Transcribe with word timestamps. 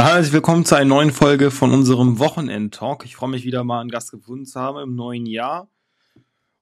Herzlich 0.00 0.32
willkommen 0.32 0.64
zu 0.64 0.76
einer 0.76 0.84
neuen 0.84 1.10
Folge 1.10 1.50
von 1.50 1.72
unserem 1.72 2.20
Wochenend-Talk. 2.20 3.04
Ich 3.04 3.16
freue 3.16 3.30
mich 3.30 3.44
wieder 3.44 3.64
mal 3.64 3.80
einen 3.80 3.90
Gast 3.90 4.12
gefunden 4.12 4.46
zu 4.46 4.60
haben 4.60 4.78
im 4.78 4.94
neuen 4.94 5.26
Jahr. 5.26 5.68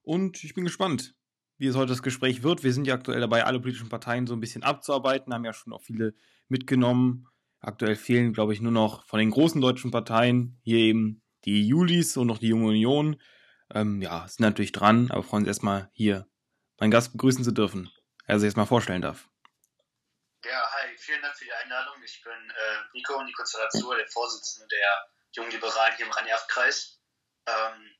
Und 0.01 0.43
ich 0.43 0.55
bin 0.55 0.63
gespannt, 0.63 1.13
wie 1.59 1.67
es 1.67 1.75
heute 1.75 1.89
das 1.89 2.01
Gespräch 2.01 2.41
wird. 2.41 2.63
Wir 2.63 2.73
sind 2.73 2.87
ja 2.87 2.95
aktuell 2.95 3.21
dabei, 3.21 3.45
alle 3.45 3.59
politischen 3.59 3.89
Parteien 3.89 4.25
so 4.25 4.33
ein 4.33 4.39
bisschen 4.39 4.63
abzuarbeiten, 4.63 5.31
haben 5.35 5.45
ja 5.45 5.53
schon 5.53 5.71
auch 5.71 5.83
viele 5.83 6.15
mitgenommen. 6.47 7.27
Aktuell 7.59 7.95
fehlen, 7.95 8.33
glaube 8.33 8.53
ich, 8.53 8.59
nur 8.59 8.71
noch 8.71 9.05
von 9.05 9.19
den 9.19 9.29
großen 9.29 9.61
deutschen 9.61 9.91
Parteien 9.91 10.59
hier 10.63 10.79
eben 10.79 11.21
die 11.45 11.67
Julis 11.67 12.17
und 12.17 12.25
noch 12.25 12.39
die 12.39 12.47
Junge 12.47 12.69
Union. 12.69 13.17
Ähm, 13.71 14.01
ja, 14.01 14.27
sind 14.27 14.41
natürlich 14.41 14.71
dran, 14.71 15.11
aber 15.11 15.21
freuen 15.21 15.43
uns 15.43 15.49
erstmal 15.49 15.91
hier 15.93 16.27
meinen 16.79 16.91
Gast 16.91 17.11
begrüßen 17.11 17.43
zu 17.43 17.51
dürfen. 17.51 17.91
Er 18.25 18.39
sich 18.39 18.47
erstmal 18.47 18.65
vorstellen 18.65 19.03
darf. 19.03 19.29
Ja, 20.43 20.59
hi, 20.71 20.97
vielen 20.97 21.21
Dank 21.21 21.35
für 21.35 21.45
die 21.45 21.53
Einladung. 21.63 21.96
Ich 22.07 22.23
bin 22.23 22.31
äh, 22.31 22.77
Nico, 22.93 23.21
Nico 23.23 23.43
Zalazur, 23.43 23.97
der 23.97 24.07
Vorsitzende 24.07 24.65
der 24.69 25.09
Jungen 25.33 25.51
Liberalen 25.51 25.93
hier 25.97 26.05
im 26.05 26.11
Rhein-Erft-Kreis. 26.11 27.01
Ähm, 27.45 27.91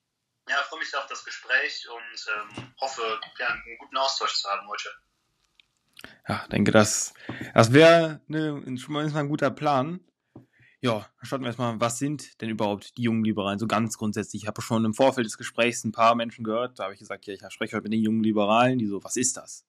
ja, 0.50 0.56
freue 0.64 0.80
mich 0.80 0.96
auf 0.96 1.08
das 1.08 1.26
Gespräch 1.26 1.86
und 1.90 2.58
ähm, 2.58 2.74
hoffe, 2.80 3.20
ja, 3.38 3.48
einen 3.48 3.78
guten 3.80 3.98
Austausch 3.98 4.34
zu 4.36 4.50
haben 4.50 4.66
heute. 4.70 4.90
Ja, 6.30 6.48
denke, 6.48 6.72
das, 6.72 7.14
das 7.54 7.74
wäre 7.74 8.22
ne, 8.28 8.78
schon 8.78 8.94
mal 8.94 9.14
ein 9.14 9.28
guter 9.28 9.52
Plan. 9.52 10.00
Ja, 10.80 11.10
schauen 11.22 11.42
wir 11.42 11.48
erstmal, 11.48 11.78
was 11.82 12.00
sind 12.00 12.40
denn 12.40 12.50
überhaupt 12.50 12.96
die 12.98 13.02
jungen 13.02 13.26
Liberalen? 13.26 13.60
So 13.60 13.68
ganz 13.68 13.98
grundsätzlich. 13.98 14.44
Ich 14.44 14.48
habe 14.48 14.62
schon 14.62 14.86
im 14.86 14.94
Vorfeld 14.94 15.26
des 15.26 15.38
Gesprächs 15.38 15.84
ein 15.84 15.92
paar 15.92 16.16
Menschen 16.16 16.46
gehört, 16.46 16.80
da 16.80 16.84
habe 16.84 16.94
ich 16.94 17.00
gesagt, 17.00 17.26
ja, 17.26 17.34
ich 17.34 17.42
spreche 17.50 17.76
heute 17.76 17.84
mit 17.84 17.94
den 17.94 18.04
jungen 18.04 18.24
Liberalen, 18.24 18.80
die 18.80 18.88
so, 18.88 19.04
was 19.04 19.18
ist 19.18 19.36
das? 19.36 19.66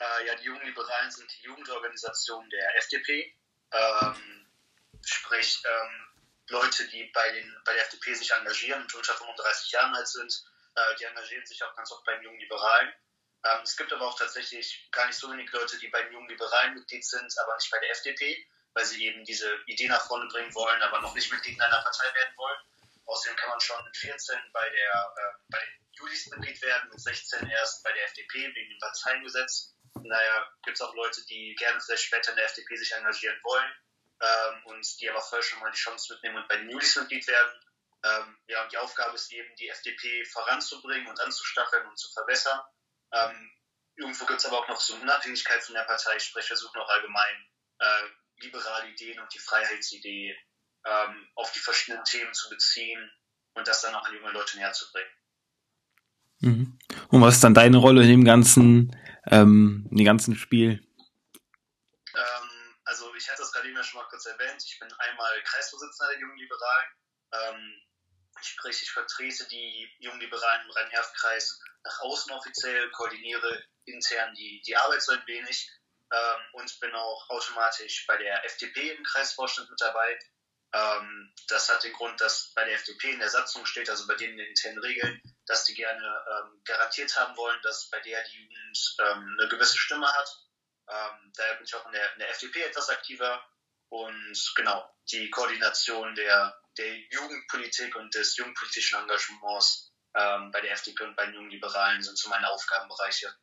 Äh, 0.00 0.26
ja, 0.26 0.34
die 0.34 0.44
jungen 0.44 0.66
Liberalen 0.66 1.10
sind 1.10 1.30
die 1.30 1.46
Jugendorganisation 1.46 2.48
der 2.48 2.76
FDP. 2.78 3.36
Ähm, 3.72 4.50
sprich, 5.04 5.62
ähm, 5.64 6.08
Leute, 6.48 6.88
die 6.88 7.04
bei, 7.14 7.30
den, 7.32 7.62
bei 7.64 7.74
der 7.74 7.82
FDP 7.82 8.14
sich 8.14 8.32
engagieren 8.32 8.82
und 8.82 8.94
unter 8.94 9.14
35 9.14 9.70
Jahren 9.72 9.94
alt 9.94 10.08
sind, 10.08 10.42
äh, 10.74 10.96
die 10.98 11.04
engagieren 11.04 11.44
sich 11.44 11.62
auch 11.62 11.74
ganz 11.76 11.92
oft 11.92 12.04
bei 12.04 12.14
den 12.14 12.24
jungen 12.24 12.40
Liberalen. 12.40 12.92
Ähm, 13.44 13.60
es 13.62 13.76
gibt 13.76 13.92
aber 13.92 14.06
auch 14.06 14.18
tatsächlich 14.18 14.88
gar 14.90 15.06
nicht 15.06 15.18
so 15.18 15.30
wenig 15.30 15.50
Leute, 15.52 15.78
die 15.78 15.88
bei 15.88 16.02
den 16.02 16.12
jungen 16.14 16.28
Liberalen 16.28 16.74
Mitglied 16.74 17.04
sind, 17.04 17.32
aber 17.38 17.56
nicht 17.56 17.70
bei 17.70 17.78
der 17.78 17.90
FDP, 17.90 18.46
weil 18.72 18.84
sie 18.86 19.04
eben 19.04 19.24
diese 19.24 19.50
Idee 19.66 19.88
nach 19.88 20.06
vorne 20.06 20.28
bringen 20.28 20.54
wollen, 20.54 20.82
aber 20.82 21.00
noch 21.00 21.14
nicht 21.14 21.30
Mitglied 21.30 21.56
in 21.56 21.62
einer 21.62 21.82
Partei 21.82 22.12
werden 22.14 22.36
wollen. 22.36 22.58
Außerdem 23.04 23.36
kann 23.36 23.50
man 23.50 23.60
schon 23.60 23.84
mit 23.84 23.96
14 23.96 24.38
bei, 24.52 24.70
der, 24.70 25.14
äh, 25.16 25.32
bei 25.50 25.58
den 25.58 25.86
Julis 25.92 26.26
Mitglied 26.28 26.60
werden, 26.62 26.88
mit 26.90 27.00
16 27.00 27.48
erst 27.48 27.82
bei 27.84 27.92
der 27.92 28.04
FDP 28.04 28.54
wegen 28.54 28.70
dem 28.70 28.78
Parteiengesetz. 28.78 29.74
Naja, 29.94 30.48
gibt 30.64 30.76
es 30.76 30.80
auch 30.80 30.94
Leute, 30.94 31.24
die 31.26 31.54
gerne 31.58 31.80
vielleicht 31.80 32.04
später 32.04 32.30
in 32.30 32.36
der 32.36 32.46
FDP 32.46 32.76
sich 32.76 32.92
engagieren 32.92 33.38
wollen 33.42 33.72
ähm, 34.20 34.62
und 34.66 35.00
die 35.00 35.10
aber 35.10 35.20
vorher 35.20 35.42
schon 35.42 35.60
mal 35.60 35.70
die 35.70 35.78
Chance 35.78 36.12
mitnehmen 36.12 36.36
und 36.36 36.48
bei 36.48 36.56
den 36.56 36.70
Julis 36.70 36.96
Mitglied 36.96 37.26
werden. 37.26 37.60
Ähm, 38.02 38.38
ja, 38.46 38.62
und 38.62 38.72
die 38.72 38.78
Aufgabe 38.78 39.14
ist 39.14 39.30
eben, 39.32 39.54
die 39.56 39.68
FDP 39.68 40.24
voranzubringen 40.24 41.06
und 41.06 41.20
anzustacheln 41.20 41.86
und 41.86 41.98
zu 41.98 42.10
verbessern. 42.12 42.60
Ähm, 43.12 43.52
irgendwo 43.96 44.24
gibt 44.24 44.38
es 44.38 44.46
aber 44.46 44.58
auch 44.58 44.68
noch 44.68 44.80
so 44.80 44.94
Unabhängigkeit 44.94 45.62
von 45.62 45.74
der 45.74 45.82
Partei, 45.82 46.18
sprich, 46.18 46.48
wir 46.48 46.56
suchen 46.56 46.80
auch 46.80 46.88
allgemein 46.88 47.46
äh, 47.78 48.42
liberale 48.42 48.88
Ideen 48.88 49.20
und 49.20 49.32
die 49.34 49.38
Freiheitsidee 49.38 50.36
ähm, 50.86 51.28
auf 51.34 51.52
die 51.52 51.58
verschiedenen 51.58 52.04
Themen 52.04 52.32
zu 52.32 52.48
beziehen 52.48 53.10
und 53.54 53.68
das 53.68 53.82
dann 53.82 53.94
auch 53.94 54.06
an 54.06 54.14
junge 54.14 54.30
Leute 54.30 54.56
näher 54.56 54.72
zu 54.72 54.90
bringen. 54.92 55.10
Mhm. 56.40 56.78
Und 57.08 57.20
was 57.20 57.34
ist 57.34 57.44
dann 57.44 57.54
deine 57.54 57.76
Rolle 57.76 58.02
in 58.02 58.08
dem 58.08 58.24
ganzen, 58.24 58.96
ähm, 59.30 59.86
in 59.90 59.96
dem 59.96 60.04
ganzen 60.04 60.36
Spiel? 60.36 60.82
Ähm, 62.14 62.50
also 62.84 63.14
ich 63.14 63.28
hatte 63.28 63.42
das 63.42 63.52
gerade 63.52 63.68
eben 63.68 63.76
ja 63.76 63.84
schon 63.84 64.00
mal 64.00 64.08
kurz 64.08 64.26
erwähnt. 64.26 64.62
Ich 64.64 64.78
bin 64.78 64.92
einmal 64.92 65.42
Kreisvorsitzender 65.42 66.12
der 66.12 66.20
Jungen 66.20 66.38
Liberalen. 66.38 66.90
Ähm, 67.32 67.82
sprich, 68.42 68.82
ich 68.82 68.90
vertrete 68.90 69.46
die 69.48 69.88
Jungen 70.00 70.20
Liberalen 70.20 70.64
im 70.64 70.70
Rhein-Erft-Kreis 70.70 71.60
nach 71.84 72.00
außen 72.00 72.32
offiziell, 72.32 72.90
koordiniere 72.90 73.62
intern 73.84 74.34
die, 74.34 74.62
die 74.66 74.76
Arbeit 74.76 75.02
so 75.02 75.12
ein 75.12 75.26
wenig 75.26 75.70
ähm, 76.12 76.40
und 76.52 76.80
bin 76.80 76.94
auch 76.94 77.30
automatisch 77.30 78.06
bei 78.06 78.16
der 78.16 78.44
FDP 78.44 78.90
im 78.90 79.04
Kreisvorstand 79.04 79.70
mit 79.70 79.80
dabei. 79.80 80.18
Ähm, 80.72 81.32
das 81.48 81.68
hat 81.68 81.82
den 81.82 81.92
Grund, 81.92 82.20
dass 82.20 82.52
bei 82.54 82.64
der 82.64 82.74
FDP 82.74 83.12
in 83.12 83.18
der 83.18 83.30
Satzung 83.30 83.66
steht, 83.66 83.90
also 83.90 84.06
bei 84.06 84.14
denen 84.14 84.32
in 84.32 84.38
den 84.38 84.48
internen 84.48 84.78
Regeln, 84.78 85.20
dass 85.50 85.64
die 85.64 85.74
gerne 85.74 86.00
ähm, 86.00 86.60
garantiert 86.64 87.16
haben 87.16 87.36
wollen, 87.36 87.58
dass 87.64 87.90
bei 87.90 87.98
der 88.00 88.22
die 88.22 88.36
Jugend 88.36 88.96
ähm, 89.00 89.36
eine 89.38 89.48
gewisse 89.48 89.76
Stimme 89.76 90.06
hat. 90.06 90.28
Ähm, 90.88 91.32
daher 91.36 91.54
bin 91.56 91.64
ich 91.64 91.74
auch 91.74 91.84
in 91.86 91.92
der, 91.92 92.12
in 92.12 92.20
der 92.20 92.30
FDP 92.30 92.62
etwas 92.62 92.88
aktiver 92.88 93.42
und 93.88 94.52
genau 94.54 94.88
die 95.10 95.28
Koordination 95.30 96.14
der, 96.14 96.56
der 96.78 96.96
Jugendpolitik 97.10 97.96
und 97.96 98.14
des 98.14 98.36
jugendpolitischen 98.36 99.00
Engagements 99.00 99.92
ähm, 100.14 100.52
bei 100.52 100.60
der 100.60 100.72
FDP 100.72 101.02
und 101.02 101.16
bei 101.16 101.26
den 101.26 101.34
jungen 101.34 101.50
Liberalen 101.50 102.00
sind 102.00 102.16
so 102.16 102.28
meine 102.30 102.48
Aufgabenbereiche. 102.48 103.34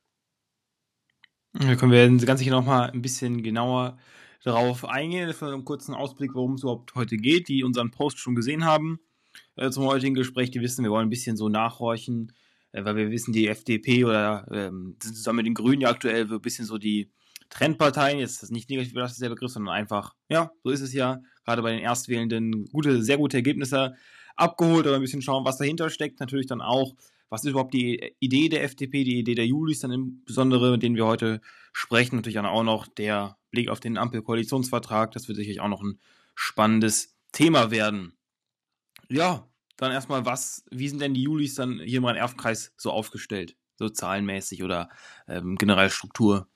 Da 1.52 1.76
können 1.76 1.92
wir 1.92 2.26
ganz 2.26 2.40
sicher 2.40 2.52
nochmal 2.52 2.90
ein 2.92 3.02
bisschen 3.02 3.44
genauer 3.44 4.00
darauf 4.44 4.86
eingehen, 4.86 5.34
für 5.34 5.48
einen 5.48 5.66
kurzen 5.66 5.94
Ausblick, 5.94 6.34
worum 6.36 6.54
es 6.54 6.62
überhaupt 6.64 6.96
heute 6.96 7.18
geht, 7.18 7.50
die 7.50 7.66
unseren 7.66 7.92
Post 7.92 8.20
schon 8.20 8.36
gesehen 8.36 8.64
haben 8.64 9.02
äh, 9.58 9.70
zum 9.70 9.86
heutigen 9.86 10.16
Gespräch. 10.16 10.52
Die 10.52 10.62
wissen, 10.62 10.84
wir 10.84 10.92
wollen 10.92 11.08
ein 11.08 11.12
bisschen 11.12 11.38
so 11.38 11.50
nachhorchen, 11.50 12.34
äh, 12.72 12.86
weil 12.86 12.96
wir 12.96 13.12
wissen, 13.12 13.34
die 13.34 13.48
FDP 13.48 14.06
oder 14.06 14.48
ähm, 14.52 14.96
zusammen 15.00 15.38
mit 15.38 15.46
den 15.48 15.54
Grünen 15.54 15.82
ja 15.82 15.90
aktuell 15.90 16.32
ein 16.32 16.42
bisschen 16.42 16.66
so 16.66 16.78
die 16.78 17.12
Trendparteien, 17.50 18.20
jetzt 18.20 18.32
ist 18.32 18.44
das 18.44 18.52
nicht 18.52 18.70
negativ 18.70 18.94
das 18.94 19.14
ist 19.14 19.22
der 19.22 19.30
Begriff, 19.30 19.52
sondern 19.52 19.74
einfach, 19.74 20.14
ja, 20.30 20.52
so 20.64 20.70
ist 20.70 20.82
es 20.82 20.94
ja, 20.94 21.22
gerade 21.46 21.62
bei 21.62 21.72
den 21.72 21.80
Erstwählenden 21.80 22.66
gute, 22.66 23.02
sehr 23.02 23.18
gute 23.18 23.38
Ergebnisse 23.38 23.96
abgeholt, 24.36 24.86
aber 24.86 24.96
ein 24.96 25.02
bisschen 25.02 25.22
schauen, 25.22 25.46
was 25.46 25.58
dahinter 25.58 25.90
steckt. 25.90 26.20
Natürlich 26.20 26.48
dann 26.48 26.62
auch, 26.62 26.94
was 27.30 27.44
ist 27.44 27.52
überhaupt 27.52 27.74
die 27.74 28.14
Idee 28.20 28.50
der 28.50 28.64
FDP, 28.64 29.04
die 29.04 29.20
Idee 29.20 29.36
der 29.36 29.48
Julis 29.48 29.80
dann 29.80 29.92
insbesondere, 29.92 30.72
mit 30.72 30.84
denen 30.84 30.96
wir 30.96 31.06
heute 31.06 31.42
sprechen. 31.74 32.18
Natürlich 32.18 32.36
dann 32.36 32.46
auch 32.46 32.64
noch 32.64 32.88
der 32.88 33.38
Blick 33.52 33.70
auf 33.70 33.80
den 33.80 33.98
Ampel-Koalitionsvertrag. 33.98 35.12
Das 35.12 35.28
wird 35.28 35.38
sicherlich 35.38 35.60
auch 35.60 35.68
noch 35.68 35.82
ein 35.82 36.00
spannendes 36.36 37.16
Thema 37.32 37.72
werden. 37.72 38.17
Ja, 39.10 39.48
dann 39.78 39.92
erstmal, 39.92 40.26
was, 40.26 40.64
wie 40.72 40.90
sind 40.90 41.00
denn 41.00 41.14
die 41.14 41.24
Julis 41.24 41.56
dann 41.56 41.80
hier 41.80 42.00
im 42.00 42.06
Rhein-Erf-Kreis 42.06 42.74
so 42.78 42.92
aufgestellt? 42.92 43.56
So 43.78 43.90
zahlenmäßig 43.90 44.64
oder 44.64 44.90
ähm, 45.28 45.56
generell 45.56 45.92
Struktur? 45.92 46.50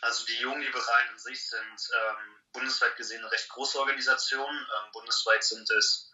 Also 0.00 0.26
die 0.26 0.36
jungen 0.40 0.60
Liberalen 0.60 1.10
an 1.10 1.18
sich 1.18 1.48
sind 1.48 1.62
ähm, 1.62 2.42
bundesweit 2.52 2.96
gesehen 2.96 3.20
eine 3.20 3.30
recht 3.30 3.48
große 3.48 3.78
Organisation. 3.78 4.50
Ähm, 4.50 4.90
bundesweit 4.92 5.44
sind 5.44 5.70
es, 5.78 6.12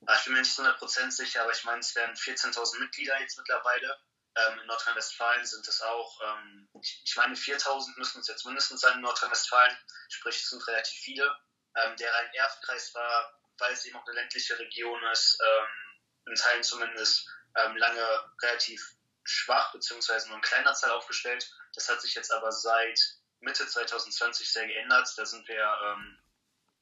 ich 0.00 0.24
bin 0.24 0.32
mir 0.32 0.40
nicht 0.40 0.58
100% 0.58 1.10
sicher, 1.10 1.42
aber 1.42 1.52
ich 1.52 1.64
meine, 1.64 1.80
es 1.80 1.94
wären 1.94 2.14
14.000 2.14 2.78
Mitglieder 2.80 3.20
jetzt 3.20 3.36
mittlerweile. 3.36 3.98
Ähm, 4.34 4.60
in 4.60 4.66
Nordrhein-Westfalen 4.66 5.44
sind 5.44 5.66
es 5.68 5.82
auch, 5.82 6.20
ähm, 6.24 6.68
ich, 6.80 7.02
ich, 7.04 7.16
meine 7.16 7.36
4000 7.36 7.98
müssen 7.98 8.20
es 8.20 8.28
jetzt 8.28 8.46
mindestens 8.46 8.80
sein 8.80 8.94
in 8.94 9.02
Nordrhein-Westfalen, 9.02 9.76
sprich 10.08 10.36
es 10.36 10.48
sind 10.48 10.66
relativ 10.66 10.98
viele. 10.98 11.36
Ähm, 11.74 11.96
der 11.96 12.12
Rhein-Erft-Kreis 12.12 12.94
war, 12.94 13.37
weil 13.58 13.72
es 13.72 13.84
eben 13.84 13.96
auch 13.96 14.06
eine 14.06 14.14
ländliche 14.14 14.58
Region 14.58 15.02
ist, 15.12 15.38
ähm, 15.44 16.30
in 16.30 16.34
Teilen 16.34 16.62
zumindest 16.62 17.28
ähm, 17.56 17.76
lange 17.76 18.32
relativ 18.42 18.94
schwach 19.24 19.72
beziehungsweise 19.72 20.28
nur 20.28 20.36
in 20.36 20.42
kleiner 20.42 20.74
Zahl 20.74 20.90
aufgestellt. 20.90 21.50
Das 21.74 21.88
hat 21.88 22.00
sich 22.00 22.14
jetzt 22.14 22.32
aber 22.32 22.50
seit 22.52 22.98
Mitte 23.40 23.66
2020 23.66 24.50
sehr 24.50 24.66
geändert. 24.66 25.12
Da 25.16 25.26
sind 25.26 25.46
wir 25.48 25.78
ähm, 25.84 26.18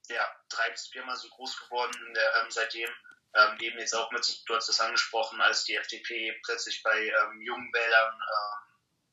ja, 0.09 0.29
drei 0.49 0.71
bis 0.71 0.89
viermal 0.89 1.17
so 1.17 1.29
groß 1.29 1.59
geworden 1.65 2.15
der, 2.15 2.47
seitdem 2.51 2.89
ähm, 3.35 3.59
eben 3.61 3.79
jetzt 3.79 3.95
auch 3.95 4.11
mit, 4.13 4.43
du 4.47 4.55
hast 4.55 4.69
es 4.69 4.81
angesprochen, 4.81 5.41
als 5.41 5.65
die 5.65 5.77
FDP 5.77 6.41
plötzlich 6.45 6.83
bei 6.83 7.07
ähm, 7.07 7.41
jungen 7.41 7.73
Wählern 7.73 8.15
ähm, 8.15 8.67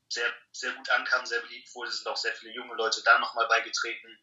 sehr, 0.10 0.32
sehr 0.52 0.72
gut 0.74 0.90
ankam, 0.92 1.26
sehr 1.26 1.42
beliebt 1.42 1.74
wurde, 1.74 1.92
sind 1.92 2.08
auch 2.08 2.18
sehr 2.18 2.34
viele 2.34 2.54
junge 2.54 2.76
Leute 2.76 3.02
da 3.04 3.20
nochmal 3.20 3.48
beigetreten. 3.48 4.20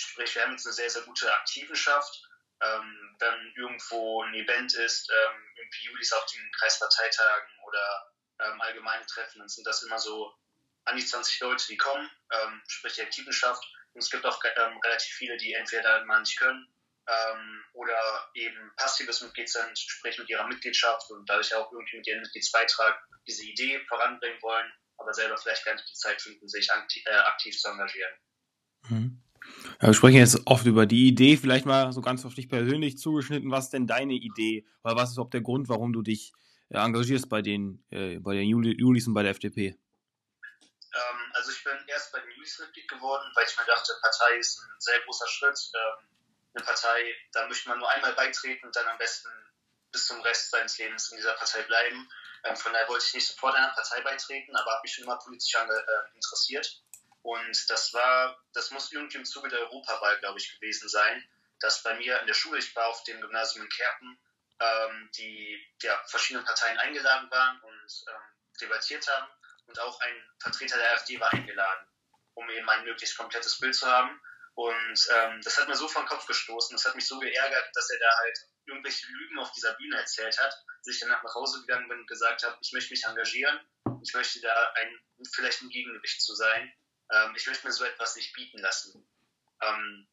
Sprich, 0.00 0.34
wir 0.34 0.42
haben 0.42 0.52
jetzt 0.52 0.66
eine 0.66 0.72
sehr, 0.72 0.90
sehr 0.90 1.02
gute 1.02 1.32
Aktivenschaft. 1.32 2.22
Ähm, 2.62 3.16
wenn 3.18 3.54
irgendwo 3.56 4.22
ein 4.22 4.34
Event 4.34 4.74
ist, 4.74 5.10
ähm, 5.10 5.54
irgendwie 5.56 5.86
Julis 5.86 6.12
auf 6.12 6.26
den 6.26 6.52
Kreisparteitagen 6.58 7.50
oder 7.66 8.12
ähm, 8.40 8.60
allgemeine 8.60 9.06
Treffen, 9.06 9.38
dann 9.38 9.48
sind 9.48 9.66
das 9.66 9.82
immer 9.82 9.98
so 9.98 10.34
an 10.84 10.96
die 10.96 11.04
20 11.04 11.40
Leute, 11.40 11.66
die 11.68 11.76
kommen, 11.76 12.10
ähm, 12.32 12.62
sprich 12.66 12.94
die 12.94 13.02
Aktivenschaft. 13.02 13.64
Und 13.92 14.02
es 14.02 14.10
gibt 14.10 14.24
auch 14.26 14.42
ähm, 14.44 14.78
relativ 14.84 15.14
viele, 15.14 15.36
die 15.36 15.54
entweder 15.54 16.04
mal 16.04 16.20
nicht 16.20 16.38
können 16.38 16.68
ähm, 17.08 17.64
oder 17.72 18.30
eben 18.34 18.72
passives 18.76 19.20
Mitglied 19.20 19.48
sind, 19.48 19.78
sprich 19.78 20.18
mit 20.18 20.28
ihrer 20.28 20.46
Mitgliedschaft 20.46 21.10
und 21.10 21.28
dadurch 21.28 21.54
auch 21.54 21.70
irgendwie 21.72 21.98
mit 21.98 22.06
ihrem 22.06 22.20
Mitgliedsbeitrag 22.20 23.02
diese 23.26 23.44
Idee 23.44 23.80
voranbringen 23.88 24.40
wollen, 24.42 24.72
aber 24.98 25.12
selber 25.14 25.36
vielleicht 25.36 25.64
gar 25.64 25.74
nicht 25.74 25.88
die 25.88 25.94
Zeit 25.94 26.20
finden, 26.20 26.48
sich 26.48 26.72
aktiv, 26.72 27.02
äh, 27.06 27.10
aktiv 27.10 27.58
zu 27.58 27.68
engagieren. 27.68 28.12
Mhm. 28.88 29.22
Ja, 29.80 29.88
wir 29.88 29.94
sprechen 29.94 30.16
jetzt 30.16 30.46
oft 30.46 30.66
über 30.66 30.86
die 30.86 31.08
Idee, 31.08 31.36
vielleicht 31.36 31.66
mal 31.66 31.92
so 31.92 32.00
ganz 32.00 32.24
auf 32.24 32.34
dich 32.34 32.48
persönlich 32.48 32.98
zugeschnitten. 32.98 33.50
Was 33.50 33.64
ist 33.64 33.72
denn 33.72 33.86
deine 33.86 34.14
Idee? 34.14 34.66
Oder 34.84 34.96
was 34.96 35.10
ist 35.10 35.16
überhaupt 35.16 35.34
der 35.34 35.40
Grund, 35.40 35.68
warum 35.68 35.92
du 35.92 36.02
dich 36.02 36.32
äh, 36.68 36.78
engagierst 36.78 37.28
bei 37.28 37.42
den, 37.42 37.84
äh, 37.90 38.18
bei 38.18 38.34
den 38.34 38.48
Julis 38.48 39.06
und 39.06 39.14
bei 39.14 39.22
der 39.22 39.32
FDP? 39.32 39.78
Ähm, 40.92 41.32
also 41.34 41.52
ich 41.52 41.62
bin 41.64 41.72
erst 41.86 42.12
bei 42.12 42.20
den 42.20 42.30
Julis 42.30 42.58
Mitglied 42.58 42.88
geworden, 42.88 43.30
weil 43.34 43.44
ich 43.46 43.56
mir 43.56 43.64
dachte, 43.66 43.92
Partei 44.00 44.38
ist 44.38 44.58
ein 44.58 44.80
sehr 44.80 45.00
großer 45.00 45.26
Schritt. 45.28 45.58
Ähm, 45.74 46.06
eine 46.54 46.64
Partei, 46.64 47.14
da 47.32 47.46
möchte 47.46 47.68
man 47.68 47.78
nur 47.78 47.90
einmal 47.90 48.12
beitreten 48.14 48.66
und 48.66 48.74
dann 48.74 48.86
am 48.88 48.98
besten 48.98 49.28
bis 49.92 50.06
zum 50.06 50.20
Rest 50.22 50.50
seines 50.50 50.78
Lebens 50.78 51.10
in 51.10 51.16
dieser 51.16 51.34
Partei 51.34 51.62
bleiben. 51.62 52.08
Ähm, 52.44 52.56
von 52.56 52.72
daher 52.72 52.88
wollte 52.88 53.04
ich 53.06 53.14
nicht 53.14 53.28
sofort 53.28 53.54
einer 53.54 53.68
Partei 53.68 54.00
beitreten, 54.00 54.54
aber 54.56 54.70
habe 54.72 54.82
mich 54.82 54.94
schon 54.94 55.04
immer 55.04 55.18
politisch 55.18 55.54
äh, 55.54 56.14
interessiert. 56.14 56.82
Und 57.22 57.70
das 57.70 57.92
war, 57.92 58.42
das 58.54 58.70
muss 58.70 58.92
irgendwie 58.92 59.18
im 59.18 59.24
Zuge 59.24 59.48
der 59.48 59.60
Europawahl, 59.60 60.18
glaube 60.20 60.38
ich, 60.38 60.54
gewesen 60.54 60.88
sein, 60.88 61.28
dass 61.58 61.82
bei 61.82 61.94
mir 61.94 62.18
in 62.20 62.26
der 62.26 62.34
Schule, 62.34 62.58
ich 62.58 62.74
war 62.74 62.86
auf 62.86 63.04
dem 63.04 63.20
Gymnasium 63.20 63.64
in 63.64 63.70
Kerpen, 63.70 64.18
ähm, 64.60 65.10
die 65.16 65.62
ja, 65.82 66.02
verschiedenen 66.06 66.44
Parteien 66.46 66.78
eingeladen 66.78 67.30
waren 67.30 67.60
und 67.60 68.04
ähm, 68.08 68.22
debattiert 68.60 69.06
haben. 69.08 69.30
Und 69.66 69.78
auch 69.78 70.00
ein 70.00 70.24
Vertreter 70.40 70.78
der 70.78 70.92
AfD 70.92 71.20
war 71.20 71.32
eingeladen, 71.32 71.86
um 72.34 72.48
eben 72.50 72.68
ein 72.68 72.84
möglichst 72.84 73.16
komplettes 73.16 73.58
Bild 73.58 73.74
zu 73.74 73.86
haben. 73.86 74.20
Und 74.54 75.08
ähm, 75.14 75.40
das 75.42 75.58
hat 75.58 75.68
mir 75.68 75.76
so 75.76 75.86
den 75.86 76.06
Kopf 76.06 76.26
gestoßen, 76.26 76.76
das 76.76 76.84
hat 76.84 76.94
mich 76.94 77.06
so 77.06 77.18
geärgert, 77.18 77.70
dass 77.74 77.88
er 77.90 77.98
da 77.98 78.18
halt 78.18 78.38
irgendwelche 78.66 79.06
Lügen 79.06 79.38
auf 79.38 79.52
dieser 79.52 79.74
Bühne 79.74 79.96
erzählt 79.96 80.38
hat, 80.38 80.52
dass 80.84 80.94
ich 80.94 81.00
danach 81.00 81.22
nach 81.22 81.34
Hause 81.34 81.60
gegangen 81.60 81.88
bin 81.88 82.00
und 82.00 82.08
gesagt 82.08 82.42
habe, 82.42 82.58
ich 82.60 82.72
möchte 82.72 82.92
mich 82.92 83.04
engagieren, 83.04 83.60
ich 84.02 84.12
möchte 84.12 84.40
da 84.40 84.72
ein, 84.74 85.00
vielleicht 85.32 85.62
ein 85.62 85.70
Gegengewicht 85.70 86.20
zu 86.20 86.34
sein, 86.34 86.72
ähm, 87.12 87.34
ich 87.36 87.46
möchte 87.46 87.66
mir 87.66 87.72
so 87.72 87.84
etwas 87.84 88.16
nicht 88.16 88.32
bieten 88.34 88.58
lassen. 88.58 89.06
Ähm, 89.62 90.08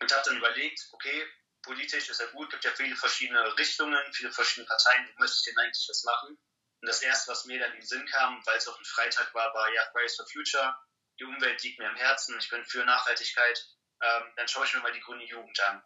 und 0.00 0.12
habe 0.12 0.22
dann 0.24 0.36
überlegt, 0.36 0.88
okay, 0.92 1.26
politisch 1.62 2.08
ist 2.08 2.20
ja 2.20 2.26
gut, 2.26 2.50
gibt 2.50 2.64
ja 2.64 2.72
viele 2.72 2.96
verschiedene 2.96 3.56
Richtungen, 3.56 4.12
viele 4.12 4.32
verschiedene 4.32 4.66
Parteien, 4.66 5.08
wo 5.08 5.20
möchte 5.20 5.36
ich 5.38 5.44
denn 5.44 5.58
eigentlich 5.58 5.86
was 5.88 6.04
machen? 6.04 6.38
Und 6.80 6.88
das 6.88 7.02
erste, 7.02 7.30
was 7.30 7.44
mir 7.44 7.60
dann 7.60 7.72
in 7.72 7.78
den 7.78 7.86
Sinn 7.86 8.04
kam, 8.06 8.44
weil 8.44 8.56
es 8.58 8.66
auch 8.66 8.78
ein 8.78 8.84
Freitag 8.84 9.32
war, 9.34 9.54
war 9.54 9.72
ja 9.72 9.84
Fridays 9.92 10.16
for 10.16 10.26
Future. 10.26 10.76
Die 11.20 11.24
Umwelt 11.24 11.62
liegt 11.62 11.78
mir 11.78 11.88
am 11.88 11.96
Herzen, 11.96 12.36
ich 12.38 12.48
bin 12.48 12.64
für 12.64 12.84
Nachhaltigkeit. 12.84 13.64
Ähm, 14.00 14.32
dann 14.34 14.48
schaue 14.48 14.64
ich 14.64 14.74
mir 14.74 14.80
mal 14.80 14.92
die 14.92 15.00
Grüne 15.00 15.24
Jugend 15.24 15.60
an. 15.60 15.82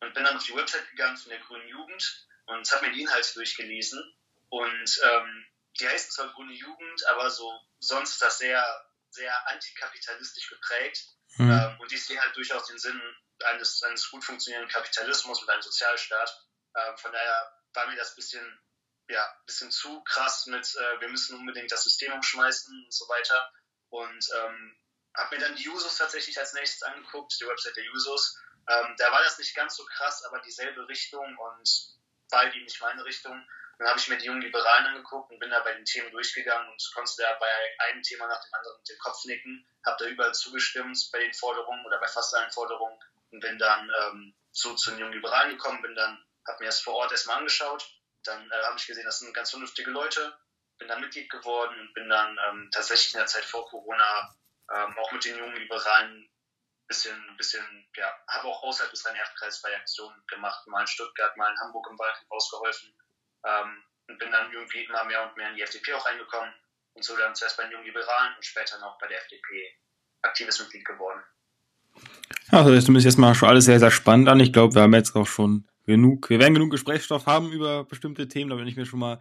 Und 0.00 0.14
bin 0.14 0.24
dann 0.24 0.36
auf 0.36 0.44
die 0.44 0.54
Website 0.54 0.88
gegangen 0.90 1.18
von 1.18 1.30
der 1.30 1.40
Grünen 1.40 1.68
Jugend 1.68 2.26
und 2.46 2.70
habe 2.72 2.86
mir 2.86 2.94
die 2.94 3.02
Inhalte 3.02 3.34
durchgelesen. 3.34 4.02
Und 4.48 5.00
ähm, 5.02 5.46
die 5.78 5.86
heißt 5.86 6.12
zwar 6.12 6.32
Grüne 6.32 6.54
Jugend, 6.54 7.06
aber 7.08 7.28
so 7.28 7.60
sonst 7.78 8.22
das 8.22 8.38
sehr, 8.38 8.87
sehr 9.18 9.48
antikapitalistisch 9.48 10.48
geprägt. 10.48 11.04
Mhm. 11.36 11.50
Ähm, 11.50 11.80
und 11.80 11.92
ich 11.92 12.04
sehe 12.04 12.20
halt 12.20 12.34
durchaus 12.36 12.66
den 12.66 12.78
Sinn 12.78 13.00
eines, 13.44 13.82
eines 13.82 14.10
gut 14.10 14.24
funktionierenden 14.24 14.72
Kapitalismus 14.72 15.42
und 15.42 15.50
einem 15.50 15.62
Sozialstaat. 15.62 16.46
Ähm, 16.76 16.96
von 16.98 17.12
daher 17.12 17.52
war 17.74 17.86
mir 17.88 17.96
das 17.96 18.12
ein 18.12 18.16
bisschen, 18.16 18.60
ja, 19.08 19.24
bisschen 19.46 19.70
zu 19.70 20.02
krass 20.04 20.46
mit, 20.46 20.66
äh, 20.74 21.00
wir 21.00 21.08
müssen 21.08 21.38
unbedingt 21.38 21.70
das 21.70 21.84
System 21.84 22.12
umschmeißen 22.12 22.84
und 22.84 22.92
so 22.92 23.08
weiter. 23.08 23.52
Und 23.90 24.26
ähm, 24.36 24.76
habe 25.14 25.36
mir 25.36 25.42
dann 25.42 25.56
die 25.56 25.68
Usos 25.68 25.96
tatsächlich 25.96 26.38
als 26.38 26.52
nächstes 26.54 26.82
angeguckt, 26.82 27.36
die 27.40 27.46
Website 27.46 27.76
der 27.76 27.90
Usos. 27.92 28.38
Ähm, 28.68 28.94
da 28.98 29.10
war 29.10 29.22
das 29.22 29.38
nicht 29.38 29.54
ganz 29.54 29.76
so 29.76 29.84
krass, 29.84 30.24
aber 30.24 30.40
dieselbe 30.40 30.86
Richtung 30.88 31.36
und 31.36 31.98
bald 32.30 32.54
eben 32.54 32.64
nicht 32.64 32.80
meine 32.80 33.04
Richtung. 33.04 33.48
Dann 33.78 33.88
habe 33.88 33.98
ich 34.00 34.08
mir 34.08 34.18
die 34.18 34.26
jungen 34.26 34.42
Liberalen 34.42 34.86
angeguckt 34.86 35.30
und 35.30 35.38
bin 35.38 35.50
da 35.50 35.60
bei 35.60 35.72
den 35.72 35.84
Themen 35.84 36.10
durchgegangen 36.10 36.68
und 36.68 36.90
konnte 36.94 37.12
da 37.18 37.32
bei 37.34 37.46
einem 37.86 38.02
Thema 38.02 38.26
nach 38.26 38.42
dem 38.42 38.54
anderen 38.54 38.78
mit 38.78 38.88
dem 38.88 38.98
Kopf 38.98 39.24
nicken, 39.24 39.68
habe 39.86 39.96
da 40.00 40.10
überall 40.10 40.34
zugestimmt 40.34 40.98
bei 41.12 41.20
den 41.20 41.32
Forderungen 41.32 41.86
oder 41.86 42.00
bei 42.00 42.08
fast 42.08 42.34
allen 42.34 42.50
Forderungen 42.50 42.98
und 43.30 43.40
bin 43.40 43.56
dann 43.56 43.88
ähm, 44.02 44.34
so 44.50 44.74
zu 44.74 44.90
den 44.90 44.98
jungen 44.98 45.12
Liberalen 45.12 45.52
gekommen, 45.52 45.80
bin 45.80 45.94
dann, 45.94 46.18
habe 46.46 46.58
mir 46.58 46.66
das 46.66 46.80
vor 46.80 46.94
Ort 46.94 47.12
erstmal 47.12 47.36
angeschaut, 47.38 47.88
dann 48.24 48.50
äh, 48.50 48.64
habe 48.64 48.76
ich 48.76 48.86
gesehen, 48.86 49.04
das 49.04 49.20
sind 49.20 49.32
ganz 49.32 49.50
vernünftige 49.50 49.92
Leute, 49.92 50.36
bin 50.78 50.88
dann 50.88 51.00
Mitglied 51.00 51.30
geworden 51.30 51.78
und 51.78 51.94
bin 51.94 52.08
dann 52.08 52.36
ähm, 52.48 52.70
tatsächlich 52.72 53.14
in 53.14 53.20
der 53.20 53.28
Zeit 53.28 53.44
vor 53.44 53.68
Corona 53.68 54.36
ähm, 54.74 54.98
auch 54.98 55.12
mit 55.12 55.24
den 55.24 55.38
jungen 55.38 55.56
Liberalen 55.56 56.28
bisschen, 56.88 57.36
bisschen, 57.36 57.88
ja, 57.94 58.12
habe 58.26 58.48
auch 58.48 58.62
außerhalb 58.64 58.90
des 58.90 59.06
Rhein-Erft-Kreises 59.06 59.62
bei 59.62 59.76
Aktionen 59.76 60.20
gemacht, 60.26 60.66
mal 60.66 60.80
in 60.80 60.86
Stuttgart, 60.88 61.36
mal 61.36 61.50
in 61.52 61.60
Hamburg 61.60 61.86
im 61.90 61.98
Wahlkampf 61.98 62.30
ausgeholfen 62.30 62.98
ähm, 63.44 63.82
und 64.08 64.18
bin 64.18 64.30
dann 64.30 64.52
irgendwie 64.52 64.84
immer 64.84 65.04
mehr 65.04 65.28
und 65.28 65.36
mehr 65.36 65.50
in 65.50 65.56
die 65.56 65.62
FDP 65.62 65.94
auch 65.94 66.06
reingekommen 66.06 66.52
und 66.94 67.04
so 67.04 67.16
dann 67.16 67.34
zuerst 67.34 67.56
bei 67.56 67.64
den 67.64 67.72
jungen 67.72 67.84
Liberalen 67.84 68.36
und 68.36 68.44
später 68.44 68.78
noch 68.80 68.98
bei 68.98 69.06
der 69.06 69.18
FDP 69.18 69.76
aktives 70.22 70.60
Mitglied 70.60 70.84
geworden. 70.84 71.22
Also 72.50 72.70
das 72.70 72.78
ist 72.78 72.84
zumindest 72.86 73.06
erstmal 73.06 73.34
schon 73.34 73.48
alles 73.48 73.66
sehr, 73.66 73.78
sehr 73.78 73.90
spannend 73.90 74.28
an. 74.28 74.40
Ich 74.40 74.52
glaube, 74.52 74.74
wir 74.74 74.82
haben 74.82 74.94
jetzt 74.94 75.14
auch 75.14 75.26
schon 75.26 75.68
genug, 75.84 76.30
wir 76.30 76.38
werden 76.38 76.54
genug 76.54 76.70
Gesprächsstoff 76.70 77.26
haben 77.26 77.52
über 77.52 77.84
bestimmte 77.84 78.28
Themen, 78.28 78.50
da 78.50 78.56
bin 78.56 78.66
ich 78.66 78.76
mir 78.76 78.86
schon 78.86 79.00
mal 79.00 79.20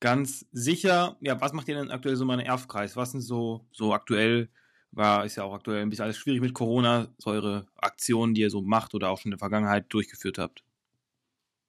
ganz 0.00 0.46
sicher. 0.52 1.16
Ja, 1.20 1.40
was 1.40 1.52
macht 1.52 1.68
ihr 1.68 1.76
denn 1.76 1.90
aktuell 1.90 2.16
so 2.16 2.24
mal 2.24 2.38
in 2.38 2.46
Erfkreis? 2.46 2.96
Was 2.96 3.12
sind 3.12 3.20
so, 3.20 3.66
so 3.72 3.94
aktuell 3.94 4.48
war, 4.90 5.24
ist 5.24 5.36
ja 5.36 5.44
auch 5.44 5.54
aktuell 5.54 5.82
ein 5.82 5.90
bisschen 5.90 6.04
alles 6.04 6.18
schwierig 6.18 6.40
mit 6.40 6.54
Corona, 6.54 7.08
so 7.18 7.30
eure 7.30 7.66
Aktionen, 7.76 8.34
die 8.34 8.42
ihr 8.42 8.50
so 8.50 8.62
macht 8.62 8.94
oder 8.94 9.10
auch 9.10 9.18
schon 9.18 9.30
in 9.30 9.32
der 9.32 9.38
Vergangenheit 9.38 9.86
durchgeführt 9.88 10.38
habt? 10.38 10.62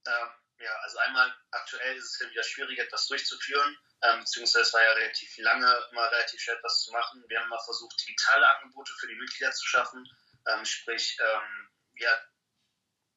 Ähm, 0.06 0.30
ja, 0.60 0.72
also 0.84 0.98
einmal 1.08 1.28
aktuell 1.76 1.98
ist 1.98 2.14
es 2.14 2.20
ja 2.20 2.30
wieder 2.30 2.44
schwierig, 2.44 2.80
etwas 2.80 3.08
durchzuführen, 3.08 3.78
ähm, 4.02 4.20
beziehungsweise 4.20 4.62
es 4.62 4.74
war 4.74 4.84
ja 4.84 4.92
relativ 4.94 5.38
lange 5.38 5.88
immer 5.92 6.12
relativ 6.12 6.42
schwer, 6.42 6.56
etwas 6.56 6.84
zu 6.84 6.92
machen. 6.92 7.24
Wir 7.28 7.40
haben 7.40 7.50
mal 7.50 7.64
versucht, 7.64 8.00
digitale 8.02 8.50
Angebote 8.50 8.94
für 9.00 9.08
die 9.08 9.16
Mitglieder 9.16 9.52
zu 9.52 9.66
schaffen, 9.66 10.08
ähm, 10.48 10.66
sprich, 10.66 11.18
ähm, 11.20 11.70
ja, 11.96 12.18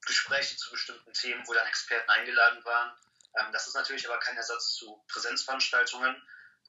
Gespräche 0.06 0.56
zu 0.56 0.70
bestimmten 0.70 1.12
Themen, 1.12 1.46
wo 1.46 1.52
dann 1.52 1.66
Experten 1.66 2.10
eingeladen 2.10 2.64
waren. 2.64 2.96
Ähm, 3.38 3.52
das 3.52 3.66
ist 3.66 3.74
natürlich 3.74 4.06
aber 4.08 4.18
kein 4.18 4.36
Ersatz 4.36 4.74
zu 4.74 5.04
Präsenzveranstaltungen. 5.08 6.14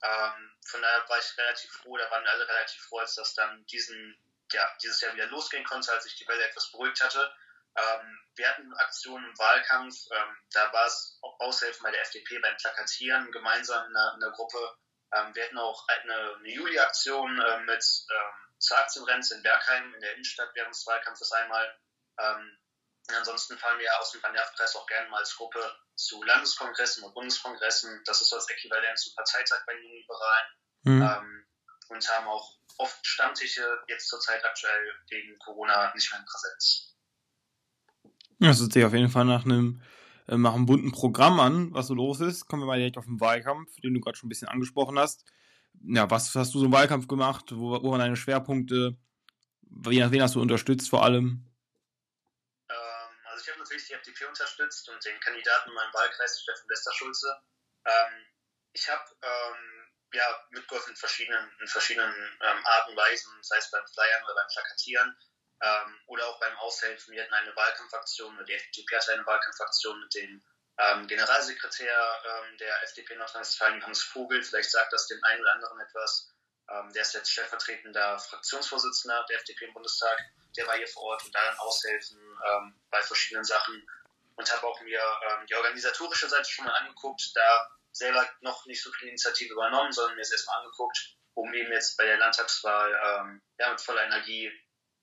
Ähm, 0.02 0.52
von 0.66 0.82
daher 0.82 1.10
war 1.10 1.20
ich 1.20 1.38
relativ 1.38 1.72
froh, 1.72 1.98
da 1.98 2.10
waren 2.12 2.28
alle 2.28 2.48
relativ 2.48 2.82
froh, 2.84 3.00
als 3.00 3.16
das 3.16 3.34
dann 3.34 3.66
diesen, 3.68 4.18
ja, 4.52 4.70
dieses 4.82 5.02
Jahr 5.02 5.14
wieder 5.14 5.28
losgehen 5.28 5.64
konnte, 5.64 5.92
als 5.92 6.04
sich 6.04 6.16
die 6.16 6.28
Welle 6.28 6.44
etwas 6.44 6.72
beruhigt 6.72 7.02
hatte. 7.02 7.34
Ähm, 7.76 8.20
wir 8.36 8.50
hatten 8.50 8.74
Aktionen 8.76 9.26
im 9.26 9.38
Wahlkampf, 9.38 9.96
ähm, 10.12 10.38
da 10.54 10.72
war 10.72 10.86
es 10.86 11.20
Aushelfen 11.22 11.84
bei 11.84 11.92
der 11.92 12.02
FDP 12.02 12.40
beim 12.40 12.56
Plakatieren, 12.58 13.32
gemeinsam 13.32 13.88
in 13.90 13.96
einer, 13.96 14.14
in 14.16 14.24
einer 14.24 14.32
Gruppe. 14.34 14.78
Ähm, 15.14 15.36
wir 15.36 15.44
hatten 15.44 15.58
auch 15.58 15.88
eine, 15.88 16.36
eine 16.36 16.50
Juli-Aktion 16.50 17.40
äh, 17.40 17.60
mit 17.62 17.84
ähm, 17.84 18.50
zur 18.60 18.78
Aktienrenze 18.78 19.36
in 19.36 19.44
Bergheim 19.44 19.94
in 19.94 20.02
der 20.02 20.14
Innenstadt 20.14 20.52
während 20.54 20.76
des 20.76 20.86
Wahlkampfes 20.86 21.32
einmal. 21.32 21.80
Ähm, 22.20 22.58
ansonsten 23.16 23.58
fahren 23.58 23.80
wir 23.80 24.00
aus 24.00 24.12
dem 24.12 24.22
Bannerfkreis 24.22 24.76
auch 24.76 24.86
gerne 24.88 25.10
mal 25.10 25.20
als 25.20 25.36
Gruppe 25.36 25.76
zu 25.96 26.22
Landeskongressen 26.24 27.04
und 27.04 27.14
Bundeskongressen. 27.14 28.02
Das 28.06 28.22
ist 28.22 28.32
das 28.32 28.48
Äquivalent 28.50 29.00
zu 29.00 29.14
Parteitag 29.16 29.66
bei 29.66 29.74
den 29.74 29.92
Liberalen. 29.92 30.48
Mhm. 30.84 31.02
Ähm, 31.02 31.46
und 31.90 32.10
haben 32.10 32.28
auch 32.28 32.58
oft 32.78 33.06
Stammtische, 33.06 33.84
jetzt 33.88 34.08
zurzeit 34.08 34.44
aktuell 34.46 34.94
wegen 35.10 35.38
Corona 35.40 35.92
nicht 35.96 36.12
mehr 36.12 36.20
in 36.20 36.26
Präsenz. 36.26 36.96
Das 38.40 38.60
hört 38.60 38.74
sich 38.74 38.86
auf 38.86 38.94
jeden 38.94 39.10
Fall 39.10 39.26
nach 39.26 39.46
einem, 39.46 39.82
äh, 40.28 40.38
nach 40.38 40.54
einem 40.54 40.66
bunten 40.66 40.92
Programm 40.92 41.40
an, 41.40 41.74
was 41.74 41.88
so 41.88 41.94
los 41.94 42.22
ist. 42.22 42.48
Kommen 42.48 42.64
wir 42.64 42.68
mal 42.68 42.78
direkt 42.78 42.98
auf 42.98 43.06
den 43.06 43.20
Wahlkampf, 43.20 43.80
den 43.82 43.94
du 43.94 44.00
gerade 44.00 44.18
schon 44.18 44.28
ein 44.28 44.30
bisschen 44.30 44.48
angesprochen 44.48 44.98
hast. 44.98 45.26
Ja, 45.84 46.10
was 46.10 46.34
hast 46.36 46.54
du 46.54 46.60
so 46.60 46.66
im 46.66 46.72
Wahlkampf 46.72 47.08
gemacht? 47.08 47.52
Wo, 47.54 47.72
wo 47.84 47.92
waren 47.92 48.00
deine 48.00 48.16
Schwerpunkte? 48.16 48.98
Wen, 49.62 50.12
wen 50.12 50.22
hast 50.22 50.36
du 50.36 50.42
unterstützt 50.42 50.90
vor 50.90 51.04
allem? 51.04 51.50
natürlich 53.70 53.88
die 53.88 53.94
FDP 53.94 54.26
unterstützt 54.26 54.90
und 54.90 55.04
den 55.06 55.20
Kandidaten 55.20 55.70
in 55.70 55.76
meinem 55.76 55.94
Wahlkreis, 55.94 56.42
Steffen 56.42 56.70
Westerschulze. 56.70 57.42
Ähm, 57.86 58.26
ich 58.74 58.90
habe 58.90 59.04
ähm, 59.22 59.92
ja, 60.14 60.48
mitgeholfen 60.50 60.92
in 60.92 60.98
verschiedenen, 60.98 61.52
in 61.62 61.68
verschiedenen 61.68 62.14
ähm, 62.42 62.66
Arten 62.66 62.92
und 62.92 62.98
Weisen, 62.98 63.32
sei 63.44 63.58
es 63.58 63.72
beim 63.72 63.86
Flyern 63.88 64.24
oder 64.24 64.36
beim 64.36 64.48
Plakatieren 64.52 65.18
ähm, 65.62 66.00
oder 66.08 66.28
auch 66.28 66.40
beim 66.40 66.56
Aushelfen. 66.58 67.14
Wir 67.14 67.24
hatten 67.24 67.34
eine 67.34 67.56
Wahlkampfaktion, 67.56 68.36
oder 68.36 68.46
die 68.46 68.54
FDP 68.54 68.96
hatte 68.96 69.14
eine 69.14 69.26
Wahlkampfaktion 69.26 70.00
mit 70.00 70.14
dem 70.16 70.44
ähm, 70.80 71.08
Generalsekretär 71.08 72.22
ähm, 72.26 72.58
der 72.58 72.84
FDP 72.84 73.16
Nordrhein-Westfalen, 73.16 73.86
Hans 73.86 74.02
Vogel. 74.02 74.42
Vielleicht 74.42 74.72
sagt 74.72 74.94
das 74.94 75.08
dem 75.08 75.22
einen 75.24 75.42
oder 75.42 75.54
anderen 75.54 75.80
etwas. 75.82 76.30
Ähm, 76.70 76.94
der 76.94 77.02
ist 77.02 77.14
jetzt 77.14 77.32
stellvertretender 77.32 78.20
Fraktionsvorsitzender 78.20 79.26
der 79.30 79.38
FDP 79.38 79.66
im 79.66 79.74
Bundestag. 79.74 80.18
Der 80.56 80.68
war 80.68 80.78
hier 80.78 80.88
vor 80.88 81.04
Ort 81.04 81.26
und 81.26 81.36
da 81.36 81.44
dann 81.44 81.58
aushelfen 81.60 82.20
ähm, 82.20 82.80
bei 82.90 83.02
verschiedenen 83.02 83.44
Sachen 83.44 83.86
und 84.36 84.56
habe 84.56 84.68
auch 84.68 84.80
mir 84.82 85.02
ähm, 85.02 85.46
die 85.48 85.56
organisatorische 85.56 86.30
Seite 86.30 86.50
schon 86.50 86.66
mal 86.66 86.76
angeguckt. 86.76 87.32
Da 87.36 87.70
selber 87.92 88.26
noch 88.42 88.66
nicht 88.66 88.82
so 88.82 88.92
viel 88.94 89.10
Initiative 89.10 89.52
übernommen, 89.52 89.92
sondern 89.92 90.16
mir 90.16 90.22
es 90.22 90.32
erstmal 90.32 90.60
angeguckt, 90.60 91.18
um 91.34 91.54
eben 91.54 91.72
jetzt 91.74 91.98
bei 91.98 92.06
der 92.06 92.18
Landtagswahl 92.18 93.42
ja, 93.58 93.72
mit 93.72 93.82
voller 93.82 94.04
Energie 94.04 94.52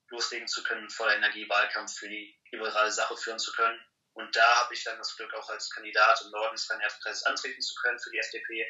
loslegen 0.09 0.47
zu 0.47 0.63
können, 0.63 0.89
voller 0.89 1.15
Energie 1.15 1.47
Wahlkampf 1.49 1.93
für 1.93 2.09
die 2.09 2.37
liberale 2.51 2.91
Sache 2.91 3.17
führen 3.17 3.39
zu 3.39 3.51
können. 3.53 3.79
Und 4.13 4.35
da 4.35 4.63
habe 4.63 4.73
ich 4.73 4.83
dann 4.83 4.97
das 4.97 5.15
Glück, 5.15 5.33
auch 5.35 5.49
als 5.49 5.69
Kandidat 5.69 6.21
im 6.25 6.31
Norden 6.31 6.55
des 6.55 6.69
Rhein-Erft-Kreises 6.69 7.23
antreten 7.23 7.61
zu 7.61 7.75
können 7.81 7.99
für 7.99 8.09
die 8.09 8.17
FDP. 8.17 8.65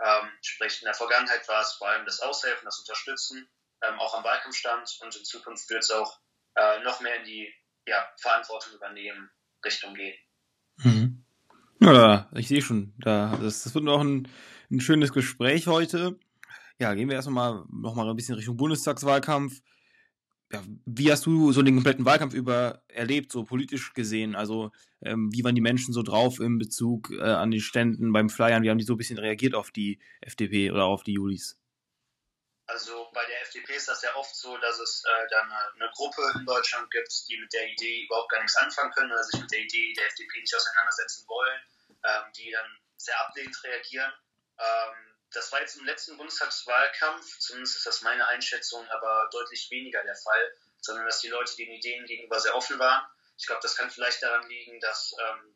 Ähm, 0.00 0.30
sprich, 0.42 0.80
in 0.80 0.86
der 0.86 0.94
Vergangenheit 0.94 1.46
war 1.48 1.62
es 1.62 1.72
vor 1.74 1.88
allem 1.88 2.04
das 2.04 2.20
Aushelfen, 2.20 2.64
das 2.64 2.78
Unterstützen, 2.80 3.48
ähm, 3.82 3.98
auch 3.98 4.14
am 4.14 4.24
Wahlkampfstand 4.24 4.98
und 5.02 5.16
in 5.16 5.24
Zukunft 5.24 5.68
wird 5.70 5.84
es 5.84 5.90
auch 5.90 6.18
äh, 6.54 6.80
noch 6.80 7.00
mehr 7.00 7.16
in 7.16 7.24
die 7.24 7.52
ja, 7.86 8.08
Verantwortung 8.20 8.74
übernehmen 8.74 9.30
Richtung 9.64 9.94
gehen. 9.94 10.16
Mhm. 10.78 11.24
Ja, 11.80 12.28
ich 12.34 12.48
sehe 12.48 12.62
schon, 12.62 12.92
da, 12.98 13.36
das, 13.40 13.62
das 13.62 13.74
wird 13.74 13.84
noch 13.84 14.00
ein, 14.00 14.28
ein 14.70 14.80
schönes 14.80 15.12
Gespräch 15.12 15.66
heute. 15.66 16.18
Ja, 16.78 16.94
gehen 16.94 17.08
wir 17.08 17.16
erstmal 17.16 17.64
noch 17.70 17.94
mal 17.94 18.08
ein 18.08 18.16
bisschen 18.16 18.34
Richtung 18.34 18.56
Bundestagswahlkampf. 18.56 19.60
Ja, 20.52 20.62
wie 20.86 21.12
hast 21.12 21.26
du 21.26 21.52
so 21.52 21.62
den 21.62 21.74
kompletten 21.74 22.06
Wahlkampf 22.06 22.32
über 22.32 22.82
erlebt, 22.88 23.32
so 23.32 23.44
politisch 23.44 23.92
gesehen? 23.92 24.34
Also, 24.34 24.70
ähm, 25.02 25.30
wie 25.32 25.44
waren 25.44 25.54
die 25.54 25.60
Menschen 25.60 25.92
so 25.92 26.02
drauf 26.02 26.40
in 26.40 26.58
Bezug 26.58 27.10
äh, 27.10 27.20
an 27.20 27.50
die 27.50 27.60
Ständen 27.60 28.12
beim 28.12 28.30
Flyern? 28.30 28.62
Wie 28.62 28.70
haben 28.70 28.78
die 28.78 28.84
so 28.84 28.94
ein 28.94 28.98
bisschen 28.98 29.18
reagiert 29.18 29.54
auf 29.54 29.70
die 29.70 30.00
FDP 30.22 30.70
oder 30.70 30.84
auf 30.84 31.02
die 31.02 31.12
Julis? 31.12 31.58
Also 32.66 33.10
bei 33.14 33.24
der 33.24 33.42
FDP 33.42 33.76
ist 33.76 33.88
das 33.88 34.02
ja 34.02 34.14
oft 34.14 34.34
so, 34.34 34.56
dass 34.58 34.78
es 34.78 35.02
äh, 35.04 35.28
dann 35.30 35.50
eine, 35.50 35.72
eine, 35.74 35.90
Gruppe 35.94 36.20
in 36.34 36.44
Deutschland 36.44 36.90
gibt, 36.90 37.10
die 37.28 37.38
mit 37.38 37.50
der 37.52 37.66
Idee 37.66 38.04
überhaupt 38.04 38.30
gar 38.30 38.40
nichts 38.40 38.56
anfangen 38.56 38.92
können 38.92 39.10
oder 39.10 39.24
sich 39.24 39.40
mit 39.40 39.50
der 39.50 39.60
Idee 39.60 39.94
der 39.94 40.06
FDP 40.06 40.40
nicht 40.40 40.54
auseinandersetzen 40.54 41.26
wollen, 41.28 41.60
ähm, 42.04 42.32
die 42.36 42.50
dann 42.50 42.78
sehr 42.96 43.18
ablehnend 43.20 43.56
reagieren. 43.64 44.12
Ähm, 44.58 45.07
das 45.32 45.52
war 45.52 45.60
jetzt 45.60 45.76
im 45.76 45.84
letzten 45.84 46.16
Bundestagswahlkampf, 46.16 47.38
zumindest 47.38 47.76
ist 47.76 47.86
das 47.86 48.02
meine 48.02 48.26
Einschätzung, 48.28 48.86
aber 48.88 49.28
deutlich 49.30 49.70
weniger 49.70 50.02
der 50.02 50.16
Fall, 50.16 50.56
sondern 50.80 51.06
dass 51.06 51.20
die 51.20 51.28
Leute 51.28 51.54
den 51.56 51.70
Ideen 51.70 52.06
gegenüber 52.06 52.40
sehr 52.40 52.54
offen 52.54 52.78
waren. 52.78 53.04
Ich 53.36 53.46
glaube, 53.46 53.60
das 53.62 53.76
kann 53.76 53.90
vielleicht 53.90 54.22
daran 54.22 54.48
liegen, 54.48 54.80
dass 54.80 55.14
ähm, 55.20 55.54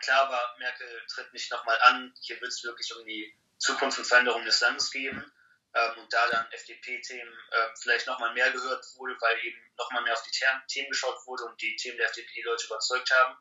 klar 0.00 0.30
war, 0.30 0.56
Merkel 0.58 1.06
tritt 1.08 1.32
nicht 1.32 1.50
nochmal 1.50 1.78
an, 1.82 2.14
hier 2.20 2.40
wird 2.40 2.50
es 2.50 2.64
wirklich 2.64 2.94
um 2.96 3.04
die 3.04 3.36
Zukunft 3.58 3.98
und 3.98 4.06
Veränderung 4.06 4.44
des 4.44 4.60
Landes 4.60 4.90
geben. 4.90 5.32
Ähm, 5.74 5.98
und 5.98 6.12
da 6.12 6.28
dann 6.28 6.50
FDP-Themen 6.52 7.32
äh, 7.50 7.68
vielleicht 7.80 8.06
nochmal 8.06 8.34
mehr 8.34 8.50
gehört 8.50 8.84
wurde, 8.96 9.16
weil 9.20 9.38
eben 9.44 9.58
nochmal 9.78 10.02
mehr 10.02 10.12
auf 10.12 10.22
die 10.22 10.38
Themen 10.68 10.90
geschaut 10.90 11.26
wurde 11.26 11.44
und 11.44 11.60
die 11.62 11.76
Themen 11.76 11.96
der 11.96 12.08
FDP 12.08 12.28
die 12.34 12.42
Leute 12.42 12.66
überzeugt 12.66 13.10
haben. 13.10 13.38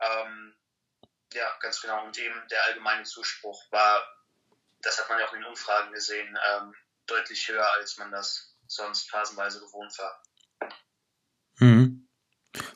Ähm, 0.00 0.56
ja, 1.32 1.56
ganz 1.60 1.80
genau. 1.80 2.04
Und 2.04 2.18
eben 2.18 2.48
der 2.48 2.64
allgemeine 2.64 3.04
Zuspruch 3.04 3.70
war 3.70 4.04
das 4.82 4.98
hat 4.98 5.08
man 5.08 5.18
ja 5.18 5.26
auch 5.26 5.32
in 5.32 5.40
den 5.40 5.48
Umfragen 5.48 5.92
gesehen, 5.92 6.36
ähm, 6.52 6.74
deutlich 7.06 7.48
höher, 7.48 7.66
als 7.78 7.98
man 7.98 8.10
das 8.10 8.56
sonst 8.66 9.10
phasenweise 9.10 9.60
gewohnt 9.60 9.96
war. 9.98 10.22
Mhm. 11.58 12.08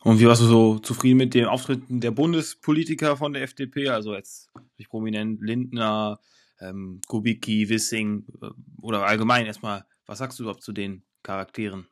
Und 0.01 0.21
wie 0.21 0.27
warst 0.27 0.43
du 0.43 0.47
so 0.47 0.79
zufrieden 0.79 1.17
mit 1.17 1.35
den 1.35 1.47
Auftritten 1.47 2.01
der 2.01 2.13
Bundespolitiker 2.13 3.17
von 3.17 3.33
der 3.33 3.43
FDP? 3.43 3.89
Also 3.89 4.15
jetzt 4.15 4.51
durch 4.77 4.89
prominent 4.89 5.41
Lindner, 5.41 6.21
ähm, 6.61 7.01
Kubicki, 7.09 7.69
Wissing 7.69 8.27
äh, 8.41 8.51
oder 8.83 9.05
allgemein 9.05 9.47
erstmal, 9.47 9.85
was 10.07 10.19
sagst 10.19 10.39
du 10.39 10.45
überhaupt 10.45 10.63
zu 10.63 10.73
den 10.73 11.05
Charakteren? 11.23 11.89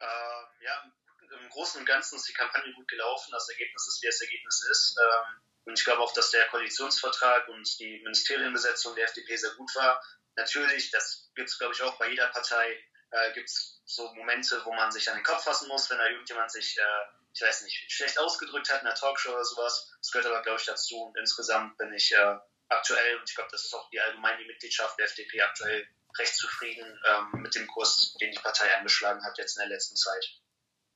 Ähm, 0.00 0.46
ja, 0.64 0.92
im 1.40 1.48
Großen 1.50 1.80
und 1.80 1.86
Ganzen 1.86 2.16
ist 2.16 2.28
die 2.28 2.32
Kampagne 2.32 2.72
gut 2.74 2.88
gelaufen. 2.88 3.30
Das 3.32 3.48
Ergebnis 3.48 3.86
ist, 3.86 4.02
wie 4.02 4.06
das 4.06 4.20
Ergebnis 4.20 4.66
ist. 4.70 4.96
Ähm, 4.98 5.42
und 5.64 5.78
ich 5.78 5.84
glaube 5.84 6.00
auch, 6.00 6.12
dass 6.12 6.30
der 6.30 6.46
Koalitionsvertrag 6.46 7.48
und 7.48 7.78
die 7.78 8.00
Ministerienbesetzung 8.02 8.94
der 8.94 9.04
FDP 9.04 9.36
sehr 9.36 9.54
gut 9.54 9.74
war. 9.76 10.02
Natürlich, 10.36 10.90
das 10.90 11.30
gibt 11.34 11.48
es, 11.48 11.58
glaube 11.58 11.74
ich, 11.74 11.82
auch 11.82 11.98
bei 11.98 12.08
jeder 12.08 12.28
Partei, 12.28 12.78
äh, 13.10 13.32
gibt 13.32 13.48
es 13.48 13.80
so 13.84 14.12
Momente, 14.14 14.60
wo 14.64 14.72
man 14.72 14.90
sich 14.90 15.08
an 15.08 15.16
den 15.16 15.24
Kopf 15.24 15.44
fassen 15.44 15.68
muss, 15.68 15.90
wenn 15.90 15.98
da 15.98 16.08
irgendjemand 16.08 16.50
sich, 16.50 16.76
äh, 16.78 17.04
ich 17.34 17.42
weiß 17.42 17.62
nicht, 17.62 17.92
schlecht 17.92 18.18
ausgedrückt 18.18 18.70
hat 18.70 18.80
in 18.80 18.86
der 18.86 18.94
Talkshow 18.94 19.32
oder 19.32 19.44
sowas. 19.44 19.90
Das 20.00 20.10
gehört 20.10 20.26
aber, 20.26 20.42
glaube 20.42 20.58
ich, 20.58 20.66
dazu. 20.66 20.96
Und 21.02 21.18
insgesamt 21.18 21.76
bin 21.78 21.92
ich 21.92 22.12
äh, 22.12 22.36
aktuell, 22.68 23.18
und 23.18 23.28
ich 23.28 23.34
glaube, 23.36 23.50
das 23.52 23.64
ist 23.64 23.74
auch 23.74 23.88
die 23.90 24.00
allgemeine 24.00 24.44
Mitgliedschaft 24.46 24.98
der 24.98 25.06
FDP 25.06 25.42
aktuell 25.42 25.86
recht 26.18 26.34
zufrieden 26.36 26.98
ähm, 27.08 27.42
mit 27.42 27.54
dem 27.54 27.66
Kurs, 27.66 28.14
den 28.20 28.32
die 28.32 28.38
Partei 28.38 28.74
eingeschlagen 28.76 29.24
hat 29.24 29.38
jetzt 29.38 29.56
in 29.56 29.68
der 29.68 29.76
letzten 29.76 29.96
Zeit. 29.96 30.40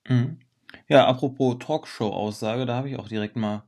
Mhm. 0.07 0.39
Ja, 0.87 1.07
apropos 1.07 1.57
Talkshow-Aussage, 1.59 2.65
da 2.65 2.75
habe 2.75 2.89
ich 2.89 2.97
auch 2.97 3.07
direkt 3.07 3.35
mal 3.35 3.66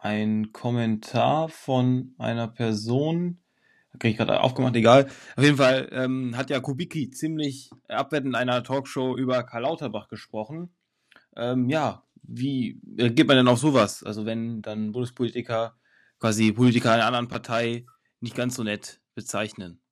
ein 0.00 0.52
Kommentar 0.52 1.48
von 1.48 2.14
einer 2.18 2.48
Person, 2.48 3.38
kriege 3.98 4.08
ich 4.12 4.16
gerade 4.16 4.40
aufgemacht, 4.40 4.74
egal. 4.76 5.06
Auf 5.36 5.44
jeden 5.44 5.58
Fall 5.58 5.88
ähm, 5.92 6.36
hat 6.36 6.48
ja 6.48 6.60
Kubicki 6.60 7.10
ziemlich 7.10 7.70
abwertend 7.88 8.30
in 8.30 8.34
einer 8.34 8.64
Talkshow 8.64 9.16
über 9.16 9.42
Karl 9.42 9.62
Lauterbach 9.62 10.08
gesprochen. 10.08 10.74
Ähm, 11.36 11.68
ja, 11.68 12.04
wie 12.22 12.80
geht 12.82 13.28
man 13.28 13.36
denn 13.36 13.48
auf 13.48 13.58
sowas? 13.58 14.02
Also 14.02 14.24
wenn 14.24 14.62
dann 14.62 14.92
Bundespolitiker 14.92 15.76
quasi 16.18 16.52
Politiker 16.52 16.92
einer 16.92 17.06
anderen 17.06 17.28
Partei 17.28 17.84
nicht 18.20 18.36
ganz 18.36 18.54
so 18.54 18.62
nett 18.62 19.00
bezeichnen. 19.14 19.82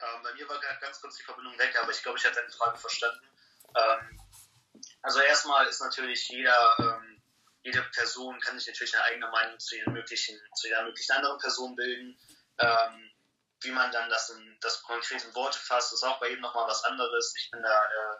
Ähm, 0.00 0.22
bei 0.22 0.34
mir 0.34 0.48
war 0.48 0.56
ganz 0.80 1.00
kurz 1.00 1.18
die 1.18 1.22
Verbindung 1.22 1.52
weg, 1.58 1.76
aber 1.80 1.92
ich 1.92 2.02
glaube, 2.02 2.18
ich 2.18 2.24
hatte 2.24 2.36
deine 2.36 2.50
Frage 2.50 2.78
verstanden. 2.78 3.26
Ähm, 3.76 4.18
also 5.02 5.20
erstmal 5.20 5.66
ist 5.66 5.80
natürlich 5.80 6.28
jeder, 6.28 6.76
ähm, 6.78 7.22
jede 7.62 7.82
Person 7.82 8.38
kann 8.40 8.58
sich 8.58 8.68
natürlich 8.68 8.94
eine 8.94 9.04
eigene 9.04 9.28
Meinung 9.28 9.58
zu 9.58 9.76
ihren 9.76 9.92
möglichen, 9.92 10.38
zu 10.54 10.68
jeder 10.68 10.82
möglichen 10.82 11.12
anderen 11.12 11.38
Person 11.38 11.74
bilden. 11.74 12.18
Ähm, 12.58 13.10
wie 13.62 13.70
man 13.70 13.92
dann 13.92 14.08
das 14.08 14.30
in 14.30 14.58
das 14.60 14.82
konkret 14.82 15.22
in 15.22 15.34
Worte 15.34 15.58
fasst, 15.58 15.92
ist 15.92 16.02
auch 16.02 16.18
bei 16.18 16.28
jedem 16.28 16.42
nochmal 16.42 16.66
was 16.66 16.84
anderes. 16.84 17.34
Ich 17.36 17.50
bin 17.50 17.62
da 17.62 17.84
äh, 17.84 18.16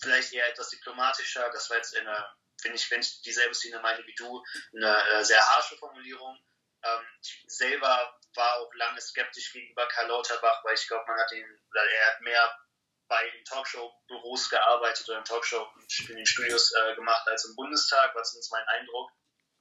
vielleicht 0.00 0.32
eher 0.32 0.48
etwas 0.48 0.70
diplomatischer. 0.70 1.50
Das 1.50 1.68
war 1.70 1.76
jetzt 1.76 1.96
eine, 1.96 2.26
wenn 2.62 2.74
ich, 2.74 2.90
wenn 2.90 3.00
ich 3.00 3.22
dieselbe 3.22 3.54
Szene 3.54 3.80
meine 3.80 4.04
wie 4.06 4.14
du, 4.14 4.44
eine 4.74 4.96
äh, 5.10 5.24
sehr 5.24 5.44
harsche 5.44 5.76
Formulierung. 5.78 6.38
Ähm, 6.84 7.04
ich 7.20 7.44
selber 7.48 8.18
war 8.34 8.56
auch 8.58 8.72
lange 8.74 9.00
skeptisch 9.00 9.52
gegenüber 9.52 9.86
Karl 9.88 10.08
Lauterbach, 10.08 10.64
weil 10.64 10.74
ich 10.74 10.86
glaube, 10.86 11.04
man 11.08 11.18
hat 11.18 11.32
ihn, 11.32 11.60
oder 11.70 11.84
er 11.84 12.14
hat 12.14 12.20
mehr 12.20 12.58
bei 13.08 13.30
den 13.30 13.44
Talkshow-Büros 13.44 14.50
gearbeitet 14.50 15.08
oder 15.08 15.18
in 15.18 15.24
Talkshow 15.24 15.66
in 16.08 16.16
den 16.16 16.26
Studios 16.26 16.72
äh, 16.74 16.94
gemacht 16.94 17.26
als 17.28 17.44
im 17.46 17.56
Bundestag, 17.56 18.14
was 18.14 18.34
ist 18.34 18.52
mein 18.52 18.66
Eindruck. 18.68 19.10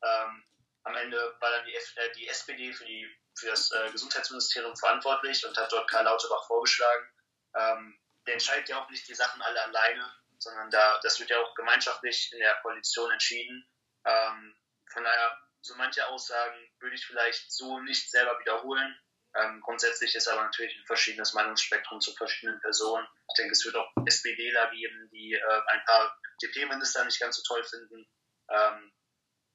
Ähm, 0.04 0.44
am 0.84 0.96
Ende 0.96 1.36
war 1.39 1.51
dann 1.51 1.66
die, 1.66 1.74
äh, 1.74 2.12
die 2.16 2.27
SPD 2.27 2.74
für, 2.74 2.86
die, 2.86 3.10
für 3.38 3.48
das 3.48 3.72
äh, 3.72 3.92
Gesundheitsministerium 3.92 4.75
verantwortlich 4.75 5.46
und 5.46 5.58
hat 5.58 5.72
dort 5.72 5.89
Karl 5.89 6.06
Lauterbach 6.06 6.46
vorgeschlagen. 6.48 7.10
Ähm, 7.56 8.00
der 8.25 8.34
entscheidet 8.34 8.70
ja 8.70 8.84
auch 8.84 8.89
nicht 8.89 9.08
die 9.08 9.16
Sachen 9.16 9.42
alle 9.42 9.63
alleine, 9.63 10.13
sondern 10.38 10.70
da, 10.70 11.00
das 11.01 11.20
wird 11.20 11.30
ja 11.30 11.39
auch 11.39 11.56
gemeinschaftlich 11.56 12.32
in 12.34 12.39
der 12.39 12.56
Koalition 12.62 13.12
entschieden. 13.12 13.68
Ähm, 14.06 14.56
von 14.92 15.04
daher, 15.04 15.38
so 15.62 15.75
manche 15.75 16.06
Aussagen 16.08 16.70
würde 16.80 16.96
ich 16.96 17.06
vielleicht 17.06 17.51
so 17.51 17.80
nicht 17.80 18.10
selber 18.10 18.39
wiederholen. 18.39 18.98
Ähm, 19.39 19.62
grundsätzlich 19.62 20.15
ist 20.15 20.27
aber 20.27 20.44
natürlich 20.44 20.75
ein 20.77 20.86
verschiedenes 20.86 21.34
Meinungsspektrum 21.34 22.00
zu 22.00 22.13
verschiedenen 22.13 22.60
Personen. 22.60 23.06
Ich 23.29 23.36
denke, 23.38 23.51
es 23.51 23.65
wird 23.65 23.75
auch 23.75 23.89
SPDler 24.06 24.72
geben, 24.72 25.10
die 25.12 25.34
äh, 25.34 25.62
ein 25.67 25.82
paar 25.86 26.15
DP-Minister 26.41 27.06
nicht 27.06 27.20
ganz 27.20 27.38
so 27.38 27.44
toll 27.44 27.63
finden. 27.63 28.08
Ähm, 28.50 28.91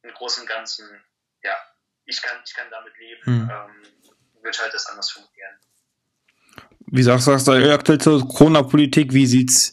Im 0.02 0.14
Großen 0.14 0.42
und 0.42 0.48
Ganzen, 0.48 0.88
ja, 1.42 1.56
ich 2.04 2.20
kann, 2.22 2.38
ich 2.44 2.54
kann 2.54 2.70
damit 2.70 2.92
leben. 2.98 3.22
Hm. 3.24 3.50
Ähm, 3.50 4.42
wird 4.42 4.60
halt 4.60 4.74
das 4.74 4.86
anders 4.86 5.10
funktionieren. 5.10 5.58
Wie 6.86 7.02
sagst 7.02 7.26
du, 7.26 7.52
aktuell 7.72 8.00
zur 8.00 8.28
Corona-Politik, 8.28 9.12
wie 9.12 9.26
sieht's? 9.26 9.72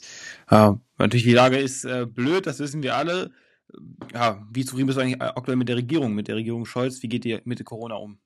Ja, 0.49 0.79
natürlich, 0.97 1.25
die 1.25 1.33
Lage 1.33 1.59
ist 1.59 1.83
äh, 1.83 2.05
blöd, 2.05 2.47
das 2.47 2.59
wissen 2.59 2.81
wir 2.81 2.95
alle. 2.95 3.33
Ja, 4.13 4.47
wie 4.49 4.65
zufrieden 4.65 4.87
bist 4.87 4.97
du 4.97 5.01
eigentlich 5.01 5.21
aktuell 5.21 5.57
mit 5.57 5.69
der 5.69 5.75
Regierung, 5.75 6.13
mit 6.13 6.27
der 6.27 6.35
Regierung 6.35 6.65
Scholz? 6.65 7.03
Wie 7.03 7.09
geht 7.09 7.25
ihr 7.25 7.41
mit 7.45 7.63
Corona 7.65 7.95
um? 7.95 8.19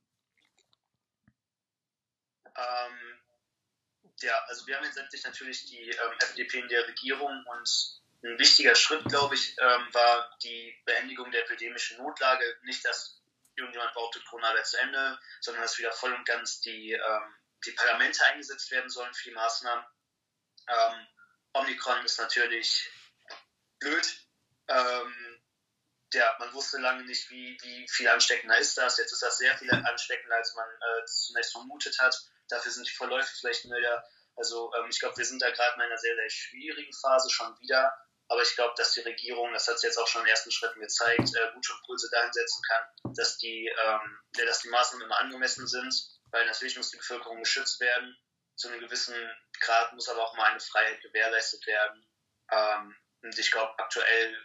Ja, 4.23 4.37
also 4.47 4.65
wir 4.67 4.77
haben 4.77 4.85
jetzt 4.85 4.97
endlich 4.97 5.23
natürlich 5.23 5.65
die 5.65 5.89
ähm, 5.89 6.17
FDP 6.19 6.59
in 6.59 6.67
der 6.67 6.87
Regierung 6.87 7.45
und 7.45 8.01
ein 8.23 8.39
wichtiger 8.39 8.75
Schritt, 8.75 9.03
glaube 9.05 9.35
ich, 9.35 9.55
ähm, 9.59 9.93
war 9.93 10.37
die 10.41 10.81
Beendigung 10.85 11.29
der 11.31 11.43
epidemischen 11.43 11.97
Notlage. 11.97 12.57
Nicht, 12.63 12.85
dass 12.85 13.21
irgendjemand 13.55 13.93
behauptet, 13.93 14.25
Corona 14.25 14.53
wäre 14.53 14.63
zu 14.63 14.77
Ende, 14.77 15.19
sondern 15.41 15.63
dass 15.63 15.77
wieder 15.77 15.91
voll 15.91 16.13
und 16.13 16.25
ganz 16.25 16.61
die, 16.61 16.93
ähm, 16.93 17.35
die 17.65 17.71
Parlamente 17.71 18.25
eingesetzt 18.25 18.71
werden 18.71 18.89
sollen 18.89 19.13
für 19.13 19.29
die 19.29 19.35
Maßnahmen. 19.35 19.85
Ähm, 20.67 21.07
Omikron 21.53 22.03
ist 22.05 22.17
natürlich 22.17 22.89
blöd. 23.79 24.17
Ähm, 24.69 25.41
ja, 26.13 26.35
man 26.39 26.53
wusste 26.53 26.79
lange 26.79 27.03
nicht, 27.05 27.29
wie, 27.29 27.57
wie 27.61 27.87
viel 27.89 28.07
ansteckender 28.07 28.57
ist 28.57 28.77
das. 28.77 28.97
Jetzt 28.97 29.11
ist 29.11 29.23
das 29.23 29.37
sehr 29.37 29.57
viel 29.57 29.71
ansteckender, 29.71 30.35
als 30.35 30.55
man 30.55 30.67
äh, 30.67 31.05
zunächst 31.05 31.51
vermutet 31.51 31.99
hat. 31.99 32.15
Dafür 32.49 32.71
sind 32.71 32.87
die 32.87 32.95
Verläufe 32.95 33.31
vielleicht 33.39 33.65
milder. 33.65 34.03
Also 34.35 34.71
ähm, 34.75 34.87
ich 34.89 34.99
glaube, 34.99 35.17
wir 35.17 35.25
sind 35.25 35.41
da 35.41 35.49
gerade 35.51 35.75
in 35.75 35.81
einer 35.81 35.97
sehr, 35.97 36.15
sehr 36.15 36.29
schwierigen 36.29 36.93
Phase 36.93 37.29
schon 37.29 37.57
wieder. 37.59 37.93
Aber 38.29 38.41
ich 38.41 38.55
glaube, 38.55 38.73
dass 38.77 38.93
die 38.93 39.01
Regierung, 39.01 39.53
das 39.53 39.67
hat 39.67 39.79
sie 39.79 39.87
jetzt 39.87 39.97
auch 39.97 40.07
schon 40.07 40.23
in 40.23 40.29
ersten 40.29 40.51
Schritten 40.51 40.79
gezeigt, 40.79 41.35
äh, 41.35 41.51
gute 41.53 41.73
Impulse 41.73 42.09
dahin 42.11 42.33
setzen 42.33 42.61
kann, 42.67 43.13
dass 43.15 43.37
die, 43.37 43.67
ähm, 43.83 44.19
dass 44.33 44.59
die 44.61 44.69
Maßnahmen 44.69 45.05
immer 45.05 45.19
angemessen 45.19 45.67
sind, 45.67 45.93
weil 46.31 46.45
natürlich 46.45 46.77
muss 46.77 46.89
die 46.89 46.97
Bevölkerung 46.97 47.39
geschützt 47.39 47.79
werden. 47.79 48.17
Zu 48.55 48.69
einem 48.69 48.79
gewissen 48.79 49.15
Grad 49.59 49.93
muss 49.93 50.09
aber 50.09 50.23
auch 50.23 50.35
mal 50.35 50.51
eine 50.51 50.59
Freiheit 50.59 51.01
gewährleistet 51.01 51.65
werden. 51.67 52.07
Ähm, 52.51 52.95
und 53.21 53.37
ich 53.37 53.51
glaube, 53.51 53.77
aktuell 53.77 54.37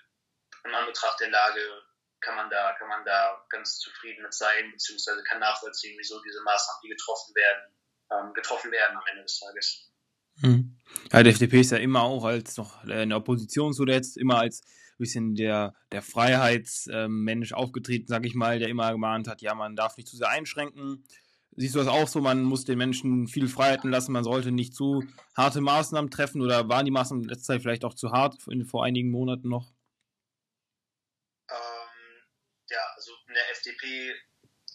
im 0.65 0.75
Anbetracht 0.75 1.21
der 1.21 1.31
Lage 1.31 1.83
kann 2.21 2.35
man 2.35 2.51
da, 2.51 2.73
kann 2.75 2.89
man 2.89 3.05
da 3.05 3.45
ganz 3.49 3.79
zufrieden 3.79 4.23
mit 4.23 4.35
sein, 4.35 4.73
beziehungsweise 4.73 5.23
kann 5.23 5.39
nachvollziehen, 5.39 5.97
wieso 5.99 6.21
diese 6.23 6.41
Maßnahmen, 6.43 6.81
die 6.83 6.89
getroffen 6.89 7.35
werden, 7.35 7.78
ähm, 8.11 8.33
getroffen 8.35 8.71
werden 8.71 8.97
am 8.97 9.03
Ende 9.11 9.23
des 9.23 9.41
Tages. 9.41 9.93
Mhm. 10.41 10.77
Ja, 11.13 11.23
die 11.23 11.31
FDP 11.31 11.61
ist 11.61 11.73
ja 11.73 11.79
immer 11.79 12.03
auch 12.03 12.25
als 12.25 12.57
noch 12.57 12.85
in 12.85 13.09
der 13.09 13.19
Opposition 13.19 13.73
zuletzt 13.73 14.17
immer 14.17 14.39
als 14.39 14.63
bisschen 14.99 15.35
der, 15.35 15.75
der 15.93 16.03
Freiheitsmensch 16.03 17.53
aufgetreten, 17.53 18.07
sag 18.09 18.27
ich 18.27 18.35
mal, 18.35 18.59
der 18.59 18.69
immer 18.69 18.93
gemahnt 18.93 19.29
hat, 19.29 19.41
ja, 19.43 19.55
man 19.55 19.77
darf 19.77 19.97
nicht 19.97 20.09
zu 20.09 20.17
sehr 20.17 20.29
einschränken. 20.29 21.05
siehst 21.57 21.75
du 21.75 21.79
das 21.79 21.89
auch 21.89 22.09
so, 22.09 22.21
man 22.21 22.43
muss 22.43 22.65
den 22.65 22.79
Menschen 22.79 23.29
viel 23.29 23.49
Freiheiten 23.49 23.91
lassen, 23.91 24.13
man 24.13 24.25
sollte 24.25 24.53
nicht 24.53 24.75
zu 24.75 25.05
harte 25.37 25.61
Maßnahmen 25.61 26.11
treffen 26.11 26.43
oder 26.43 26.69
waren 26.69 26.85
die 26.85 26.91
Maßnahmen 26.91 27.25
in 27.25 27.31
letzter 27.31 27.55
Zeit 27.55 27.63
vielleicht 27.63 27.85
auch 27.85 27.95
zu 27.95 28.11
hart 28.13 28.37
vor 28.67 28.85
einigen 28.85 29.11
Monaten 29.11 29.49
noch? 29.49 29.73
Ähm, 31.51 32.23
ja, 32.71 32.81
also 32.97 33.13
in 33.29 33.35
der 33.35 33.51
FDP, 33.53 34.15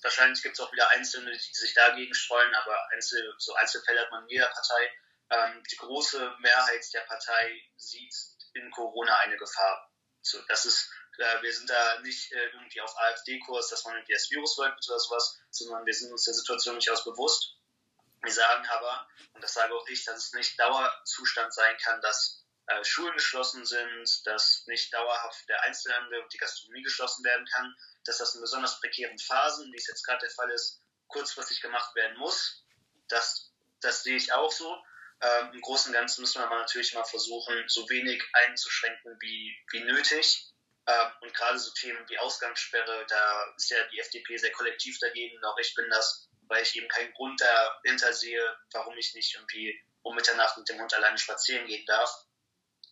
wahrscheinlich 0.03 0.41
gibt 0.41 0.53
es 0.53 0.59
auch 0.59 0.71
wieder 0.71 0.89
Einzelne, 0.89 1.31
die 1.31 1.53
sich 1.53 1.73
dagegen 1.73 2.13
streuen, 2.13 2.53
aber 2.55 2.77
Einzel, 2.91 3.33
so 3.37 3.53
Einzelfälle 3.55 4.01
hat 4.01 4.11
man 4.11 4.23
in 4.23 4.29
jeder 4.29 4.47
Partei. 4.47 4.91
Ähm, 5.29 5.63
die 5.71 5.77
große 5.77 6.35
Mehrheit 6.39 6.85
der 6.93 7.01
Partei 7.01 7.61
sieht 7.77 8.13
in 8.53 8.69
Corona 8.71 9.17
eine 9.19 9.37
Gefahr. 9.37 9.89
So, 10.21 10.41
das 10.47 10.65
ist 10.65 10.89
äh, 11.17 11.41
wir 11.41 11.53
sind 11.53 11.69
da 11.69 11.99
nicht 11.99 12.31
äh, 12.31 12.45
irgendwie 12.53 12.81
auf 12.81 12.97
AfD-Kurs, 12.97 13.69
dass 13.69 13.85
man 13.85 13.95
irgendwie 13.95 14.13
das 14.13 14.29
Virus 14.31 14.57
leugnet 14.57 14.83
oder 14.89 14.99
sowas, 14.99 15.39
sondern 15.51 15.85
wir 15.85 15.93
sind 15.93 16.11
uns 16.11 16.25
der 16.25 16.33
Situation 16.33 16.75
durchaus 16.75 17.03
bewusst. 17.03 17.55
Wir 18.21 18.31
sagen 18.31 18.65
aber, 18.67 19.07
und 19.33 19.43
das 19.43 19.53
sage 19.53 19.73
auch 19.75 19.87
ich, 19.87 20.03
dass 20.05 20.17
es 20.17 20.33
nicht 20.33 20.59
Dauerzustand 20.59 21.53
sein 21.53 21.75
kann, 21.83 22.01
dass 22.01 22.42
äh, 22.67 22.83
Schulen 22.83 23.13
geschlossen 23.13 23.65
sind, 23.65 24.25
dass 24.25 24.63
nicht 24.67 24.93
dauerhaft 24.93 25.49
der 25.49 25.61
Einzelhandel 25.63 26.21
und 26.21 26.33
die 26.33 26.37
Gastronomie 26.37 26.83
geschlossen 26.83 27.23
werden 27.23 27.45
kann, 27.53 27.75
dass 28.05 28.17
das 28.17 28.35
in 28.35 28.41
besonders 28.41 28.79
prekären 28.79 29.17
Phasen, 29.17 29.71
wie 29.71 29.77
es 29.77 29.87
jetzt 29.87 30.05
gerade 30.05 30.21
der 30.21 30.29
Fall 30.29 30.49
ist, 30.51 30.81
kurzfristig 31.07 31.61
gemacht 31.61 31.93
werden 31.95 32.17
muss. 32.17 32.63
Das, 33.09 33.51
das 33.81 34.03
sehe 34.03 34.15
ich 34.15 34.31
auch 34.33 34.51
so. 34.51 34.81
Ähm, 35.21 35.51
Im 35.53 35.61
Großen 35.61 35.89
und 35.89 35.93
Ganzen 35.93 36.21
müssen 36.21 36.41
wir 36.41 36.45
aber 36.45 36.59
natürlich 36.59 36.93
mal 36.93 37.03
versuchen, 37.03 37.63
so 37.67 37.89
wenig 37.89 38.23
einzuschränken 38.33 39.17
wie, 39.19 39.55
wie 39.71 39.83
nötig. 39.83 40.53
Ähm, 40.85 41.11
und 41.21 41.33
gerade 41.33 41.59
so 41.59 41.71
Themen 41.71 42.03
wie 42.09 42.17
Ausgangssperre, 42.17 43.05
da 43.07 43.53
ist 43.55 43.69
ja 43.69 43.77
die 43.91 43.99
FDP 43.99 44.37
sehr 44.37 44.51
kollektiv 44.51 44.97
dagegen. 44.99 45.43
Auch 45.45 45.57
ich 45.57 45.73
bin 45.75 45.89
das, 45.89 46.27
weil 46.47 46.63
ich 46.63 46.75
eben 46.75 46.87
keinen 46.89 47.13
Grund 47.13 47.41
dahinter 47.41 48.13
sehe, 48.13 48.57
warum 48.73 48.97
ich 48.97 49.13
nicht 49.13 49.33
irgendwie 49.35 49.81
um 50.01 50.15
Mitternacht 50.15 50.57
mit 50.57 50.67
dem 50.67 50.79
Hund 50.79 50.93
alleine 50.93 51.17
spazieren 51.17 51.67
gehen 51.67 51.85
darf. 51.85 52.13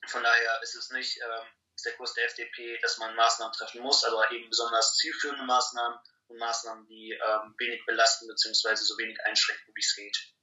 Von 0.08 0.24
daher 0.24 0.60
ist 0.63 0.75
es 0.75 0.91
nicht 0.91 1.17
ähm, 1.17 1.48
ist 1.75 1.86
der 1.86 1.93
Kurs 1.93 2.13
der 2.13 2.25
FDP, 2.25 2.77
dass 2.81 2.98
man 3.00 3.15
Maßnahmen 3.15 3.53
treffen 3.53 3.81
muss, 3.81 4.03
aber 4.03 4.31
eben 4.31 4.50
besonders 4.50 4.96
zielführende 4.98 5.46
Maßnahmen 5.46 5.98
und 6.27 6.38
Maßnahmen, 6.38 6.86
die 6.88 7.12
ähm, 7.12 7.55
wenig 7.58 7.81
belasten 7.86 8.27
bzw. 8.27 8.75
so 8.75 8.98
wenig 8.98 9.17
einschränken, 9.25 9.74
wie 9.74 9.79
es 9.79 9.96
geht. 9.96 10.34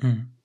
Mhm. 0.00 0.36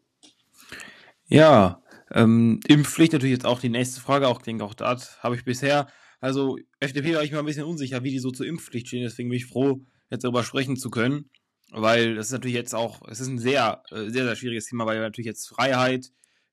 Ja, 1.27 1.83
ähm, 2.11 2.59
Impfpflicht 2.67 3.13
natürlich 3.13 3.33
jetzt 3.33 3.45
auch 3.45 3.59
die 3.59 3.69
nächste 3.69 4.01
Frage, 4.01 4.27
auch 4.27 4.41
denke 4.41 4.63
auch 4.63 4.73
da 4.73 4.97
habe 5.19 5.35
ich 5.35 5.43
bisher, 5.43 5.91
also 6.21 6.57
FDP 6.79 7.15
war 7.15 7.23
ich 7.23 7.31
mir 7.31 7.39
ein 7.39 7.45
bisschen 7.45 7.65
unsicher, 7.65 8.03
wie 8.03 8.11
die 8.11 8.19
so 8.19 8.31
zur 8.31 8.45
Impfpflicht 8.45 8.87
stehen, 8.87 9.03
deswegen 9.03 9.29
bin 9.29 9.37
ich 9.37 9.45
froh, 9.45 9.85
jetzt 10.09 10.23
darüber 10.23 10.43
sprechen 10.43 10.77
zu 10.77 10.89
können, 10.89 11.29
weil 11.71 12.15
das 12.15 12.27
ist 12.27 12.31
natürlich 12.31 12.55
jetzt 12.55 12.73
auch, 12.73 13.07
es 13.07 13.19
ist 13.19 13.27
ein 13.27 13.39
sehr, 13.39 13.83
äh, 13.91 14.09
sehr, 14.09 14.25
sehr 14.25 14.35
schwieriges 14.35 14.65
Thema, 14.65 14.85
weil 14.85 14.97
wir 14.97 15.03
natürlich 15.03 15.27
jetzt 15.27 15.47
Freiheit 15.47 16.07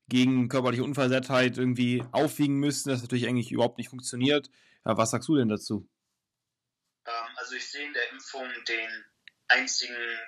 gegen 0.09 0.49
körperliche 0.49 0.83
Unversehrtheit 0.83 1.57
irgendwie 1.57 2.03
aufwiegen 2.11 2.55
müssen, 2.55 2.89
das 2.89 3.01
natürlich 3.01 3.27
eigentlich 3.27 3.51
überhaupt 3.51 3.77
nicht 3.77 3.89
funktioniert. 3.89 4.49
Ja, 4.85 4.97
was 4.97 5.11
sagst 5.11 5.27
du 5.27 5.35
denn 5.35 5.49
dazu? 5.49 5.89
Ähm, 7.05 7.27
also 7.35 7.55
ich 7.55 7.69
sehe 7.69 7.85
in 7.85 7.93
der 7.93 8.09
Impfung 8.11 8.49
den 8.67 9.05
einzigen 9.49 10.19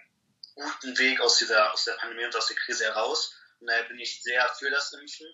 guten 0.55 0.98
Weg 0.98 1.21
aus 1.21 1.38
dieser, 1.38 1.71
aus 1.74 1.86
der 1.86 1.93
Pandemie 1.93 2.25
und 2.25 2.36
aus 2.36 2.48
der 2.48 2.57
Krise 2.57 2.86
heraus. 2.86 3.36
Und 3.59 3.67
daher 3.67 3.83
bin 3.83 4.00
ich 4.00 4.21
sehr 4.21 4.48
für 4.57 4.69
das 4.69 4.91
Impfen. 4.93 5.27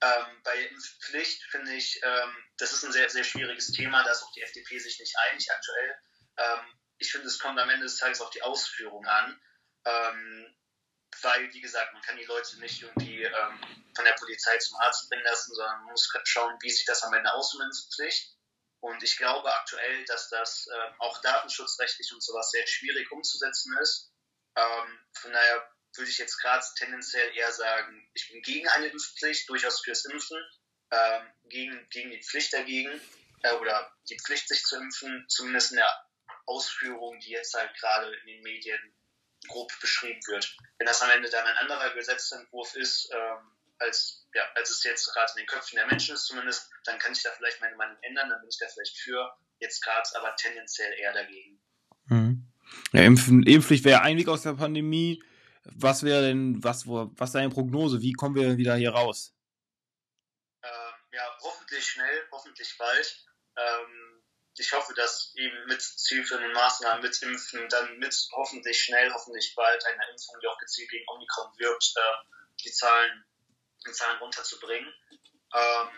Ähm, 0.00 0.42
bei 0.44 0.66
Impfpflicht 0.66 1.42
finde 1.50 1.74
ich, 1.74 2.00
ähm, 2.04 2.36
das 2.56 2.72
ist 2.72 2.84
ein 2.84 2.92
sehr, 2.92 3.08
sehr 3.10 3.24
schwieriges 3.24 3.72
Thema. 3.72 4.04
Da 4.04 4.12
ist 4.12 4.22
auch 4.22 4.32
die 4.32 4.42
FDP 4.42 4.78
sich 4.78 5.00
nicht 5.00 5.16
einig 5.30 5.50
aktuell. 5.50 5.96
Ähm, 6.36 6.60
ich 6.98 7.10
finde, 7.10 7.26
es 7.26 7.38
kommt 7.38 7.58
am 7.58 7.70
Ende 7.70 7.84
des 7.84 7.96
Tages 7.96 8.20
auf 8.20 8.30
die 8.30 8.42
Ausführung 8.42 9.04
an. 9.06 9.40
Weil, 11.22 11.52
wie 11.52 11.60
gesagt, 11.60 11.92
man 11.92 12.02
kann 12.02 12.16
die 12.16 12.24
Leute 12.24 12.58
nicht 12.60 12.82
irgendwie 12.82 13.22
ähm, 13.22 13.60
von 13.94 14.04
der 14.04 14.12
Polizei 14.12 14.56
zum 14.58 14.78
Arzt 14.78 15.08
bringen 15.08 15.24
lassen, 15.24 15.54
sondern 15.54 15.80
man 15.80 15.90
muss 15.92 16.12
schauen, 16.24 16.56
wie 16.60 16.70
sich 16.70 16.84
das 16.84 17.02
am 17.02 17.14
Ende 17.14 17.32
ausmünzt. 17.32 18.00
Und 18.80 19.02
ich 19.02 19.16
glaube 19.16 19.52
aktuell, 19.52 20.04
dass 20.04 20.28
das 20.28 20.68
äh, 20.68 20.90
auch 20.98 21.20
datenschutzrechtlich 21.20 22.12
und 22.12 22.22
sowas 22.22 22.50
sehr 22.50 22.66
schwierig 22.66 23.10
umzusetzen 23.10 23.76
ist. 23.80 24.12
Ähm, 24.56 25.00
von 25.14 25.32
daher 25.32 25.68
würde 25.96 26.10
ich 26.10 26.18
jetzt 26.18 26.38
gerade 26.38 26.64
tendenziell 26.76 27.36
eher 27.36 27.52
sagen, 27.52 28.08
ich 28.14 28.30
bin 28.30 28.42
gegen 28.42 28.68
eine 28.68 28.86
Impfpflicht, 28.86 29.48
durchaus 29.48 29.80
fürs 29.80 30.04
Impfen, 30.04 30.38
ähm, 30.90 31.32
gegen, 31.44 31.88
gegen 31.90 32.10
die 32.10 32.22
Pflicht 32.22 32.52
dagegen 32.52 33.00
äh, 33.42 33.52
oder 33.54 33.92
die 34.08 34.18
Pflicht, 34.18 34.48
sich 34.48 34.62
zu 34.62 34.76
impfen, 34.76 35.26
zumindest 35.28 35.72
in 35.72 35.78
der 35.78 36.06
Ausführung, 36.46 37.18
die 37.20 37.30
jetzt 37.30 37.54
halt 37.54 37.74
gerade 37.78 38.14
in 38.14 38.26
den 38.26 38.42
Medien 38.42 38.94
grob 39.46 39.72
beschrieben 39.80 40.20
wird. 40.26 40.56
Wenn 40.78 40.86
das 40.86 41.02
am 41.02 41.10
Ende 41.10 41.30
dann 41.30 41.46
ein 41.46 41.56
anderer 41.56 41.94
Gesetzentwurf 41.94 42.74
ist, 42.74 43.10
ähm, 43.12 43.52
als, 43.78 44.26
ja, 44.34 44.42
als 44.54 44.70
es 44.70 44.82
jetzt 44.84 45.12
gerade 45.12 45.30
in 45.36 45.42
den 45.42 45.46
Köpfen 45.46 45.76
der 45.76 45.86
Menschen 45.86 46.14
ist 46.14 46.26
zumindest, 46.26 46.70
dann 46.84 46.98
kann 46.98 47.12
ich 47.12 47.22
da 47.22 47.30
vielleicht 47.30 47.60
meine 47.60 47.76
Meinung 47.76 47.96
ändern, 48.02 48.28
dann 48.28 48.40
bin 48.40 48.48
ich 48.48 48.58
da 48.58 48.66
vielleicht 48.66 48.98
für, 48.98 49.32
jetzt 49.60 49.82
gerade 49.82 50.08
aber 50.16 50.34
tendenziell 50.36 50.92
eher 50.98 51.12
dagegen. 51.12 51.60
Mhm. 52.06 52.52
Ja, 52.92 53.02
Impfen, 53.02 53.42
Impfpflicht 53.44 53.84
wäre 53.84 54.02
ein 54.02 54.18
Weg 54.18 54.28
aus 54.28 54.42
der 54.42 54.54
Pandemie. 54.54 55.22
Was 55.64 56.02
wäre 56.02 56.22
denn, 56.22 56.62
was, 56.62 56.86
wo, 56.86 57.10
was 57.16 57.30
ist 57.30 57.34
deine 57.34 57.50
Prognose? 57.50 58.00
Wie 58.00 58.12
kommen 58.12 58.34
wir 58.34 58.56
wieder 58.56 58.74
hier 58.76 58.90
raus? 58.90 59.34
Ähm, 60.62 60.94
ja, 61.12 61.38
hoffentlich 61.42 61.84
schnell, 61.84 62.28
hoffentlich 62.32 62.76
bald. 62.78 63.26
Ähm, 63.56 63.97
ich 64.58 64.72
hoffe, 64.72 64.94
dass 64.94 65.32
eben 65.36 65.66
mit 65.66 65.82
zielführenden 65.82 66.52
Maßnahmen, 66.52 67.02
mit 67.02 67.20
Impfen, 67.22 67.68
dann 67.68 67.98
mit 67.98 68.14
hoffentlich 68.32 68.82
schnell, 68.82 69.12
hoffentlich 69.12 69.54
bald 69.54 69.84
eine 69.86 70.10
Impfung, 70.10 70.38
die 70.40 70.46
auch 70.46 70.58
gezielt 70.58 70.90
gegen 70.90 71.08
Omikron 71.08 71.52
wirkt, 71.58 71.92
äh, 71.96 72.00
die 72.64 72.72
Zahlen, 72.72 73.24
die 73.86 73.92
Zahlen 73.92 74.18
runterzubringen. 74.18 74.92
Ähm, 75.54 75.88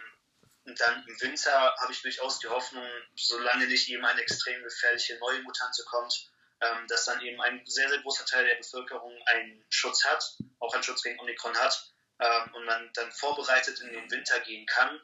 und 0.64 0.80
dann 0.80 1.04
im 1.06 1.20
Winter 1.20 1.74
habe 1.78 1.92
ich 1.92 2.02
durchaus 2.02 2.38
die 2.38 2.48
Hoffnung, 2.48 2.86
solange 3.16 3.66
nicht 3.66 3.88
eben 3.88 4.04
eine 4.04 4.20
extrem 4.20 4.62
gefährliche 4.62 5.18
neue 5.18 5.42
Mutante 5.42 5.82
kommt, 5.84 6.30
ähm, 6.60 6.86
dass 6.88 7.06
dann 7.06 7.20
eben 7.22 7.40
ein 7.40 7.62
sehr, 7.66 7.88
sehr 7.88 8.02
großer 8.02 8.26
Teil 8.26 8.46
der 8.46 8.56
Bevölkerung 8.56 9.16
einen 9.26 9.64
Schutz 9.70 10.04
hat, 10.04 10.22
auch 10.58 10.74
einen 10.74 10.82
Schutz 10.82 11.02
gegen 11.02 11.18
Omikron 11.18 11.56
hat 11.56 11.92
ähm, 12.18 12.54
und 12.54 12.64
man 12.66 12.90
dann 12.92 13.10
vorbereitet 13.12 13.80
in 13.80 13.92
den 13.92 14.10
Winter 14.10 14.38
gehen 14.40 14.66
kann, 14.66 15.00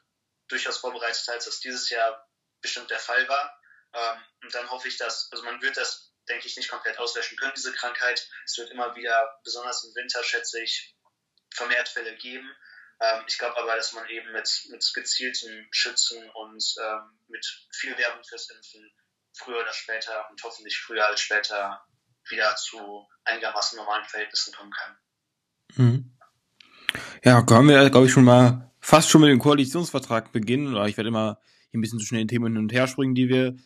durchaus 0.48 0.76
vorbereitet, 0.78 1.28
als 1.28 1.46
das 1.46 1.60
dieses 1.60 1.88
Jahr 1.88 2.28
bestimmt 2.60 2.90
der 2.90 2.98
Fall 2.98 3.28
war. 3.28 3.60
Ähm, 3.94 4.22
und 4.42 4.54
dann 4.54 4.70
hoffe 4.70 4.88
ich, 4.88 4.96
dass, 4.96 5.28
also 5.32 5.44
man 5.44 5.60
wird 5.62 5.76
das, 5.76 6.12
denke 6.28 6.46
ich, 6.46 6.56
nicht 6.56 6.70
komplett 6.70 6.98
auslöschen 6.98 7.38
können, 7.38 7.52
diese 7.56 7.72
Krankheit. 7.72 8.28
Es 8.44 8.58
wird 8.58 8.70
immer 8.70 8.94
wieder, 8.96 9.40
besonders 9.44 9.84
im 9.84 9.94
Winter, 9.94 10.22
schätze 10.22 10.62
ich, 10.62 10.96
vermehrt 11.54 11.88
Fälle 11.88 12.16
geben. 12.16 12.50
Ähm, 13.00 13.24
ich 13.26 13.38
glaube 13.38 13.56
aber, 13.58 13.76
dass 13.76 13.92
man 13.92 14.08
eben 14.08 14.32
mit, 14.32 14.48
mit 14.70 14.90
gezieltem 14.94 15.66
Schützen 15.70 16.30
und 16.30 16.74
ähm, 16.82 17.18
mit 17.28 17.46
viel 17.72 17.96
Werbung 17.98 18.24
fürs 18.24 18.50
Impfen 18.50 18.90
früher 19.34 19.60
oder 19.60 19.72
später 19.72 20.28
und 20.30 20.42
hoffentlich 20.42 20.78
früher 20.78 21.06
als 21.06 21.20
später 21.20 21.84
wieder 22.28 22.56
zu 22.56 23.06
einigermaßen 23.24 23.76
normalen 23.76 24.04
Verhältnissen 24.06 24.54
kommen 24.54 24.72
kann. 24.72 24.96
Mhm. 25.74 26.18
Ja, 27.22 27.42
können 27.42 27.68
wir, 27.68 27.90
glaube 27.90 28.06
ich, 28.06 28.12
schon 28.12 28.24
mal 28.24 28.72
fast 28.80 29.10
schon 29.10 29.20
mit 29.20 29.30
dem 29.30 29.38
Koalitionsvertrag 29.38 30.32
beginnen. 30.32 30.74
Oder 30.74 30.86
ich 30.86 30.96
werde 30.96 31.08
immer 31.08 31.40
ein 31.76 31.80
bisschen 31.80 31.98
zu 31.98 32.06
schnell 32.06 32.22
in 32.22 32.28
Themen 32.28 32.54
hin 32.54 32.62
und 32.62 32.72
her 32.72 32.86
springen, 32.86 33.14
die 33.14 33.28
wir 33.28 33.56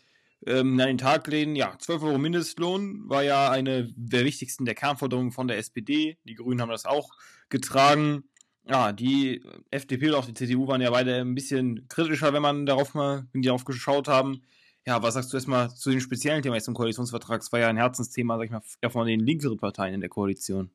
ähm, 0.47 0.79
an 0.81 0.87
den 0.87 0.99
Tag 0.99 1.27
legen. 1.27 1.57
Ja, 1.57 1.79
12 1.79 2.03
Euro 2.03 2.19
Mindestlohn 2.19 3.09
war 3.09 3.23
ja 3.23 3.51
eine 3.51 3.89
der 3.95 4.25
wichtigsten 4.25 4.65
der 4.65 4.75
Kernforderungen 4.75 5.33
von 5.33 5.49
der 5.49 5.59
SPD. 5.59 6.19
Die 6.25 6.35
Grünen 6.35 6.61
haben 6.61 6.71
das 6.71 6.87
auch 6.87 7.11
getragen. 7.49 8.25
Ja, 8.65 8.93
die 8.93 9.43
FDP 9.71 10.11
und 10.11 10.15
auch 10.15 10.27
die 10.27 10.35
CDU 10.35 10.69
waren 10.69 10.81
ja 10.81 10.91
beide 10.91 11.17
ein 11.17 11.35
bisschen 11.35 11.89
kritischer, 11.89 12.33
wenn 12.33 12.43
man 12.43 12.67
darauf 12.67 12.95
mal, 12.95 13.27
wenn 13.33 13.43
die 13.43 13.47
darauf 13.47 13.65
geschaut 13.65 14.09
haben. 14.09 14.43
Ja, 14.87 15.03
was 15.03 15.15
sagst 15.15 15.33
du 15.33 15.37
erstmal 15.37 15.75
zu 15.75 15.91
den 15.91 16.01
speziellen 16.01 16.43
Themen 16.43 16.61
zum 16.61 16.75
Koalitionsvertrag? 16.75 17.43
Es 17.43 17.53
war 17.53 17.61
ja 17.61 17.69
ein 17.69 17.77
Herzensthema, 17.77 18.37
sag 18.39 18.45
ich 18.45 18.51
mal, 18.51 18.91
von 18.91 19.07
den 19.07 19.21
linkeren 19.21 19.59
Parteien 19.59 19.95
in 19.95 20.01
der 20.01 20.09
Koalition. 20.09 20.71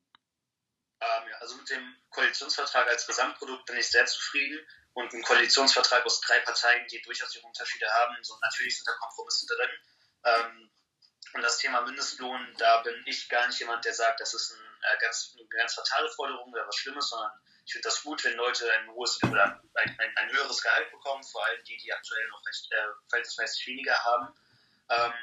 Ähm, 1.01 1.23
ja, 1.31 1.37
also 1.39 1.55
mit 1.57 1.69
dem 1.69 1.83
Koalitionsvertrag 2.09 2.87
als 2.87 3.07
Gesamtprodukt 3.07 3.65
bin 3.65 3.77
ich 3.77 3.87
sehr 3.87 4.05
zufrieden 4.05 4.59
und 4.95 5.13
ein 5.13 5.23
Koalitionsvertrag 5.23 6.05
aus 6.05 6.21
drei 6.21 6.39
Parteien, 6.39 6.87
die 6.87 7.01
durchaus 7.01 7.35
ihre 7.35 7.45
Unterschiede 7.45 7.85
haben. 7.91 8.15
So, 8.23 8.37
natürlich 8.41 8.77
sind 8.77 8.87
da 8.87 8.93
Kompromisse 8.93 9.45
drin. 9.45 9.69
Ähm, 10.23 10.71
und 11.33 11.41
das 11.41 11.57
Thema 11.57 11.81
Mindestlohn, 11.81 12.55
da 12.57 12.81
bin 12.81 13.03
ich 13.05 13.27
gar 13.27 13.45
nicht 13.45 13.59
jemand, 13.59 13.83
der 13.83 13.93
sagt, 13.93 14.21
das 14.21 14.33
ist 14.33 14.53
ein, 14.53 14.83
äh, 14.83 14.97
ganz, 15.01 15.35
eine 15.37 15.45
ganz 15.49 15.73
fatale 15.73 16.09
Forderung 16.11 16.51
oder 16.51 16.65
was 16.65 16.77
Schlimmes, 16.77 17.09
sondern 17.09 17.29
ich 17.65 17.73
finde 17.73 17.89
das 17.89 18.03
gut, 18.03 18.23
wenn 18.23 18.37
Leute 18.37 18.71
ein 18.71 18.89
hohes 18.91 19.21
oder 19.23 19.61
ein, 19.73 19.99
ein, 19.99 20.17
ein, 20.17 20.31
höheres 20.31 20.61
Gehalt 20.61 20.89
bekommen, 20.89 21.23
vor 21.25 21.45
allem 21.45 21.61
die, 21.65 21.75
die 21.75 21.91
aktuell 21.91 22.27
noch 22.29 22.45
recht 22.45 22.71
äh, 22.71 22.87
verhältnismäßig 23.09 23.67
weniger 23.67 24.01
haben. 24.01 24.39
Ähm, 24.91 25.13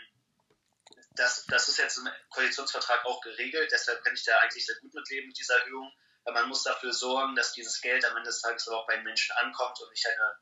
das, 1.13 1.47
das 1.47 1.69
ist 1.69 1.79
jetzt 1.79 1.97
im 1.97 2.11
Koalitionsvertrag 2.29 3.07
auch 3.07 3.23
geregelt, 3.23 3.73
deshalb 3.73 4.05
kann 4.05 4.13
ich 4.13 4.25
da 4.25 4.39
eigentlich 4.41 4.67
sehr 4.67 4.77
gut 4.81 4.93
mitleben 4.93 5.29
mit 5.29 5.39
dieser 5.39 5.59
Erhöhung. 5.61 5.91
Weil 6.25 6.35
man 6.35 6.49
muss 6.49 6.63
dafür 6.63 6.93
sorgen, 6.93 7.35
dass 7.35 7.53
dieses 7.53 7.81
Geld 7.81 8.05
am 8.05 8.17
Ende 8.17 8.29
des 8.29 8.41
Tages 8.41 8.69
auch 8.69 8.87
bei 8.87 8.97
den 8.97 9.05
Menschen 9.05 9.35
ankommt 9.37 9.81
und 9.81 9.91
nicht 9.91 10.07
eine 10.07 10.39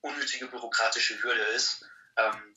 unnötige 0.00 0.46
bürokratische 0.46 1.22
Hürde 1.22 1.42
ist. 1.54 1.84
Ähm, 2.16 2.54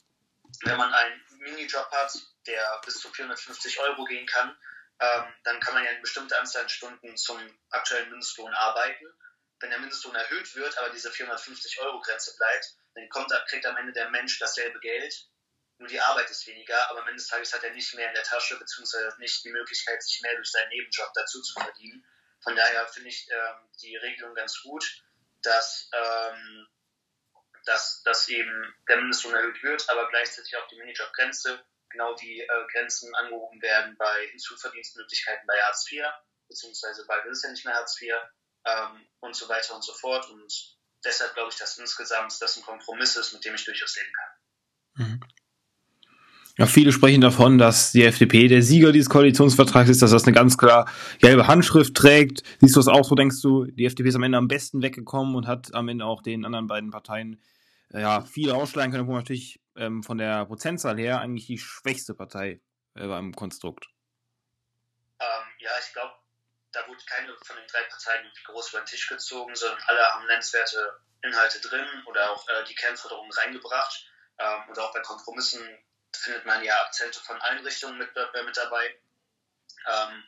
wenn 0.63 0.78
man 0.78 0.94
einen 0.94 1.22
Minijob 1.39 1.91
hat, 1.91 2.13
der 2.48 2.82
bis 2.86 3.00
zu 3.00 3.10
450 3.10 3.80
Euro 3.80 4.06
gehen 4.06 4.26
kann, 4.26 4.56
ähm, 5.00 5.34
dann 5.44 5.60
kann 5.60 5.74
man 5.74 5.84
ja 5.84 5.89
eine 5.89 6.02
bestimmte 6.02 6.38
Anzahl 6.39 6.63
an 6.63 6.70
Stunden 6.70 7.18
zum 7.18 7.39
aktuellen 7.72 8.10
Mindestlohn 8.10 8.54
arbeiten. 8.54 9.06
Wenn 9.60 9.70
der 9.70 9.80
Mindestlohn 9.80 10.15
erhöht 10.15 10.56
wird, 10.56 10.78
aber 10.78 10.89
diese 10.89 11.10
450-Euro-Grenze 11.10 12.36
bleibt, 12.38 12.76
dann 12.94 13.10
kommt, 13.10 13.32
kriegt 13.48 13.65
am 13.65 13.78
Ende 13.78 13.94
der 13.94 14.10
Mensch 14.10 14.39
dasselbe 14.39 14.80
Geld, 14.80 15.28
nur 15.78 15.89
die 15.89 16.00
Arbeit 16.00 16.30
ist 16.30 16.48
weniger, 16.48 16.89
aber 16.89 17.02
am 17.02 17.08
Ende 17.08 17.20
des 17.20 17.28
Tages 17.28 17.54
hat 17.54 17.63
er 17.63 17.72
nicht 17.72 17.94
mehr 17.96 18.08
in 18.08 18.13
der 18.13 18.24
Tasche, 18.24 18.58
beziehungsweise 18.58 19.13
nicht 19.20 19.44
die 19.44 19.52
Möglichkeit, 19.52 20.02
sich 20.02 20.22
mehr 20.22 20.36
durch 20.36 20.50
seinen 20.50 20.70
Nebenjob 20.70 21.12
dazu 21.13 21.41
zu 21.41 21.54
verdienen. 21.60 22.06
Von 22.45 22.55
daher 22.55 22.88
finde 22.88 23.10
ich 23.10 23.27
ähm, 23.29 23.69
die 23.81 23.95
Regelung 23.97 24.36
ganz 24.36 24.62
gut, 24.62 25.03
dass, 25.41 25.89
ähm, 25.91 26.67
dass, 27.65 28.03
dass 28.03 28.29
eben 28.29 28.75
der 28.88 28.97
Mindestlohn 28.97 29.34
erhöht 29.34 29.62
wird, 29.63 29.89
aber 29.89 30.08
gleichzeitig 30.10 30.55
auch 30.55 30.67
die 30.67 30.77
Minijobgrenze 30.77 31.65
genau 31.89 32.13
die 32.15 32.41
äh, 32.41 32.67
Grenzen 32.71 33.13
angehoben 33.15 33.62
werden 33.63 33.97
bei 33.97 34.27
Hinzuverdienstmöglichkeiten 34.27 35.47
bei 35.47 35.60
Hartz 35.63 35.91
IV, 35.91 36.05
beziehungsweise 36.47 37.05
bald 37.08 37.25
ist 37.25 37.43
ja 37.43 37.49
nicht 37.49 37.65
mehr 37.65 37.73
Hartz 37.73 37.99
IV 37.99 38.13
ähm, 38.65 39.08
und 39.21 39.36
so 39.36 39.49
weiter 39.49 39.73
und 39.73 39.84
so 39.84 39.93
fort. 39.93 40.29
Und 40.29 40.77
deshalb 41.03 41.34
glaube 41.34 41.49
ich, 41.51 41.58
dass 41.58 41.79
insgesamt 41.79 42.39
das 42.39 42.58
ein 42.58 42.63
Kompromiss 42.63 43.15
ist, 43.15 43.34
mit 43.34 43.43
dem 43.43 43.55
ich 43.55 43.65
durchaus 43.65 43.95
leben 43.95 44.13
kann. 44.13 45.08
Mhm. 45.08 45.19
Ja, 46.58 46.68
viele 46.68 46.94
sprechen 46.94 47.20
davon, 47.20 47.58
dass 47.58 47.91
die 47.91 48.06
FDP 48.06 48.48
der 48.48 48.62
Sieger 48.62 48.94
dieses 48.94 49.10
Koalitionsvertrags 49.10 49.89
ist, 49.89 50.02
dass 50.02 50.12
das 50.12 50.24
eine 50.24 50.34
ganz 50.34 50.58
klar 50.58 50.89
gelbe 51.20 51.48
Handschrift 51.48 51.96
trägt. 51.96 52.44
Siehst 52.62 52.78
du 52.78 52.80
das 52.80 52.88
auch 52.88 53.04
so? 53.04 53.13
Denkst 53.13 53.41
du, 53.41 53.65
die 53.65 53.86
FDP 53.86 54.08
ist 54.08 54.15
am 54.15 54.24
Ende 54.24 54.38
am 54.38 54.48
besten 54.48 54.82
weggekommen 54.82 55.36
und 55.36 55.48
hat 55.48 55.74
am 55.74 55.89
Ende 55.89 56.06
auch 56.06 56.22
den 56.22 56.46
anderen 56.46 56.68
beiden 56.68 56.91
Parteien 56.91 57.41
äh, 57.94 58.00
ja, 58.00 58.22
viel 58.22 58.52
ausschlagen 58.52 58.94
können, 58.94 59.06
wo 59.06 59.12
man 59.12 59.22
natürlich 59.22 59.60
ähm, 59.76 60.02
von 60.02 60.18
der 60.18 60.46
Prozentzahl 60.46 60.98
her 60.98 61.20
eigentlich 61.20 61.48
die 61.48 61.58
schwächste 61.58 62.13
Partei 62.13 62.62
äh, 62.94 63.06
beim 63.06 63.36
Konstrukt. 63.36 63.88
Ähm, 65.20 65.28
ja, 65.60 65.72
ich 65.86 65.91
glaube, 65.91 66.13
da 66.72 66.88
wurde 66.88 67.04
keine 67.06 67.34
von 67.44 67.58
den 67.58 67.68
drei 67.68 67.84
Parteien 67.89 68.32
groß 68.46 68.70
über 68.70 68.80
den 68.80 68.86
Tisch 68.86 69.10
gezogen, 69.10 69.54
sondern 69.56 69.80
alle 69.88 70.00
haben 70.00 70.26
nennenswerte 70.28 70.78
Inhalte 71.22 71.60
drin 71.60 71.86
oder 72.06 72.32
auch 72.32 72.48
äh, 72.48 72.63
die 72.70 72.76
Kernforderungen 72.76 73.32
reingebracht. 73.32 74.10
Ähm, 74.39 74.70
und 74.70 74.80
auch 74.80 74.94
bei 74.94 75.02
Kompromissen 75.02 75.62
findet 76.17 76.45
man 76.45 76.63
ja 76.63 76.80
Akzente 76.84 77.19
von 77.19 77.39
allen 77.41 77.63
Richtungen 77.63 77.97
mit, 77.97 78.15
äh, 78.15 78.43
mit 78.43 78.58
dabei. 78.58 78.99
Ähm, 79.88 80.23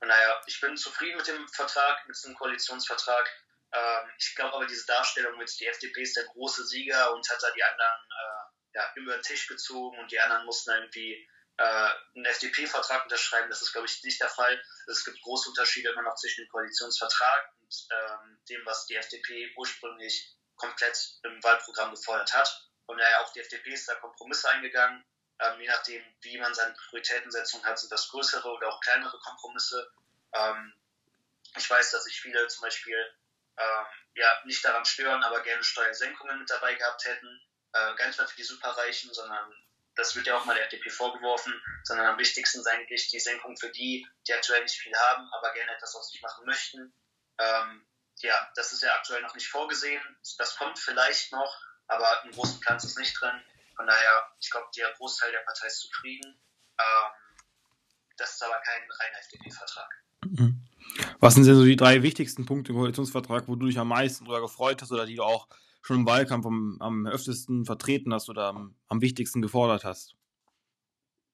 und 0.00 0.08
naja, 0.08 0.42
ich 0.46 0.60
bin 0.60 0.76
zufrieden 0.76 1.16
mit 1.16 1.26
dem 1.26 1.48
Vertrag, 1.48 2.06
mit 2.06 2.16
dem 2.24 2.34
Koalitionsvertrag. 2.34 3.28
Ähm, 3.72 4.10
ich 4.18 4.34
glaube 4.34 4.54
aber, 4.54 4.66
diese 4.66 4.86
Darstellung 4.86 5.36
mit, 5.38 5.50
die 5.58 5.66
FDP 5.66 6.02
ist 6.02 6.16
der 6.16 6.24
große 6.24 6.66
Sieger 6.66 7.12
und 7.12 7.28
hat 7.28 7.42
da 7.42 7.50
die 7.50 7.62
anderen 7.62 8.08
äh, 8.10 8.78
ja, 8.78 8.92
über 8.94 9.14
den 9.14 9.22
Tisch 9.22 9.46
gezogen 9.46 9.98
und 9.98 10.10
die 10.10 10.20
anderen 10.20 10.44
mussten 10.46 10.70
irgendwie 10.70 11.28
äh, 11.58 11.90
einen 12.14 12.24
FDP-Vertrag 12.24 13.04
unterschreiben. 13.04 13.50
Das 13.50 13.62
ist, 13.62 13.72
glaube 13.72 13.86
ich, 13.86 14.02
nicht 14.04 14.20
der 14.20 14.28
Fall. 14.28 14.62
Es 14.86 15.04
gibt 15.04 15.20
große 15.22 15.48
Unterschiede 15.48 15.90
immer 15.90 16.02
noch 16.02 16.14
zwischen 16.14 16.44
dem 16.44 16.48
Koalitionsvertrag 16.50 17.52
und 17.60 17.86
ähm, 17.90 18.40
dem, 18.48 18.64
was 18.64 18.86
die 18.86 18.96
FDP 18.96 19.52
ursprünglich 19.56 20.36
komplett 20.56 20.96
im 21.24 21.42
Wahlprogramm 21.42 21.90
gefordert 21.90 22.32
hat. 22.32 22.68
Und 22.86 22.98
daher 22.98 23.20
auch 23.20 23.32
die 23.32 23.40
FDP 23.40 23.72
ist 23.72 23.88
da 23.88 23.96
Kompromisse 23.96 24.48
eingegangen. 24.48 25.04
Ähm, 25.40 25.60
je 25.60 25.68
nachdem, 25.68 26.02
wie 26.22 26.38
man 26.38 26.54
seine 26.54 26.74
Prioritätensetzung 26.74 27.64
hat, 27.64 27.78
sind 27.78 27.92
das 27.92 28.08
größere 28.08 28.48
oder 28.48 28.68
auch 28.68 28.80
kleinere 28.80 29.18
Kompromisse. 29.20 29.90
Ähm, 30.32 30.74
ich 31.56 31.68
weiß, 31.68 31.90
dass 31.92 32.04
sich 32.04 32.20
viele 32.20 32.46
zum 32.48 32.62
Beispiel 32.62 32.98
ähm, 33.56 33.86
ja, 34.14 34.32
nicht 34.44 34.64
daran 34.64 34.84
stören, 34.84 35.22
aber 35.22 35.40
gerne 35.42 35.62
Steuersenkungen 35.62 36.38
mit 36.38 36.50
dabei 36.50 36.74
gehabt 36.74 37.04
hätten 37.04 37.40
äh, 37.72 37.94
gar 37.94 38.06
nicht 38.06 38.18
mal 38.18 38.26
für 38.26 38.36
die 38.36 38.44
Superreichen, 38.44 39.12
sondern 39.12 39.52
das 39.94 40.14
wird 40.14 40.26
ja 40.26 40.36
auch 40.36 40.44
mal 40.44 40.54
der 40.54 40.64
FDP 40.64 40.90
vorgeworfen, 40.90 41.52
sondern 41.82 42.06
am 42.06 42.18
wichtigsten 42.18 42.60
ist 42.60 42.66
eigentlich 42.66 43.08
die 43.08 43.20
Senkung 43.20 43.56
für 43.56 43.70
die, 43.70 44.06
die 44.26 44.34
aktuell 44.34 44.62
nicht 44.62 44.78
viel 44.78 44.94
haben, 44.94 45.28
aber 45.32 45.52
gerne 45.52 45.72
etwas 45.74 45.94
aus 45.96 46.10
sich 46.10 46.22
machen 46.22 46.46
möchten. 46.46 46.92
Ähm, 47.38 47.86
ja, 48.20 48.50
das 48.54 48.72
ist 48.72 48.82
ja 48.82 48.94
aktuell 48.94 49.22
noch 49.22 49.34
nicht 49.34 49.48
vorgesehen. 49.48 50.02
Das 50.38 50.56
kommt 50.56 50.78
vielleicht 50.78 51.32
noch, 51.32 51.62
aber 51.88 52.24
im 52.24 52.32
großen 52.32 52.60
Plan 52.60 52.76
ist 52.76 52.98
nicht 52.98 53.20
drin. 53.20 53.42
Von 53.78 53.86
daher, 53.86 54.28
ich 54.40 54.50
glaube, 54.50 54.66
der 54.76 54.92
Großteil 54.94 55.30
der 55.30 55.38
Partei 55.46 55.68
ist 55.68 55.82
zufrieden. 55.82 56.42
Ähm, 56.80 57.10
das 58.16 58.32
ist 58.32 58.42
aber 58.42 58.60
kein 58.60 58.82
reiner 58.90 59.18
FDP-Vertrag. 59.20 60.04
Mhm. 60.24 60.68
Was 61.20 61.34
sind 61.34 61.46
denn 61.46 61.54
so 61.54 61.64
die 61.64 61.76
drei 61.76 62.02
wichtigsten 62.02 62.44
Punkte 62.44 62.72
im 62.72 62.78
Koalitionsvertrag, 62.78 63.46
wo 63.46 63.54
du 63.54 63.66
dich 63.66 63.78
am 63.78 63.86
meisten 63.86 64.24
darüber 64.24 64.40
gefreut 64.40 64.82
hast 64.82 64.90
oder 64.90 65.06
die 65.06 65.14
du 65.14 65.22
auch 65.22 65.46
schon 65.80 65.98
im 65.98 66.06
Wahlkampf 66.06 66.44
am, 66.44 66.76
am 66.80 67.06
öftesten 67.06 67.64
vertreten 67.64 68.12
hast 68.12 68.28
oder 68.28 68.46
am, 68.46 68.76
am 68.88 69.00
wichtigsten 69.00 69.42
gefordert 69.42 69.84
hast? 69.84 70.16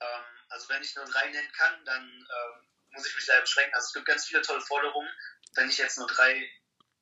Ähm, 0.01 0.25
also 0.51 0.69
wenn 0.69 0.83
ich 0.83 0.95
nur 0.97 1.07
drei 1.07 1.31
nennen 1.31 1.53
kann, 1.57 1.83
dann 1.87 2.05
ähm, 2.05 2.69
muss 2.91 3.07
ich 3.07 3.17
mich 3.17 3.27
leider 3.27 3.41
beschränken. 3.41 3.75
Also 3.75 3.87
es 3.87 3.93
gibt 3.95 4.05
ganz 4.05 4.27
viele 4.27 4.43
tolle 4.43 4.61
Forderungen. 4.61 5.09
Wenn 5.55 5.71
ich 5.71 5.79
jetzt 5.79 5.97
nur 5.97 6.09
drei 6.09 6.47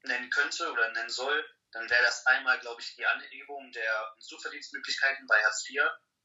nennen 0.04 0.30
könnte 0.30 0.70
oder 0.70 0.92
nennen 0.92 1.10
soll, 1.10 1.44
dann 1.72 1.88
wäre 1.88 2.02
das 2.02 2.24
einmal, 2.26 2.58
glaube 2.60 2.80
ich, 2.80 2.94
die 2.96 3.06
Anhebung 3.06 3.72
der 3.72 4.14
Zuverdienstmöglichkeiten 4.20 5.26
bei 5.26 5.42
Hartz 5.42 5.68
IV. 5.68 5.82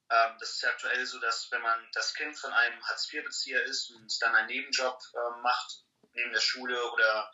Ähm, 0.09 0.37
das 0.39 0.51
ist 0.51 0.61
ja 0.61 0.69
aktuell 0.69 1.05
so, 1.05 1.19
dass 1.19 1.51
wenn 1.51 1.61
man 1.61 1.89
das 1.93 2.13
Kind 2.13 2.37
von 2.37 2.53
einem 2.53 2.81
Hartz-IV-Bezieher 2.87 3.63
ist 3.63 3.89
und 3.91 4.21
dann 4.21 4.35
einen 4.35 4.47
Nebenjob 4.47 4.99
äh, 5.13 5.41
macht, 5.41 5.83
neben 6.13 6.31
der 6.31 6.39
Schule 6.39 6.91
oder 6.91 7.31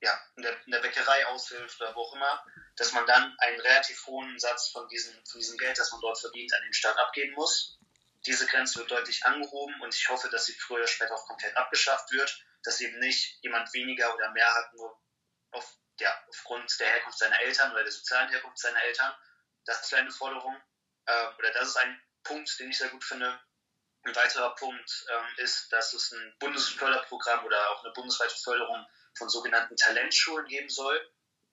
ja, 0.00 0.20
in, 0.36 0.42
der, 0.42 0.64
in 0.64 0.70
der 0.72 0.80
Bäckerei 0.80 1.26
aushilft 1.26 1.80
oder 1.80 1.94
wo 1.94 2.02
auch 2.02 2.14
immer, 2.14 2.44
dass 2.76 2.92
man 2.92 3.06
dann 3.06 3.36
einen 3.38 3.60
relativ 3.60 4.06
hohen 4.06 4.38
Satz 4.38 4.68
von 4.68 4.86
diesem, 4.88 5.12
von 5.26 5.40
diesem 5.40 5.58
Geld, 5.58 5.78
das 5.78 5.90
man 5.90 6.00
dort 6.00 6.20
verdient, 6.20 6.52
an 6.54 6.62
den 6.62 6.72
Staat 6.72 6.96
abgeben 6.98 7.34
muss. 7.34 7.78
Diese 8.26 8.46
Grenze 8.46 8.78
wird 8.78 8.90
deutlich 8.90 9.24
angehoben 9.24 9.80
und 9.80 9.94
ich 9.94 10.08
hoffe, 10.08 10.28
dass 10.28 10.46
sie 10.46 10.52
früher 10.54 10.78
oder 10.78 10.86
später 10.86 11.14
auch 11.14 11.26
komplett 11.26 11.56
abgeschafft 11.56 12.12
wird, 12.12 12.44
dass 12.62 12.80
eben 12.80 12.98
nicht 13.00 13.42
jemand 13.42 13.72
weniger 13.72 14.14
oder 14.14 14.30
mehr 14.30 14.52
hat, 14.54 14.72
nur 14.74 15.00
auf, 15.50 15.78
ja, 16.00 16.24
aufgrund 16.28 16.78
der 16.80 16.88
Herkunft 16.88 17.18
seiner 17.18 17.40
Eltern 17.40 17.72
oder 17.72 17.82
der 17.82 17.92
sozialen 17.92 18.30
Herkunft 18.30 18.58
seiner 18.58 18.82
Eltern. 18.82 19.14
Das 19.64 19.82
ist 19.82 19.94
eine 19.94 20.10
Forderung. 20.10 20.56
Äh, 21.06 21.26
oder 21.38 21.50
das 21.52 21.68
ist 21.68 21.76
ein 21.76 22.02
Punkt, 22.22 22.58
den 22.60 22.70
ich 22.70 22.78
sehr 22.78 22.88
gut 22.88 23.04
finde. 23.04 23.38
Ein 24.02 24.14
weiterer 24.14 24.54
Punkt 24.54 25.06
ähm, 25.10 25.26
ist, 25.38 25.72
dass 25.72 25.92
es 25.92 26.12
ein 26.12 26.36
Bundesförderprogramm 26.38 27.44
oder 27.44 27.70
auch 27.70 27.84
eine 27.84 27.92
bundesweite 27.92 28.36
Förderung 28.36 28.86
von 29.16 29.28
sogenannten 29.28 29.76
Talentschulen 29.76 30.46
geben 30.46 30.68
soll. 30.68 30.98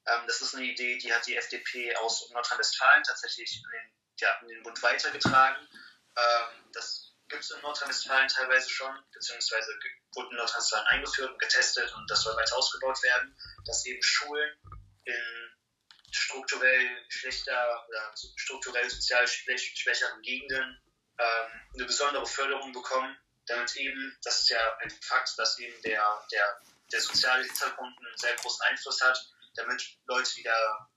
Ähm, 0.06 0.22
das 0.28 0.42
ist 0.42 0.56
eine 0.56 0.66
Idee, 0.66 0.98
die 0.98 1.14
hat 1.14 1.26
die 1.26 1.36
FDP 1.36 1.96
aus 1.98 2.30
Nordrhein-Westfalen 2.32 3.04
tatsächlich 3.04 3.64
in 3.64 3.72
den, 3.72 3.94
ja, 4.20 4.40
in 4.42 4.48
den 4.50 4.64
Bund 4.64 4.82
weitergetragen. 4.84 5.68
Ähm, 6.16 6.70
das 6.74 7.05
gibt 7.28 7.44
es 7.44 7.52
in 7.52 7.62
Nordrhein-Westfalen 7.62 8.28
teilweise 8.28 8.70
schon, 8.70 8.98
beziehungsweise 9.12 9.68
wurde 10.14 10.30
in 10.32 10.38
Nordrhein-Westfalen 10.38 10.88
eingeführt 10.88 11.32
und 11.32 11.40
getestet 11.40 11.94
und 11.94 12.10
das 12.10 12.22
soll 12.22 12.36
weiter 12.36 12.58
ausgebaut 12.58 13.02
werden, 13.04 13.36
dass 13.66 13.86
eben 13.86 14.02
Schulen 14.02 14.58
in 15.06 15.52
strukturell 16.12 17.06
schlechter 17.10 17.86
oder 17.88 18.14
strukturell 18.36 18.90
sozial 18.90 19.28
schwächeren 19.28 20.22
Gegenden 20.22 20.82
ähm, 21.18 21.62
eine 21.74 21.86
besondere 21.86 22.26
Förderung 22.26 22.72
bekommen, 22.72 23.18
damit 23.48 23.76
eben, 23.76 24.18
das 24.24 24.42
ist 24.42 24.50
ja 24.50 24.78
ein 24.78 24.90
Fakt, 25.02 25.38
dass 25.38 25.60
eben 25.60 25.82
der, 25.82 26.26
der 26.32 26.62
der 26.92 27.02
soziale 27.02 27.44
Hintergrund 27.44 27.98
einen 27.98 28.18
sehr 28.18 28.36
großen 28.36 28.66
Einfluss 28.68 29.02
hat, 29.02 29.20
damit 29.56 29.98
Leute, 30.06 30.34
die 30.36 30.44
da 30.44 30.90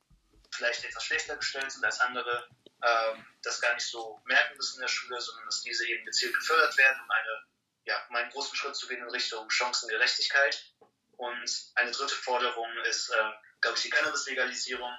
vielleicht 0.51 0.85
etwas 0.85 1.05
schlechter 1.05 1.37
gestellt 1.37 1.71
sind 1.71 1.85
als 1.85 2.01
andere, 2.01 2.49
ähm, 2.83 3.27
das 3.43 3.61
gar 3.61 3.75
nicht 3.75 3.87
so 3.87 4.21
merken 4.27 4.57
müssen 4.57 4.77
in 4.77 4.83
der 4.83 4.89
Schule, 4.89 5.21
sondern 5.21 5.47
dass 5.47 5.63
diese 5.63 5.87
eben 5.87 6.05
gezielt 6.05 6.35
gefördert 6.35 6.77
werden, 6.77 7.01
um, 7.03 7.11
eine, 7.11 7.45
ja, 7.85 8.07
um 8.09 8.17
einen 8.17 8.31
großen 8.31 8.57
Schritt 8.57 8.77
zu 8.77 8.87
gehen 8.89 9.03
in 9.03 9.11
Richtung 9.11 9.51
Chancengerechtigkeit. 9.51 10.73
Und 11.17 11.73
eine 11.75 11.91
dritte 11.91 12.15
Forderung 12.15 12.71
ist, 12.89 13.11
äh, 13.11 13.31
glaube 13.61 13.77
ich, 13.77 13.83
die 13.83 13.91
Cannabis-Legalisierung. 13.91 14.93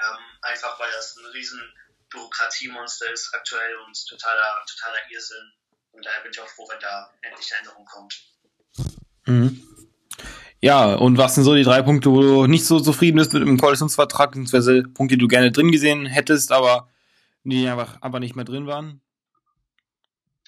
Ähm, 0.00 0.38
einfach 0.42 0.78
weil 0.78 0.90
das 0.92 1.16
ein 1.16 1.26
riesen 1.26 1.60
Bürokratiemonster 2.08 3.12
ist 3.12 3.34
aktuell 3.34 3.76
und 3.80 4.08
totaler, 4.08 4.64
totaler 4.66 5.10
Irrsinn. 5.10 5.52
Und 5.92 6.06
daher 6.06 6.22
bin 6.22 6.30
ich 6.30 6.40
auch 6.40 6.48
froh, 6.48 6.66
wenn 6.70 6.80
da 6.80 7.12
endlich 7.22 7.52
eine 7.52 7.60
Änderung 7.60 7.84
kommt. 7.84 8.22
Mhm. 9.26 9.67
Ja, 10.60 10.94
und 10.94 11.18
was 11.18 11.36
sind 11.36 11.44
so 11.44 11.54
die 11.54 11.62
drei 11.62 11.82
Punkte, 11.82 12.10
wo 12.10 12.20
du 12.20 12.46
nicht 12.46 12.66
so 12.66 12.80
zufrieden 12.80 13.18
bist 13.18 13.32
mit 13.32 13.42
dem 13.42 13.58
Koalitionsvertrag, 13.58 14.30
beziehungsweise 14.30 14.82
Punkte, 14.82 15.16
die 15.16 15.20
du 15.20 15.28
gerne 15.28 15.52
drin 15.52 15.70
gesehen 15.70 16.06
hättest, 16.06 16.50
aber 16.50 16.90
die 17.44 17.68
einfach, 17.68 17.96
aber 18.00 18.18
nicht 18.18 18.34
mehr 18.34 18.44
drin 18.44 18.66
waren? 18.66 19.00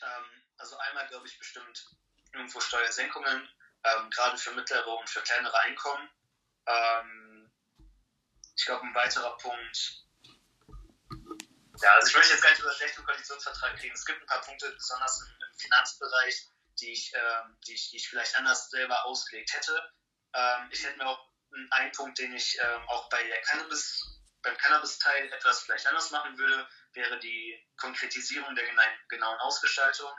Ähm, 0.03 0.25
also 0.59 0.77
einmal 0.89 1.07
glaube 1.07 1.27
ich 1.29 1.39
bestimmt 1.39 1.87
irgendwo 2.35 2.61
Steuersenkungen, 2.61 3.49
ähm, 3.85 4.11
gerade 4.11 4.37
für 4.37 4.53
mittlere 4.55 4.99
und 4.99 5.09
für 5.09 5.21
kleinere 5.21 5.59
Einkommen. 5.61 6.09
Ähm, 6.67 7.51
ich 8.57 8.67
glaube, 8.67 8.83
ein 8.83 8.95
weiterer 8.95 9.37
Punkt, 9.39 10.05
ja, 11.83 11.95
also 11.95 12.09
ich 12.09 12.15
möchte 12.15 12.33
jetzt 12.33 12.43
gar 12.43 12.51
nicht 12.51 12.61
über 12.61 12.73
schlechten 12.73 13.05
Koalitionsvertrag 13.05 13.83
reden. 13.83 13.95
Es 13.95 14.05
gibt 14.05 14.21
ein 14.21 14.27
paar 14.27 14.43
Punkte, 14.43 14.71
besonders 14.73 15.21
im, 15.21 15.29
Finanzbereich, 15.57 16.49
die 16.81 16.93
ich, 16.93 17.13
ähm, 17.15 17.57
die, 17.67 17.75
ich, 17.75 17.91
die 17.91 17.97
ich 17.97 18.09
vielleicht 18.09 18.35
anders 18.37 18.71
selber 18.71 19.05
ausgelegt 19.05 19.53
hätte. 19.53 19.79
Ähm, 20.35 20.69
ich 20.71 20.85
hätte 20.85 20.99
mir 20.99 21.07
auch 21.07 21.29
einen 21.71 21.93
Punkt, 21.93 22.19
den 22.19 22.33
ich 22.35 22.59
ähm, 22.61 22.89
auch 22.89 23.09
bei 23.09 23.23
der 23.23 23.41
Cannabis, 23.43 24.05
beim 24.43 24.57
Cannabis-Teil 24.57 25.33
etwas 25.33 25.63
vielleicht 25.63 25.87
anders 25.87 26.11
machen 26.11 26.39
würde, 26.39 26.69
wäre 26.93 27.19
die 27.19 27.59
Konkretisierung 27.77 28.55
der 28.55 28.65
genauen 29.09 29.39
Ausgestaltung. 29.41 30.13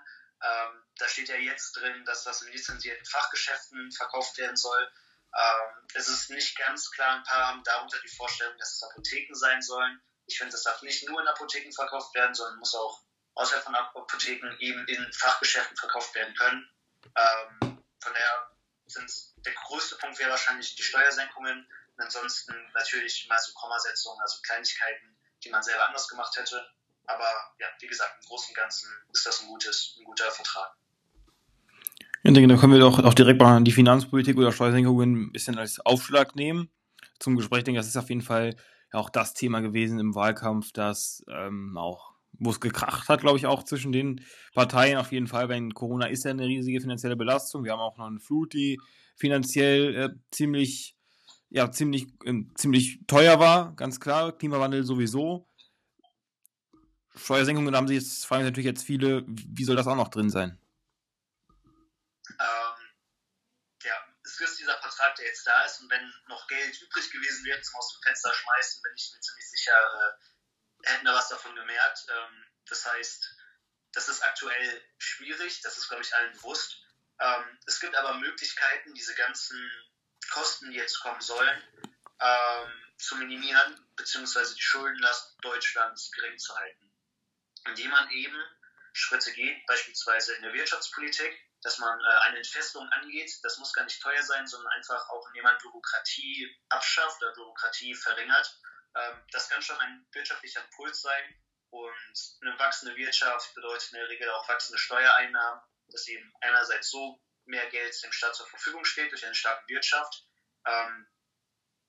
Ähm, 0.43 0.83
da 0.97 1.07
steht 1.07 1.29
ja 1.29 1.35
jetzt 1.35 1.73
drin, 1.73 2.03
dass 2.05 2.23
das 2.23 2.41
in 2.41 2.51
lizenzierten 2.51 3.05
Fachgeschäften 3.05 3.91
verkauft 3.91 4.37
werden 4.37 4.57
soll. 4.57 4.91
Ähm, 5.33 5.87
es 5.93 6.07
ist 6.07 6.29
nicht 6.29 6.57
ganz 6.57 6.91
klar, 6.91 7.15
ein 7.17 7.23
paar 7.23 7.47
haben 7.47 7.63
darunter 7.63 7.99
die 8.01 8.15
Vorstellung, 8.15 8.57
dass 8.57 8.75
es 8.75 8.83
Apotheken 8.83 9.35
sein 9.35 9.61
sollen. 9.61 10.01
Ich 10.25 10.37
finde, 10.37 10.51
das 10.51 10.63
darf 10.63 10.81
nicht 10.81 11.07
nur 11.07 11.21
in 11.21 11.27
Apotheken 11.27 11.71
verkauft 11.71 12.13
werden, 12.15 12.33
sondern 12.33 12.59
muss 12.59 12.75
auch 12.75 13.01
außerhalb 13.35 13.63
von 13.63 13.75
Apotheken 13.75 14.55
eben 14.59 14.85
in 14.87 15.13
Fachgeschäften 15.13 15.77
verkauft 15.77 16.13
werden 16.15 16.33
können. 16.35 16.69
Ähm, 17.15 17.83
von 18.01 18.13
daher 18.13 18.50
sind 18.93 19.11
der 19.45 19.53
größte 19.53 19.97
Punkt 19.97 20.19
wäre 20.19 20.29
wahrscheinlich 20.29 20.75
die 20.75 20.83
Steuersenkungen 20.83 21.67
und 21.97 22.03
ansonsten 22.03 22.53
natürlich 22.73 23.27
mal 23.29 23.39
so 23.39 23.53
Kommasetzungen, 23.53 24.19
also 24.21 24.41
Kleinigkeiten, 24.43 25.17
die 25.43 25.49
man 25.49 25.63
selber 25.63 25.87
anders 25.87 26.07
gemacht 26.07 26.35
hätte. 26.37 26.65
Aber 27.05 27.25
ja, 27.59 27.67
wie 27.79 27.87
gesagt, 27.87 28.13
im 28.21 28.27
Großen 28.27 28.49
und 28.49 28.55
Ganzen 28.55 28.89
ist 29.13 29.25
das 29.25 29.41
ein, 29.41 29.47
gutes, 29.47 29.95
ein 29.99 30.03
guter 30.05 30.31
Vertrag. 30.31 30.75
Ich 32.23 32.31
denke, 32.31 32.47
dann 32.47 32.59
können 32.59 32.73
wir 32.73 32.79
doch 32.79 32.99
auch 32.99 33.15
direkt 33.15 33.41
mal 33.41 33.63
die 33.63 33.71
Finanzpolitik 33.71 34.37
oder 34.37 34.51
Steuersenkungen 34.51 35.15
ein 35.15 35.31
bisschen 35.31 35.57
als 35.57 35.79
Aufschlag 35.79 36.35
nehmen. 36.35 36.69
Zum 37.19 37.35
Gespräch, 37.35 37.59
ich 37.59 37.63
denke, 37.65 37.79
das 37.79 37.87
ist 37.87 37.97
auf 37.97 38.09
jeden 38.09 38.21
Fall 38.21 38.55
auch 38.91 39.09
das 39.09 39.33
Thema 39.33 39.61
gewesen 39.61 39.99
im 39.99 40.15
Wahlkampf, 40.15 40.71
das 40.71 41.23
ähm, 41.29 41.77
auch, 41.77 42.10
wo 42.41 42.49
es 42.49 42.59
gekracht 42.59 43.07
hat, 43.07 43.21
glaube 43.21 43.37
ich, 43.37 43.45
auch 43.45 43.63
zwischen 43.63 43.91
den 43.91 44.25
Parteien. 44.53 44.97
Auf 44.97 45.11
jeden 45.11 45.27
Fall, 45.27 45.47
weil 45.47 45.69
Corona 45.69 46.07
ist 46.07 46.25
ja 46.25 46.31
eine 46.31 46.45
riesige 46.45 46.81
finanzielle 46.81 47.15
Belastung. 47.15 47.63
Wir 47.63 47.73
haben 47.73 47.79
auch 47.79 47.97
noch 47.97 48.07
eine 48.07 48.19
Flut, 48.19 48.53
die 48.53 48.79
finanziell 49.15 49.95
äh, 49.95 50.09
ziemlich, 50.31 50.95
ja, 51.49 51.71
ziemlich, 51.71 52.07
äh, 52.25 52.43
ziemlich 52.55 52.99
teuer 53.07 53.39
war, 53.39 53.75
ganz 53.75 53.99
klar. 53.99 54.37
Klimawandel 54.37 54.83
sowieso. 54.83 55.47
Steuersenkungen 57.15 57.75
haben 57.75 57.87
sich 57.87 57.97
jetzt, 57.97 58.25
fragen 58.25 58.43
sich 58.43 58.51
natürlich 58.51 58.67
jetzt 58.67 58.83
viele, 58.83 59.23
wie 59.27 59.63
soll 59.63 59.75
das 59.75 59.87
auch 59.87 59.95
noch 59.95 60.09
drin 60.09 60.29
sein? 60.29 60.57
ist 64.43 64.59
dieser 64.59 64.77
Vertrag, 64.79 65.15
der 65.15 65.25
jetzt 65.25 65.45
da 65.45 65.63
ist. 65.63 65.81
Und 65.81 65.89
wenn 65.89 66.13
noch 66.27 66.47
Geld 66.47 66.81
übrig 66.81 67.11
gewesen 67.11 67.45
wäre 67.45 67.61
zum 67.61 67.75
aus 67.75 67.93
dem 67.93 68.01
Fenster 68.03 68.33
schmeißen, 68.33 68.81
bin 68.81 68.93
ich 68.95 69.11
mir 69.13 69.19
ziemlich 69.19 69.49
sicher, 69.49 69.73
äh, 69.73 70.40
hätten 70.83 71.05
wir 71.05 71.13
was 71.13 71.29
davon 71.29 71.55
gemerkt. 71.55 72.05
Ähm, 72.09 72.45
das 72.67 72.85
heißt, 72.85 73.35
das 73.93 74.07
ist 74.07 74.23
aktuell 74.23 74.81
schwierig, 74.97 75.61
das 75.61 75.77
ist, 75.77 75.87
glaube 75.87 76.03
ich, 76.03 76.15
allen 76.15 76.33
bewusst. 76.33 76.77
Ähm, 77.19 77.59
es 77.65 77.79
gibt 77.79 77.95
aber 77.95 78.15
Möglichkeiten, 78.15 78.93
diese 78.93 79.15
ganzen 79.15 79.59
Kosten, 80.31 80.71
die 80.71 80.77
jetzt 80.77 80.99
kommen 81.01 81.21
sollen, 81.21 81.63
ähm, 82.19 82.93
zu 82.97 83.15
minimieren, 83.17 83.87
beziehungsweise 83.95 84.55
die 84.55 84.61
Schuldenlast 84.61 85.35
Deutschlands 85.41 86.11
gering 86.11 86.37
zu 86.37 86.55
halten. 86.55 86.91
Indem 87.65 87.91
man 87.91 88.09
eben 88.11 88.37
Schritte 88.93 89.33
geht, 89.33 89.65
beispielsweise 89.67 90.33
in 90.35 90.43
der 90.43 90.53
Wirtschaftspolitik, 90.53 91.39
dass 91.61 91.77
man 91.77 91.99
äh, 91.99 92.17
eine 92.25 92.37
Entfesselung 92.37 92.87
angeht. 92.89 93.31
Das 93.43 93.57
muss 93.57 93.73
gar 93.73 93.83
nicht 93.83 94.01
teuer 94.01 94.23
sein, 94.23 94.47
sondern 94.47 94.71
einfach 94.73 95.09
auch, 95.09 95.27
indem 95.27 95.43
man 95.43 95.57
Bürokratie 95.59 96.55
abschafft 96.69 97.21
oder 97.21 97.33
Bürokratie 97.33 97.93
verringert. 97.95 98.59
Ähm, 98.95 99.23
das 99.31 99.49
kann 99.49 99.61
schon 99.61 99.79
ein 99.79 100.05
wirtschaftlicher 100.11 100.63
Impuls 100.63 101.01
sein. 101.01 101.23
Und 101.69 102.37
eine 102.41 102.57
wachsende 102.59 102.95
Wirtschaft 102.95 103.53
bedeutet 103.55 103.91
in 103.91 103.99
der 103.99 104.09
Regel 104.09 104.29
auch 104.31 104.47
wachsende 104.49 104.77
Steuereinnahmen, 104.77 105.61
dass 105.87 106.07
eben 106.07 106.33
einerseits 106.41 106.89
so 106.89 107.21
mehr 107.45 107.69
Geld 107.69 107.95
dem 108.03 108.11
Staat 108.11 108.35
zur 108.35 108.47
Verfügung 108.47 108.83
steht 108.83 109.11
durch 109.11 109.25
eine 109.25 109.35
starke 109.35 109.67
Wirtschaft. 109.67 110.25
Ähm, 110.65 111.07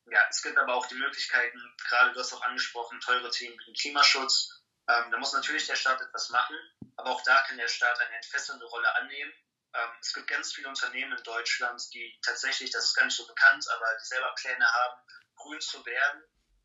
ja, 0.07 0.21
es 0.31 0.43
gibt 0.43 0.59
aber 0.59 0.75
auch 0.75 0.87
die 0.87 0.95
Möglichkeiten, 0.95 1.61
gerade 1.89 2.13
du 2.13 2.21
hast 2.21 2.33
auch 2.33 2.43
angesprochen, 2.43 3.01
teure 3.01 3.31
Themen 3.31 3.59
wie 3.59 3.65
den 3.65 3.75
Klimaschutz. 3.75 4.63
Ähm, 4.89 5.11
da 5.11 5.19
muss 5.19 5.33
natürlich 5.33 5.67
der 5.67 5.77
Staat 5.77 6.01
etwas 6.01 6.31
machen, 6.31 6.57
aber 6.97 7.11
auch 7.11 7.23
da 7.23 7.43
kann 7.43 7.57
der 7.57 7.69
Staat 7.69 8.01
eine 8.01 8.17
entfesselnde 8.17 8.67
Rolle 8.67 8.95
annehmen 8.97 9.33
ähm, 9.75 9.91
es 10.01 10.13
gibt 10.13 10.27
ganz 10.27 10.53
viele 10.53 10.69
Unternehmen 10.69 11.17
in 11.17 11.25
Deutschland, 11.25 11.83
die 11.95 12.19
tatsächlich, 12.23 12.71
das 12.71 12.87
ist 12.87 12.95
gar 12.95 13.05
nicht 13.05 13.17
so 13.17 13.27
bekannt, 13.27 13.67
aber 13.75 13.87
die 14.01 14.05
selber 14.05 14.35
Pläne 14.35 14.67
haben, 14.67 15.01
grün 15.37 15.61
zu 15.61 15.85
werden. 15.87 16.23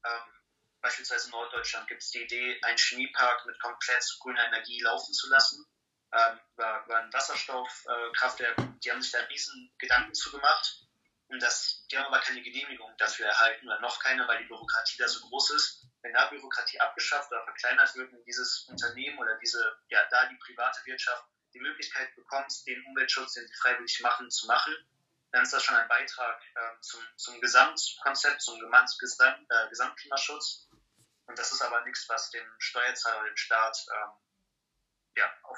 Ähm, 0.08 0.34
beispielsweise 0.82 1.26
in 1.26 1.32
Norddeutschland 1.32 1.88
gibt 1.88 2.02
es 2.02 2.12
die 2.12 2.24
Idee, 2.24 2.60
einen 2.64 2.78
Chemiepark 2.78 3.46
mit 3.46 3.60
komplett 3.60 4.06
grüner 4.20 4.46
Energie 4.46 4.80
laufen 4.82 5.14
zu 5.14 5.30
lassen. 5.30 5.66
Ähm, 6.14 6.40
über, 6.54 6.84
über 6.86 6.98
ein 6.98 7.12
Wasserstoffkraftwerk. 7.12 8.58
Äh, 8.58 8.68
die 8.84 8.92
haben 8.92 9.02
sich 9.02 9.12
da 9.12 9.20
riesen 9.20 9.74
Gedanken 9.78 10.14
zu 10.14 10.32
gemacht. 10.32 10.88
Und 11.30 11.44
das, 11.44 11.86
die 11.92 11.98
haben 11.98 12.06
aber 12.06 12.22
keine 12.22 12.42
Genehmigung 12.42 12.96
dafür 12.98 13.26
erhalten 13.26 13.68
oder 13.68 13.82
noch 13.82 14.00
keine, 14.00 14.26
weil 14.28 14.38
die 14.38 14.48
Bürokratie 14.48 14.98
da 14.98 15.08
so 15.08 15.28
groß 15.28 15.52
ist. 15.52 15.86
Wenn 16.02 16.14
da 16.14 16.28
Bürokratie 16.28 16.80
abgeschafft 16.80 17.30
oder 17.32 17.44
verkleinert 17.44 17.94
wird 17.96 18.14
und 18.14 18.24
dieses 18.26 18.66
Unternehmen 18.70 19.18
oder 19.20 19.38
diese, 19.40 19.78
ja, 19.90 20.00
da 20.10 20.28
die 20.28 20.38
private 20.38 20.80
Wirtschaft 20.86 21.26
die 21.54 21.60
Möglichkeit 21.60 22.16
bekommst, 22.16 22.66
den 22.68 22.82
Umweltschutz, 22.86 23.34
den 23.34 23.46
sie 23.46 23.54
freiwillig 23.56 24.00
machen, 24.02 24.30
zu 24.30 24.48
machen, 24.48 24.74
dann 25.32 25.44
ist 25.44 25.54
das 25.54 25.64
schon 25.64 25.76
ein 25.76 25.88
Beitrag 25.88 26.42
äh, 26.56 26.82
zum, 26.82 27.02
zum 27.16 27.42
Gesamtkonzept, 27.42 28.42
zum 28.42 28.60
Gesamt, 29.00 29.46
äh, 29.50 29.70
Gesamtklimaschutz. 29.70 30.70
Und 31.26 31.38
das 31.38 31.52
ist 31.52 31.62
aber 31.62 31.84
nichts, 31.84 32.08
was 32.08 32.32
dem 32.32 32.46
Steuerzahler 32.60 33.26
dem 33.26 33.36
Staat 33.36 33.78
ähm, 33.94 34.10
ja, 35.18 35.26
auf 35.44 35.58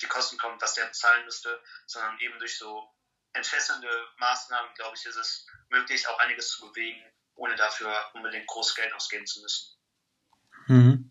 die 0.00 0.06
Kosten 0.06 0.36
kommt, 0.38 0.60
was 0.60 0.74
der 0.74 0.86
bezahlen 0.86 1.24
müsste, 1.24 1.62
sondern 1.86 2.18
eben 2.18 2.38
durch 2.38 2.58
so 2.58 2.90
entfesselnde 3.32 3.88
Maßnahmen, 4.18 4.74
glaube 4.74 4.96
ich, 4.96 5.06
ist 5.06 5.16
es 5.16 5.46
möglich, 5.68 6.08
auch 6.08 6.18
einiges 6.18 6.50
zu 6.50 6.68
bewegen, 6.68 7.02
ohne 7.36 7.54
dafür 7.56 7.92
unbedingt 8.14 8.46
groß 8.46 8.74
Geld 8.74 8.92
ausgeben 8.94 9.26
zu 9.26 9.40
müssen. 9.40 9.76
Mhm. 10.66 11.10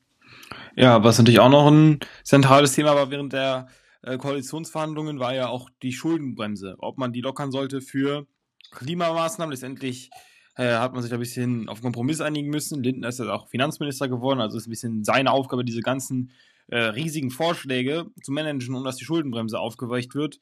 Ja, 0.75 1.03
was 1.03 1.17
natürlich 1.17 1.39
auch 1.39 1.49
noch 1.49 1.67
ein 1.67 1.99
zentrales 2.23 2.73
Thema 2.73 2.95
war 2.95 3.11
während 3.11 3.33
der 3.33 3.69
äh, 4.03 4.17
Koalitionsverhandlungen 4.17 5.19
war 5.19 5.33
ja 5.33 5.47
auch 5.47 5.69
die 5.81 5.93
Schuldenbremse, 5.93 6.75
ob 6.79 6.97
man 6.97 7.13
die 7.13 7.21
lockern 7.21 7.51
sollte 7.51 7.81
für 7.81 8.27
Klimamaßnahmen. 8.71 9.51
Letztendlich 9.51 10.11
äh, 10.55 10.75
hat 10.75 10.93
man 10.93 11.01
sich 11.01 11.13
ein 11.13 11.19
bisschen 11.19 11.69
auf 11.69 11.81
Kompromiss 11.81 12.21
einigen 12.21 12.49
müssen. 12.49 12.83
Lindner 12.83 13.09
ist 13.09 13.19
ja 13.19 13.33
auch 13.33 13.47
Finanzminister 13.47 14.09
geworden, 14.09 14.41
also 14.41 14.57
ist 14.57 14.67
ein 14.67 14.71
bisschen 14.71 15.03
seine 15.03 15.31
Aufgabe, 15.31 15.63
diese 15.63 15.81
ganzen 15.81 16.31
äh, 16.67 16.77
riesigen 16.77 17.31
Vorschläge 17.31 18.07
zu 18.21 18.31
managen, 18.31 18.75
um 18.75 18.83
dass 18.83 18.97
die 18.97 19.05
Schuldenbremse 19.05 19.57
aufgeweicht 19.57 20.15
wird. 20.15 20.39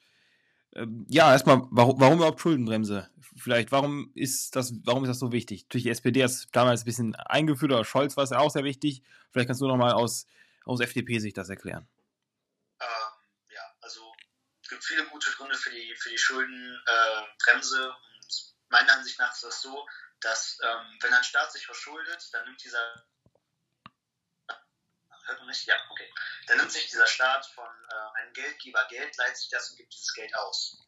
Ähm, 0.74 1.06
ja, 1.08 1.30
erstmal, 1.30 1.62
warum, 1.70 2.00
warum 2.00 2.16
überhaupt 2.16 2.40
Schuldenbremse? 2.40 3.08
Vielleicht, 3.36 3.70
warum 3.70 4.10
ist 4.14 4.56
das, 4.56 4.74
warum 4.84 5.04
ist 5.04 5.08
das 5.08 5.18
so 5.20 5.30
wichtig? 5.30 5.64
Natürlich, 5.64 5.84
die 5.84 5.90
SPD 5.90 6.22
hat 6.24 6.30
es 6.30 6.48
damals 6.50 6.82
ein 6.82 6.86
bisschen 6.86 7.14
eingeführt, 7.14 7.72
oder 7.72 7.84
Scholz 7.84 8.16
war 8.16 8.24
es 8.24 8.30
ja 8.30 8.38
auch 8.38 8.50
sehr 8.50 8.64
wichtig. 8.64 9.02
Vielleicht 9.30 9.46
kannst 9.46 9.62
du 9.62 9.68
nochmal 9.68 9.92
aus, 9.92 10.26
aus 10.64 10.80
FDP-Sicht 10.80 11.36
das 11.36 11.48
erklären 11.48 11.86
gibt 14.72 14.84
viele 14.84 15.06
gute 15.06 15.30
Gründe 15.32 15.56
für 15.56 15.70
die, 15.70 15.94
für 15.96 16.08
die 16.08 16.18
Schuldenbremse. 16.18 17.82
Äh, 17.82 17.88
und 17.88 18.54
meiner 18.70 18.94
Ansicht 18.94 19.18
nach 19.18 19.32
ist 19.32 19.44
das 19.44 19.60
so, 19.60 19.86
dass 20.20 20.58
ähm, 20.62 20.98
wenn 21.00 21.12
ein 21.12 21.24
Staat 21.24 21.52
sich 21.52 21.66
verschuldet, 21.66 22.28
dann 22.32 22.44
nimmt 22.44 22.62
dieser 22.64 23.04
hört 25.26 25.38
man 25.38 25.48
mich? 25.48 25.64
Ja, 25.66 25.76
okay. 25.90 26.12
Dann 26.46 26.58
nimmt 26.58 26.72
sich 26.72 26.88
dieser 26.88 27.06
Staat 27.06 27.46
von 27.46 27.66
äh, 27.66 28.20
einem 28.20 28.32
Geldgeber 28.32 28.84
Geld, 28.88 29.16
leiht 29.16 29.36
sich 29.36 29.50
das 29.50 29.70
und 29.70 29.76
gibt 29.76 29.92
dieses 29.92 30.12
Geld 30.14 30.34
aus. 30.34 30.78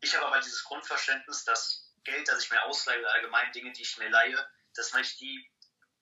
Ich 0.00 0.14
habe 0.14 0.26
aber 0.26 0.40
dieses 0.40 0.64
Grundverständnis, 0.64 1.44
dass 1.44 1.90
Geld, 2.04 2.28
das 2.28 2.42
ich 2.42 2.50
mir 2.50 2.62
ausleihe, 2.64 3.08
allgemein 3.10 3.52
Dinge, 3.52 3.72
die 3.72 3.82
ich 3.82 3.96
mir 3.98 4.10
leihe, 4.10 4.50
dass 4.74 4.92
man 4.92 5.02
die 5.20 5.50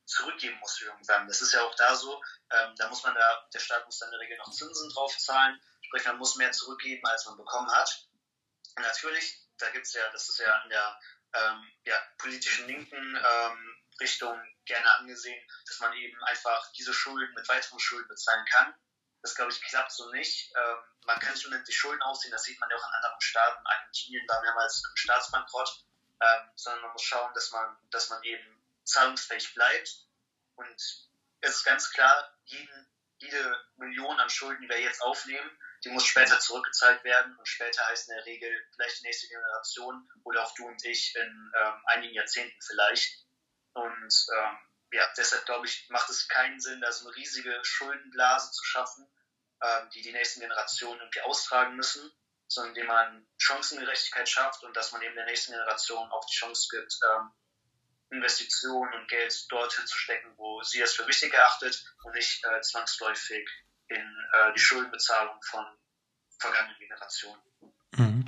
zurückgeben 0.04 0.58
muss 0.58 0.80
irgendwann. 0.80 1.28
Das 1.28 1.42
ist 1.42 1.52
ja 1.52 1.62
auch 1.62 1.74
da 1.74 1.94
so. 1.94 2.22
Ähm, 2.50 2.74
da 2.76 2.88
muss 2.88 3.02
man 3.02 3.14
da, 3.14 3.48
der 3.52 3.60
Staat 3.60 3.84
muss 3.84 3.98
dann 3.98 4.08
in 4.08 4.12
der 4.12 4.20
Regel 4.20 4.38
noch 4.38 4.50
Zinsen 4.50 4.88
drauf 4.90 5.16
zahlen. 5.16 5.60
Sprich, 5.88 6.04
man 6.04 6.18
muss 6.18 6.36
mehr 6.36 6.52
zurückgeben, 6.52 7.04
als 7.06 7.24
man 7.26 7.36
bekommen 7.36 7.70
hat. 7.72 8.06
Und 8.76 8.82
natürlich, 8.82 9.40
da 9.56 9.70
gibt 9.70 9.86
es 9.86 9.94
ja, 9.94 10.02
das 10.12 10.28
ist 10.28 10.38
ja 10.38 10.62
in 10.62 10.68
der 10.70 11.00
ähm, 11.32 11.72
ja, 11.84 12.00
politischen 12.18 12.66
linken 12.66 13.16
ähm, 13.16 13.76
Richtung 14.00 14.38
gerne 14.66 14.94
angesehen, 14.96 15.42
dass 15.66 15.80
man 15.80 15.92
eben 15.94 16.22
einfach 16.24 16.70
diese 16.72 16.92
Schulden 16.92 17.34
mit 17.34 17.48
weiteren 17.48 17.80
Schulden 17.80 18.08
bezahlen 18.08 18.44
kann. 18.46 18.74
Das, 19.22 19.34
glaube 19.34 19.50
ich, 19.50 19.62
klappt 19.62 19.92
so 19.92 20.10
nicht. 20.12 20.52
Ähm, 20.54 20.76
man 21.06 21.18
kann 21.20 21.32
nicht 21.32 21.46
unendlich 21.46 21.76
Schulden 21.76 22.02
ausziehen, 22.02 22.32
das 22.32 22.44
sieht 22.44 22.60
man 22.60 22.70
ja 22.70 22.76
auch 22.76 22.86
in 22.86 22.94
anderen 22.94 23.20
Staaten. 23.20 23.66
Argentinien 23.66 24.28
war 24.28 24.42
mehrmals 24.42 24.82
im 24.84 24.96
Staatsbankrott, 24.96 25.84
ähm, 26.20 26.50
sondern 26.54 26.82
man 26.82 26.92
muss 26.92 27.02
schauen, 27.02 27.32
dass 27.34 27.50
man, 27.50 27.76
dass 27.90 28.10
man 28.10 28.22
eben 28.24 28.62
zahlungsfähig 28.84 29.54
bleibt. 29.54 30.06
Und 30.56 30.80
es 31.40 31.56
ist 31.56 31.64
ganz 31.64 31.90
klar, 31.90 32.38
jeden, 32.44 32.86
jede 33.18 33.66
Million 33.76 34.20
an 34.20 34.30
Schulden, 34.30 34.62
die 34.62 34.68
wir 34.68 34.80
jetzt 34.80 35.02
aufnehmen, 35.02 35.50
die 35.84 35.90
muss 35.90 36.06
später 36.06 36.38
zurückgezahlt 36.40 37.04
werden 37.04 37.36
und 37.36 37.46
später 37.46 37.86
heißt 37.86 38.08
in 38.08 38.16
der 38.16 38.26
Regel 38.26 38.50
vielleicht 38.74 39.00
die 39.00 39.06
nächste 39.06 39.28
Generation 39.28 40.08
oder 40.24 40.44
auch 40.44 40.54
du 40.54 40.66
und 40.66 40.84
ich 40.84 41.14
in 41.16 41.52
ähm, 41.60 41.82
einigen 41.86 42.14
Jahrzehnten 42.14 42.58
vielleicht. 42.66 43.26
Und 43.74 44.26
ähm, 44.36 44.58
ja, 44.92 45.06
deshalb 45.16 45.44
glaube 45.44 45.66
ich, 45.66 45.88
macht 45.90 46.10
es 46.10 46.28
keinen 46.28 46.60
Sinn, 46.60 46.80
da 46.80 46.90
so 46.90 47.06
eine 47.06 47.16
riesige 47.16 47.58
Schuldenblase 47.62 48.50
zu 48.50 48.64
schaffen, 48.64 49.08
ähm, 49.62 49.90
die 49.90 50.02
die 50.02 50.12
nächsten 50.12 50.40
Generationen 50.40 51.00
irgendwie 51.00 51.22
austragen 51.22 51.76
müssen, 51.76 52.10
sondern 52.48 52.74
indem 52.74 52.86
man 52.86 53.28
Chancengerechtigkeit 53.36 54.28
schafft 54.28 54.64
und 54.64 54.76
dass 54.76 54.92
man 54.92 55.02
eben 55.02 55.14
der 55.14 55.26
nächsten 55.26 55.52
Generation 55.52 56.10
auch 56.10 56.24
die 56.26 56.36
Chance 56.36 56.68
gibt, 56.70 56.98
ähm, 57.12 57.30
Investitionen 58.10 58.94
und 58.94 59.08
Geld 59.08 59.52
dorthin 59.52 59.86
zu 59.86 59.98
stecken, 59.98 60.32
wo 60.38 60.62
sie 60.62 60.80
es 60.80 60.94
für 60.94 61.06
wichtig 61.06 61.34
erachtet 61.34 61.84
und 62.04 62.14
nicht 62.14 62.42
äh, 62.44 62.60
zwangsläufig 62.62 63.48
in 63.88 63.96
äh, 63.96 64.52
die 64.54 64.60
Schuldenbezahlung 64.60 65.34
von 65.42 65.64
vergangenen 66.38 66.76
Generationen. 66.78 67.40
Mhm. 67.96 68.24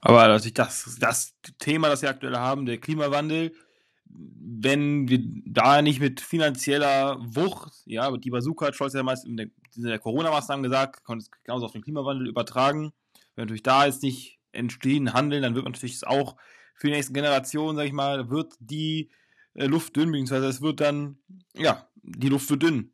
Aber 0.00 0.28
dass 0.28 0.52
das, 0.52 0.96
das 1.00 1.34
Thema, 1.58 1.88
das 1.88 2.02
wir 2.02 2.10
aktuell 2.10 2.36
haben, 2.36 2.66
der 2.66 2.78
Klimawandel, 2.78 3.54
wenn 4.06 5.08
wir 5.08 5.18
da 5.46 5.82
nicht 5.82 6.00
mit 6.00 6.20
finanzieller 6.20 7.16
Wucht, 7.20 7.72
ja, 7.86 8.14
die 8.16 8.30
Bazooka 8.30 8.66
hat 8.66 8.76
Scholz 8.76 8.92
ja 8.92 9.02
meist 9.02 9.26
in 9.26 9.36
der, 9.36 9.48
der 9.76 9.98
Corona-Maßnahmen 9.98 10.62
gesagt, 10.62 11.04
konnte 11.04 11.24
es 11.24 11.30
genauso 11.42 11.66
auf 11.66 11.72
den 11.72 11.82
Klimawandel 11.82 12.28
übertragen. 12.28 12.92
Wenn 13.34 13.44
natürlich 13.44 13.62
da 13.62 13.86
jetzt 13.86 14.02
nicht 14.02 14.38
entstehen, 14.52 15.12
handeln, 15.12 15.42
dann 15.42 15.54
wird 15.54 15.64
man 15.64 15.72
natürlich 15.72 16.06
auch 16.06 16.36
für 16.74 16.88
die 16.88 16.92
nächsten 16.92 17.14
Generationen, 17.14 17.76
sag 17.76 17.86
ich 17.86 17.92
mal, 17.92 18.30
wird 18.30 18.54
die 18.60 19.10
äh, 19.54 19.66
Luft 19.66 19.96
dünn, 19.96 20.12
beziehungsweise 20.12 20.46
es 20.46 20.60
wird 20.60 20.80
dann, 20.80 21.18
ja, 21.54 21.88
die 22.02 22.28
Luft 22.28 22.50
wird 22.50 22.62
dünn. 22.62 22.93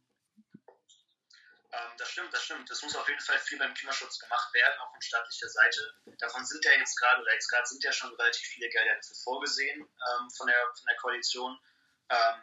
Das 2.00 2.08
stimmt, 2.08 2.32
das 2.32 2.44
stimmt. 2.44 2.70
Es 2.70 2.82
muss 2.82 2.96
auf 2.96 3.06
jeden 3.10 3.20
Fall 3.20 3.38
viel 3.40 3.58
beim 3.58 3.74
Klimaschutz 3.74 4.18
gemacht 4.18 4.54
werden, 4.54 4.78
auch 4.80 4.90
von 4.90 5.02
staatlicher 5.02 5.50
Seite. 5.50 5.94
Davon 6.18 6.46
sind 6.46 6.64
ja 6.64 6.72
jetzt 6.72 6.96
gerade, 6.98 7.20
oder 7.20 7.34
jetzt 7.34 7.48
gerade 7.48 7.66
sind 7.66 7.84
ja 7.84 7.92
schon 7.92 8.14
relativ 8.14 8.46
viele 8.48 8.70
Gelder 8.70 8.94
dafür 8.94 9.16
vorgesehen 9.22 9.80
ähm, 9.80 10.30
von, 10.30 10.46
der, 10.46 10.62
von 10.74 10.86
der 10.88 10.96
Koalition. 10.96 11.60
Ähm, 12.08 12.42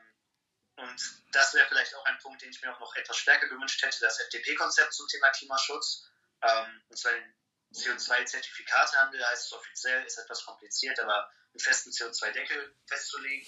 und 0.75 1.23
das 1.31 1.55
wäre 1.55 1.67
vielleicht 1.67 1.95
auch 1.95 2.05
ein 2.05 2.19
Punkt, 2.19 2.43
den 2.43 2.51
ich 2.51 2.61
mir 2.61 2.71
auch 2.71 2.79
noch 2.79 2.95
etwas 2.97 3.17
stärker 3.17 3.47
gewünscht 3.47 3.81
hätte, 3.81 3.99
das 3.99 4.19
FDP-Konzept 4.19 4.93
zum 4.93 5.07
Thema 5.07 5.31
Klimaschutz. 5.31 6.07
Ähm, 6.43 6.83
und 6.89 6.97
zwar 6.97 7.13
den 7.13 7.33
CO2-Zertifikatehandel 7.73 9.25
heißt 9.25 9.47
es 9.47 9.53
offiziell, 9.53 10.05
ist 10.05 10.19
etwas 10.19 10.45
kompliziert, 10.45 10.99
aber 10.99 11.31
einen 11.53 11.59
festen 11.59 11.89
CO2-Deckel 11.89 12.75
festzulegen 12.85 13.47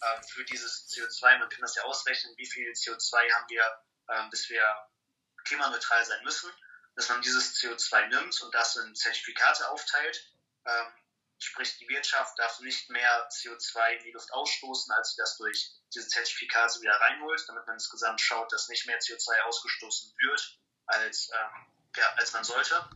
ähm, 0.00 0.24
für 0.24 0.46
dieses 0.46 0.88
CO2. 0.88 1.36
Man 1.36 1.50
kann 1.50 1.60
das 1.60 1.74
ja 1.74 1.82
ausrechnen, 1.82 2.32
wie 2.38 2.46
viel 2.46 2.72
CO2 2.72 3.30
haben 3.34 3.50
wir, 3.50 3.84
ähm, 4.08 4.30
bis 4.30 4.48
wir 4.48 4.88
klimaneutral 5.44 6.04
sein 6.04 6.22
müssen, 6.24 6.50
dass 6.96 7.08
man 7.08 7.22
dieses 7.22 7.54
CO2 7.56 8.08
nimmt 8.08 8.40
und 8.42 8.54
das 8.54 8.76
in 8.76 8.94
Zertifikate 8.94 9.68
aufteilt. 9.70 10.24
Ähm, 10.66 10.92
sprich, 11.38 11.76
die 11.78 11.88
Wirtschaft 11.88 12.38
darf 12.38 12.60
nicht 12.60 12.90
mehr 12.90 13.28
CO2 13.30 13.96
in 13.96 14.04
die 14.04 14.12
Luft 14.12 14.32
ausstoßen, 14.32 14.92
als 14.92 15.10
sie 15.10 15.20
das 15.20 15.36
durch 15.38 15.72
diese 15.94 16.08
Zertifikate 16.08 16.80
wieder 16.80 16.94
reinholt, 16.94 17.42
damit 17.48 17.66
man 17.66 17.76
insgesamt 17.76 18.20
schaut, 18.20 18.52
dass 18.52 18.68
nicht 18.68 18.86
mehr 18.86 18.98
CO2 18.98 19.40
ausgestoßen 19.42 20.14
wird, 20.18 20.58
als, 20.86 21.30
ähm, 21.32 21.66
ja, 21.96 22.14
als 22.16 22.32
man 22.32 22.44
sollte. 22.44 22.88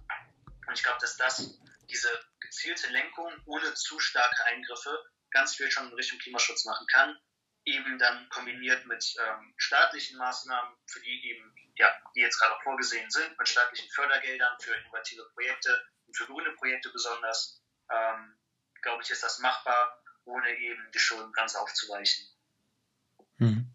Und 0.67 0.75
ich 0.75 0.83
glaube, 0.83 0.99
dass 1.01 1.17
das, 1.17 1.51
diese 1.89 2.11
gezielte 2.41 2.89
Lenkung 2.89 3.33
ohne 3.47 3.75
zu 3.75 3.99
starke 3.99 4.45
Eingriffe 4.45 5.05
ganz 5.31 5.55
viel 5.55 5.71
schon 5.71 5.89
in 5.89 5.95
Richtung 5.95 6.19
Klimaschutz 6.19 6.65
machen 6.65 6.87
kann 6.89 7.19
eben 7.67 7.99
dann 7.99 8.29
kombiniert 8.31 8.87
mit 8.87 9.05
ähm, 9.21 9.55
staatlichen 9.57 10.17
Maßnahmen, 10.17 10.77
für 10.87 11.01
die 11.01 11.31
eben, 11.31 11.55
ja, 11.77 11.89
die 12.15 12.21
jetzt 12.21 12.41
gerade 12.41 12.55
vorgesehen 12.63 13.11
sind, 13.11 13.39
mit 13.39 13.49
staatlichen 13.49 13.89
Fördergeldern 13.91 14.57
für 14.61 14.73
innovative 14.73 15.23
Projekte 15.35 15.71
und 16.07 16.17
für 16.17 16.27
grüne 16.27 16.51
Projekte 16.59 16.91
besonders, 16.93 17.63
ähm, 17.91 18.35
glaube 18.83 19.03
ich, 19.03 19.11
ist 19.11 19.23
das 19.23 19.39
machbar, 19.41 20.03
ohne 20.25 20.49
eben 20.59 20.83
die 20.95 20.99
Schulden 20.99 21.33
ganz 21.33 21.55
aufzuweichen. 21.55 22.27
Hm. 23.39 23.67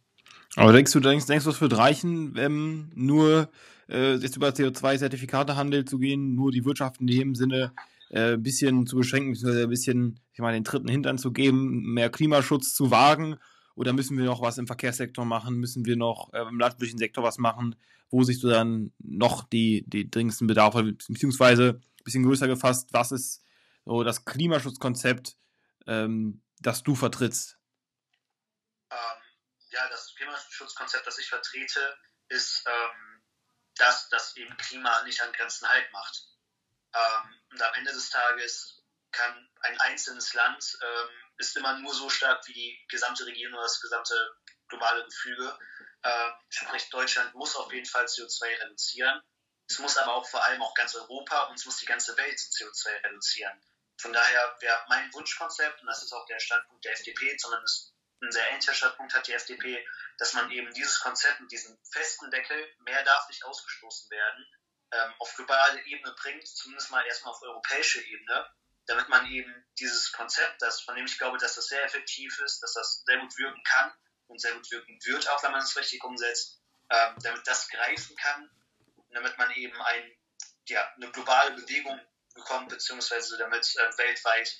Aber 0.56 0.74
denkst 0.74 0.92
du, 0.92 1.00
denkst, 1.00 1.28
denkst 1.28 1.46
du, 1.46 1.52
es 1.52 1.62
wird 1.62 1.78
reichen, 1.78 2.36
ähm, 2.38 2.92
nur 2.96 3.52
äh, 3.88 4.16
jetzt 4.16 4.36
über 4.36 4.50
CO2-Zertifikatehandel 4.50 5.86
zu 5.86 5.98
gehen, 5.98 6.36
nur 6.36 6.52
die 6.52 6.66
Wirtschaft 6.66 7.00
in 7.00 7.08
dem 7.08 7.36
Sinne 7.36 7.74
äh, 8.10 8.34
ein 8.34 8.44
bisschen 8.44 8.86
zu 8.88 8.98
beschränken, 8.98 9.38
ein 9.48 9.70
bisschen, 9.70 10.20
ich 10.34 10.40
meine, 10.40 10.58
den 10.58 10.64
dritten 10.64 10.90
Hintern 10.90 11.18
zu 11.18 11.32
geben, 11.32 11.94
mehr 11.94 12.10
Klimaschutz 12.10 12.74
zu 12.74 12.92
wagen 12.92 13.38
oder 13.76 13.94
müssen 13.94 14.18
wir 14.18 14.26
noch 14.26 14.42
was 14.42 14.58
im 14.58 14.68
Verkehrssektor 14.68 15.26
machen? 15.26 15.56
Müssen 15.56 15.86
wir 15.86 15.96
noch 15.96 16.34
äh, 16.34 16.42
im 16.42 16.60
landwirtschaftlichen 16.60 16.98
Sektor 16.98 17.24
was 17.24 17.38
machen? 17.38 17.76
Wo 18.10 18.24
siehst 18.24 18.44
du 18.44 18.50
dann 18.50 18.94
noch 19.00 19.48
die, 19.48 19.84
die 19.88 20.10
dringendsten 20.10 20.48
Bedarfe? 20.48 20.84
Beziehungsweise 20.84 21.80
ein 21.80 22.04
bisschen 22.04 22.24
größer 22.24 22.48
gefasst, 22.48 22.90
was 22.92 23.12
ist 23.12 23.44
so 23.86 24.04
das 24.04 24.26
Klimaschutzkonzept, 24.26 25.38
ähm, 25.88 26.42
das 26.60 26.84
du 26.84 26.96
vertrittst? 26.96 27.58
Ähm, 28.90 28.98
ja, 29.72 29.88
das 29.90 30.14
Klimaschutzkonzept, 30.16 31.08
das 31.08 31.18
ich 31.20 31.28
vertrete, 31.28 31.98
ist, 32.30 32.66
ähm, 32.68 33.22
dass 33.76 34.10
das 34.10 34.36
eben 34.38 34.56
Klima 34.58 35.04
nicht 35.04 35.22
an 35.22 35.32
Grenzen 35.34 35.68
halt 35.68 35.92
macht. 35.94 36.28
Ähm, 36.94 37.34
und 37.52 37.62
am 37.62 37.74
Ende 37.76 37.92
des 37.92 38.10
Tages 38.10 38.84
kann 39.12 39.50
ein 39.62 39.80
einzelnes 39.80 40.34
Land 40.34 40.78
ähm, 40.82 41.31
ist 41.42 41.58
immer 41.58 41.78
nur 41.80 41.94
so 41.94 42.10
stark 42.10 42.48
wie 42.48 42.54
die 42.54 42.86
gesamte 42.90 43.26
Region 43.26 43.54
oder 43.54 43.64
das 43.64 43.82
gesamte 43.82 44.36
globale 44.68 45.04
Gefüge. 45.06 45.58
Ähm, 46.04 46.34
sprich, 46.50 46.90
Deutschland 46.90 47.34
muss 47.36 47.56
auf 47.56 47.72
jeden 47.74 47.86
Fall 47.86 48.06
CO2 48.06 48.64
reduzieren. 48.64 49.22
Es 49.70 49.80
muss 49.80 49.98
aber 49.98 50.16
auch 50.16 50.28
vor 50.28 50.44
allem 50.46 50.62
auch 50.62 50.74
ganz 50.74 50.96
Europa 50.96 51.44
und 51.44 51.56
es 51.56 51.66
muss 51.66 51.78
die 51.78 51.86
ganze 51.86 52.16
Welt 52.18 52.38
CO2 52.38 53.04
reduzieren. 53.04 53.62
Von 53.98 54.14
daher 54.14 54.58
wäre 54.60 54.84
mein 54.90 55.14
Wunschkonzept, 55.14 55.82
und 55.82 55.88
das 55.88 56.02
ist 56.04 56.12
auch 56.14 56.26
der 56.26 56.40
Standpunkt 56.40 56.84
der 56.86 56.94
FDP, 56.94 57.38
zumindest 57.38 57.94
ein 58.24 58.32
sehr 58.32 58.50
ähnlicher 58.52 58.74
Standpunkt 58.74 59.14
hat 59.14 59.28
die 59.28 59.34
FDP, 59.34 59.84
dass 60.18 60.34
man 60.34 60.52
eben 60.52 60.72
dieses 60.74 61.00
Konzept 61.00 61.40
mit 61.40 61.52
diesem 61.52 61.78
festen 61.92 62.30
Deckel, 62.30 62.72
mehr 62.80 63.04
darf 63.04 63.28
nicht 63.30 63.44
ausgestoßen 63.44 64.10
werden, 64.12 64.48
ähm, 64.92 65.14
auf 65.20 65.36
globale 65.36 65.84
Ebene 65.86 66.14
bringt, 66.14 66.48
zumindest 66.48 66.92
mal 66.92 67.06
erstmal 67.06 67.34
auf 67.34 67.42
europäische 67.42 68.02
Ebene, 68.02 68.48
damit 68.88 69.10
man 69.10 69.30
eben 69.32 69.54
dieses 69.80 70.12
Konzept, 70.12 70.62
das, 70.62 70.82
von 70.82 70.96
dem 70.96 71.06
ich 71.06 71.17
glaube, 71.17 71.38
dass 71.38 71.56
das 71.56 71.67
sehr 71.67 71.84
effektiv 71.84 72.39
ist, 72.39 72.62
dass 72.62 72.74
das 72.74 73.04
sehr 73.06 73.17
gut 73.20 73.38
wirken 73.38 73.62
kann 73.63 73.94
und 74.28 74.41
sehr 74.41 74.54
gut 74.54 74.70
wirken 74.72 74.98
wird, 75.04 75.28
auch 75.30 75.44
wenn 75.44 75.52
man 75.52 75.62
es 75.62 75.76
richtig 75.76 76.04
umsetzt, 76.04 76.62
ähm, 76.89 77.15
damit 77.24 77.46
das 77.48 77.67
greifen 77.70 78.15
kann, 78.15 78.50
damit 79.12 79.38
man 79.38 79.52
eben 79.52 79.80
ein, 79.82 80.12
ja, 80.67 80.89
eine 80.96 81.12
globale 81.12 81.52
Bewegung 81.52 82.00
bekommt, 82.34 82.70
beziehungsweise 82.70 83.38
damit 83.38 83.76
äh, 83.76 83.98
weltweit 83.98 84.58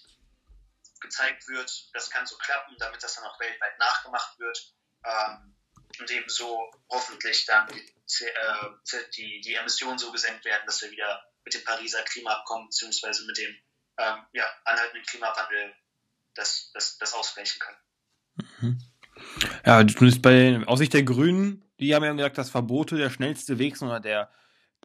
gezeigt 1.00 1.48
wird, 1.48 1.90
das 1.94 2.10
kann 2.10 2.26
so 2.26 2.38
klappen, 2.38 2.76
damit 2.80 3.02
das 3.02 3.16
dann 3.16 3.26
auch 3.26 3.40
weltweit 3.40 3.78
nachgemacht 3.80 4.38
wird 4.40 4.74
ähm, 5.04 5.56
und 6.00 6.12
eben 6.12 6.30
so 6.30 6.72
hoffentlich 6.90 7.46
dann 7.46 7.68
die, 7.68 8.26
äh, 8.26 9.10
die, 9.16 9.42
die 9.42 9.56
Emissionen 9.56 9.98
so 9.98 10.12
gesenkt 10.12 10.46
werden, 10.46 10.66
dass 10.66 10.82
wir 10.82 10.92
wieder 10.92 11.26
mit 11.44 11.54
dem 11.54 11.64
Pariser 11.64 12.04
Klimaabkommen 12.04 12.68
beziehungsweise 12.68 13.26
mit 13.26 13.38
dem 13.38 13.62
ähm, 13.98 14.18
ja, 14.34 14.46
anhaltenden 14.66 15.04
Klimawandel 15.06 15.74
das, 16.36 16.72
das, 16.74 16.98
das 16.98 17.14
ausgleichen 17.14 17.60
kann. 17.60 17.76
Mhm. 18.62 18.82
Ja, 19.66 19.86
zumindest 19.86 20.22
bei 20.22 20.66
aus 20.66 20.80
Sicht 20.80 20.94
der 20.94 21.04
Grünen, 21.04 21.64
die 21.80 21.94
haben 21.94 22.04
ja 22.04 22.14
gesagt, 22.14 22.38
dass 22.38 22.50
Verbote 22.50 22.98
der 22.98 23.10
schnellste 23.10 23.60
Weg 23.60 23.78
sind 23.78 23.90
oder 23.90 24.00
der 24.00 24.32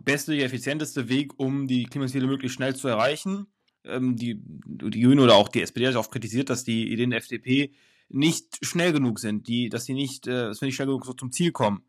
beste, 0.03 0.35
der 0.35 0.47
effizienteste 0.47 1.09
Weg, 1.09 1.39
um 1.39 1.67
die 1.67 1.85
Klimaziele 1.85 2.27
möglichst 2.27 2.57
schnell 2.57 2.75
zu 2.77 2.89
erreichen. 2.89 3.47
Ähm, 3.85 4.17
die, 4.17 4.41
die 4.43 5.01
Grünen 5.01 5.21
oder 5.21 5.37
auch 5.37 5.49
die 5.49 5.63
SPD 5.63 5.87
hat 5.87 5.97
auch 5.97 6.11
kritisiert, 6.11 6.51
dass 6.51 6.65
die 6.65 6.91
Ideen 6.93 7.11
der 7.11 7.21
FDP 7.21 7.75
nicht 8.09 8.65
schnell 8.65 8.93
genug 8.93 9.19
sind, 9.19 9.49
die, 9.49 9.69
dass 9.69 9.85
sie 9.85 9.95
nicht, 9.95 10.27
äh, 10.27 10.49
dass 10.49 10.61
wir 10.61 10.67
nicht 10.67 10.77
schnell 10.77 10.89
genug 10.89 11.07
so 11.07 11.13
zum 11.13 11.33
Ziel 11.33 11.53
kommen. 11.53 11.89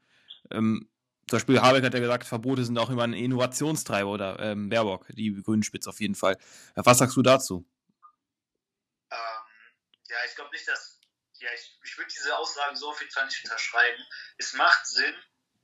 Ähm, 0.51 0.89
zum 1.29 1.37
Beispiel 1.37 1.61
Habeck 1.61 1.83
hat 1.83 1.93
ja 1.93 1.99
gesagt, 1.99 2.25
Verbote 2.25 2.63
sind 2.63 2.77
auch 2.77 2.89
immer 2.89 3.03
ein 3.03 3.13
Innovationstreiber 3.13 4.09
oder 4.09 4.39
ähm, 4.39 4.69
Baerbock, 4.69 5.07
die 5.09 5.33
grünen 5.43 5.63
Spitze 5.63 5.89
auf 5.89 5.99
jeden 5.99 6.15
Fall. 6.15 6.37
Was 6.75 6.99
sagst 6.99 7.17
du 7.17 7.21
dazu? 7.21 7.67
Ähm, 9.11 9.17
ja, 10.09 10.17
ich 10.25 10.35
glaube 10.35 10.51
nicht, 10.51 10.65
dass, 10.67 11.01
ja, 11.39 11.49
ich, 11.53 11.77
ich 11.83 11.97
würde 11.97 12.09
diese 12.15 12.37
Aussage 12.37 12.77
so 12.77 12.89
auf 12.89 12.99
jeden 13.01 13.11
Fall 13.11 13.25
nicht 13.25 13.43
unterschreiben. 13.43 14.01
Es 14.37 14.53
macht 14.53 14.87
Sinn, 14.87 15.15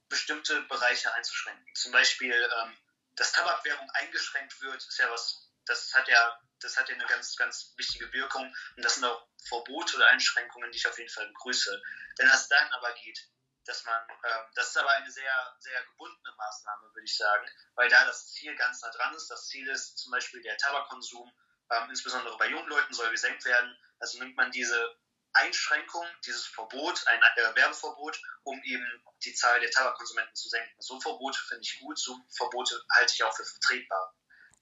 bestimmte 0.09 0.61
Bereiche 0.63 1.13
einzuschränken. 1.13 1.65
Zum 1.75 1.93
Beispiel, 1.93 2.33
ähm, 2.33 2.77
dass 3.15 3.31
Tabakwerbung 3.31 3.89
eingeschränkt 3.91 4.61
wird, 4.61 4.77
ist 4.77 4.99
ja 4.99 5.09
was, 5.09 5.49
das 5.65 5.93
hat 5.93 6.09
ja, 6.09 6.39
das 6.59 6.75
hat 6.75 6.89
ja 6.89 6.95
eine 6.95 7.05
ganz, 7.05 7.37
ganz 7.37 7.73
wichtige 7.77 8.11
Wirkung. 8.11 8.53
Und 8.75 8.83
das 8.83 8.95
sind 8.95 9.05
auch 9.05 9.27
Verbote 9.47 9.95
oder 9.95 10.09
Einschränkungen, 10.09 10.71
die 10.71 10.77
ich 10.77 10.87
auf 10.87 10.97
jeden 10.97 11.09
Fall 11.09 11.27
begrüße. 11.27 11.81
Wenn 12.17 12.27
es 12.27 12.49
dann 12.49 12.67
aber 12.73 12.93
geht, 12.95 13.29
dass 13.65 13.85
man, 13.85 14.01
ähm, 14.25 14.45
das 14.55 14.69
ist 14.69 14.77
aber 14.77 14.89
eine 14.91 15.09
sehr, 15.09 15.55
sehr 15.59 15.83
gebundene 15.85 16.33
Maßnahme, 16.37 16.93
würde 16.93 17.05
ich 17.05 17.15
sagen, 17.15 17.47
weil 17.75 17.89
da 17.89 18.05
das 18.05 18.33
Ziel 18.33 18.55
ganz 18.55 18.81
nah 18.81 18.91
dran 18.91 19.13
ist. 19.15 19.29
Das 19.29 19.47
Ziel 19.47 19.67
ist 19.69 19.97
zum 19.97 20.11
Beispiel 20.11 20.41
der 20.41 20.57
Tabakkonsum, 20.57 21.31
ähm, 21.71 21.89
insbesondere 21.89 22.37
bei 22.37 22.49
jungen 22.49 22.67
Leuten, 22.67 22.93
soll 22.93 23.09
gesenkt 23.09 23.45
werden. 23.45 23.77
Also 23.99 24.19
nimmt 24.19 24.35
man 24.35 24.51
diese 24.51 24.97
Einschränkung, 25.33 26.05
dieses 26.25 26.45
Verbot, 26.45 27.05
ein 27.07 27.21
äh, 27.21 27.55
Werbeverbot, 27.55 28.21
um 28.43 28.61
eben 28.63 29.03
die 29.23 29.33
Zahl 29.33 29.59
der 29.59 29.71
Tabakkonsumenten 29.71 30.35
zu 30.35 30.49
senken. 30.49 30.81
So 30.81 30.99
Verbote 30.99 31.39
finde 31.47 31.63
ich 31.63 31.79
gut, 31.79 31.97
so 31.97 32.19
Verbote 32.29 32.79
halte 32.91 33.13
ich 33.13 33.23
auch 33.23 33.35
für 33.35 33.45
vertretbar. 33.45 34.15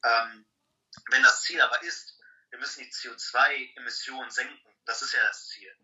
Ähm, 0.03 0.47
wenn 1.09 1.23
das 1.23 1.41
Ziel 1.43 1.61
aber 1.61 1.81
ist, 1.83 2.17
wir 2.49 2.59
müssen 2.59 2.83
die 2.83 2.91
CO2-Emissionen 2.91 4.29
senken, 4.29 4.59
das 4.85 5.01
ist 5.01 5.13
ja 5.13 5.23
das 5.23 5.47
Ziel 5.47 5.75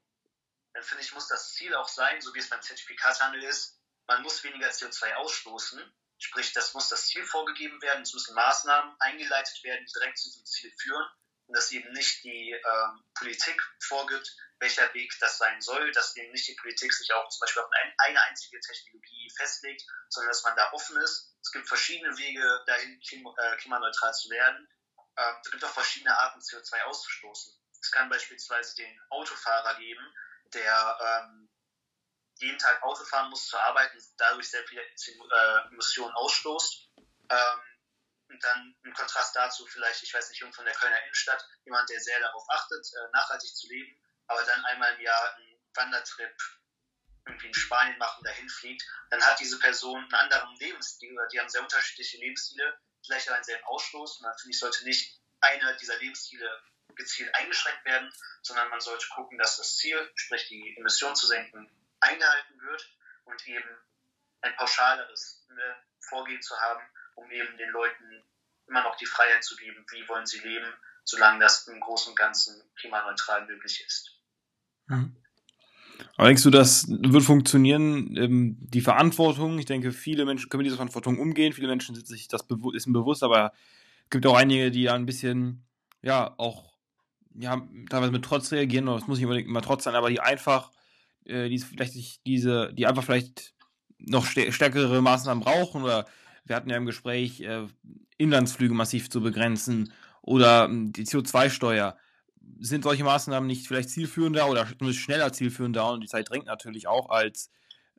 dann 0.78 0.84
finde 0.84 1.04
ich, 1.04 1.12
muss 1.14 1.28
das 1.28 1.56
Ziel 1.56 1.74
auch 1.74 1.88
sein, 1.88 2.22
so 2.22 2.36
wie 2.36 2.40
es 2.40 2.50
beim 2.50 2.62
Zertifikatshandel 2.62 3.44
ist, 3.46 3.82
man 4.06 4.22
muss 4.22 4.44
weniger 4.44 4.70
CO2 4.70 5.16
ausstoßen. 5.16 5.82
Sprich, 6.20 6.54
das 6.54 6.76
muss 6.76 6.88
das 6.88 7.08
Ziel 7.08 7.26
vorgegeben 7.26 7.82
werden, 7.82 8.04
es 8.04 8.14
müssen 8.14 8.36
Maßnahmen 8.36 8.96
eingeleitet 9.00 9.64
werden, 9.64 9.84
die 9.84 9.92
direkt 9.92 10.20
zu 10.20 10.30
diesem 10.30 10.46
Ziel 10.46 10.72
führen. 10.78 11.06
und 11.48 11.58
dass 11.58 11.72
eben 11.72 11.92
nicht 11.94 12.24
die 12.24 12.52
ähm, 12.52 13.04
Politik 13.16 13.60
vorgibt, 13.80 14.36
welcher 14.60 14.94
Weg 14.94 15.18
das 15.20 15.40
sein 15.40 15.60
soll, 15.62 15.92
dass 15.94 16.16
eben 16.16 16.32
nicht 16.32 16.48
die 16.48 16.56
Politik 16.56 16.94
sich 16.94 17.12
auch 17.14 17.28
zum 17.30 17.40
Beispiel 17.40 17.64
auf 17.64 17.72
ein, 17.72 17.94
eine 17.98 18.22
einzige 18.24 18.60
Technologie 18.60 19.32
festlegt, 19.36 19.84
sondern 20.10 20.30
dass 20.30 20.44
man 20.44 20.56
da 20.58 20.72
offen 20.74 20.98
ist. 20.98 21.34
Es 21.42 21.52
gibt 21.52 21.68
verschiedene 21.68 22.16
Wege, 22.20 22.64
dahin 22.68 23.02
äh, 23.02 23.58
klimaneutral 23.58 24.14
zu 24.14 24.30
werden. 24.30 24.70
Ähm, 25.18 25.36
es 25.44 25.50
gibt 25.50 25.64
auch 25.64 25.74
verschiedene 25.74 26.16
Arten, 26.20 26.40
CO2 26.40 26.84
auszustoßen. 26.84 27.58
Es 27.82 27.92
kann 27.92 28.10
beispielsweise 28.10 28.76
den 28.76 29.02
Autofahrer 29.10 29.80
geben, 29.80 30.14
der 30.54 30.98
ähm, 31.02 31.50
jeden 32.40 32.58
Tag 32.60 32.82
Auto 32.84 33.04
fahren 33.04 33.30
muss 33.30 33.48
zur 33.48 33.62
Arbeit 33.62 33.92
dadurch 34.18 34.50
sehr 34.50 34.64
viele 34.68 34.82
äh, 34.82 35.68
Emissionen 35.72 36.14
ausstoßt. 36.14 36.90
Ähm, 37.30 37.62
und 38.30 38.44
dann 38.44 38.76
im 38.84 38.94
Kontrast 38.94 39.36
dazu 39.36 39.66
vielleicht, 39.66 40.04
ich 40.04 40.14
weiß 40.14 40.30
nicht, 40.30 40.44
von 40.54 40.66
der 40.66 40.74
Kölner 40.74 41.02
Innenstadt, 41.04 41.46
jemand, 41.64 41.90
der 41.90 42.00
sehr 42.00 42.20
darauf 42.20 42.44
achtet, 42.50 42.86
äh, 42.86 43.12
nachhaltig 43.14 43.56
zu 43.56 43.68
leben, 43.68 44.02
aber 44.28 44.44
dann 44.44 44.66
einmal 44.66 44.94
im 44.96 45.02
Jahr 45.02 45.36
einen 45.36 45.62
Wandertrip 45.74 46.36
irgendwie 47.26 47.48
in 47.48 47.54
Spanien 47.54 47.98
machen, 47.98 48.24
dahin 48.24 48.50
fliegt, 48.50 48.84
dann 49.10 49.22
hat 49.22 49.40
diese 49.40 49.60
Person 49.60 50.02
einen 50.02 50.14
anderen 50.14 50.56
Lebensstil 50.58 51.14
oder 51.14 51.28
die 51.28 51.40
haben 51.40 51.50
sehr 51.50 51.62
unterschiedliche 51.62 52.18
Lebensstile, 52.18 52.78
vielleicht 53.06 53.30
einen 53.30 53.44
selben 53.44 53.64
Ausstoß 53.66 54.20
und 54.20 54.24
dann 54.26 54.38
finde 54.38 54.54
ich, 54.54 54.60
sollte 54.60 54.84
nicht 54.86 55.22
einer 55.40 55.74
dieser 55.74 55.98
Lebensstile 55.98 56.50
gezielt 56.98 57.34
eingeschränkt 57.36 57.86
werden, 57.86 58.12
sondern 58.42 58.70
man 58.70 58.82
sollte 58.82 59.08
gucken, 59.14 59.38
dass 59.38 59.58
das 59.58 59.78
Ziel, 59.78 59.98
sprich 60.16 60.48
die 60.48 60.76
Emissionen 60.78 61.16
zu 61.16 61.28
senken, 61.28 61.70
eingehalten 62.00 62.62
wird 62.62 62.90
und 63.26 63.48
eben 63.48 63.70
ein 64.42 64.56
pauschaleres 64.56 65.46
Vorgehen 66.00 66.42
zu 66.42 66.56
haben, 66.60 66.84
um 67.16 67.30
eben 67.32 67.58
den 67.58 67.70
Leuten 67.70 68.24
immer 68.68 68.84
noch 68.84 68.96
die 68.98 69.06
Freiheit 69.06 69.44
zu 69.44 69.56
geben, 69.56 69.86
wie 69.92 70.08
wollen 70.08 70.26
sie 70.26 70.40
leben, 70.40 70.74
solange 71.04 71.40
das 71.40 71.68
im 71.68 71.80
Großen 71.80 72.12
und 72.12 72.16
Ganzen 72.18 72.62
klimaneutral 72.76 73.46
möglich 73.46 73.84
ist. 73.86 74.20
Mhm. 74.88 75.16
Aber 76.16 76.28
denkst 76.28 76.44
du, 76.44 76.50
das 76.50 76.88
wird 76.88 77.24
funktionieren? 77.24 78.16
Ähm, 78.18 78.58
die 78.60 78.82
Verantwortung, 78.82 79.58
ich 79.58 79.66
denke, 79.66 79.92
viele 79.92 80.26
Menschen 80.26 80.50
können 80.50 80.60
mit 80.60 80.68
dieser 80.68 80.78
Verantwortung 80.78 81.20
umgehen, 81.20 81.54
viele 81.54 81.68
Menschen 81.68 81.96
sind 81.96 82.08
sich 82.08 82.28
das 82.28 82.42
ist 82.74 82.94
bewusst, 82.94 83.24
aber 83.24 83.54
es 84.04 84.10
gibt 84.12 84.26
auch 84.26 84.36
einige, 84.36 84.72
die 84.72 84.84
ja 84.84 84.94
ein 84.94 85.06
bisschen, 85.06 85.66
ja, 86.02 86.34
auch, 86.38 86.77
ja, 87.38 87.62
teilweise 87.90 88.12
mit 88.12 88.26
Trotz 88.26 88.52
reagieren, 88.52 88.88
es 88.90 89.08
muss 89.08 89.18
nicht 89.18 89.26
unbedingt 89.26 89.48
immer 89.48 89.62
Trotz 89.62 89.84
sein, 89.84 89.96
aber 89.96 90.10
die 90.10 90.20
einfach, 90.20 90.72
äh, 91.26 91.50
die 91.50 91.60
vielleicht 91.60 92.26
diese, 92.26 92.74
die 92.74 92.88
einfach 92.88 93.04
vielleicht 93.04 93.54
noch 94.00 94.26
stärkere 94.26 95.02
Maßnahmen 95.02 95.44
brauchen 95.44 95.84
oder 95.84 96.06
wir 96.46 96.56
hatten 96.56 96.70
ja 96.70 96.78
im 96.78 96.86
Gespräch, 96.86 97.42
äh, 97.42 97.68
Inlandsflüge 98.18 98.74
massiv 98.74 99.10
zu 99.10 99.22
begrenzen 99.22 99.94
oder 100.22 100.66
ähm, 100.66 100.92
die 100.92 101.06
CO2-Steuer. 101.06 101.98
Sind 102.60 102.84
solche 102.84 103.04
Maßnahmen 103.04 103.46
nicht 103.46 103.68
vielleicht 103.68 103.90
zielführender 103.90 104.50
oder 104.50 104.66
schneller 104.94 105.34
zielführender 105.34 105.92
und 105.92 106.02
die 106.02 106.08
Zeit 106.08 106.30
drängt 106.30 106.46
natürlich 106.46 106.88
auch, 106.88 107.10
als 107.10 107.52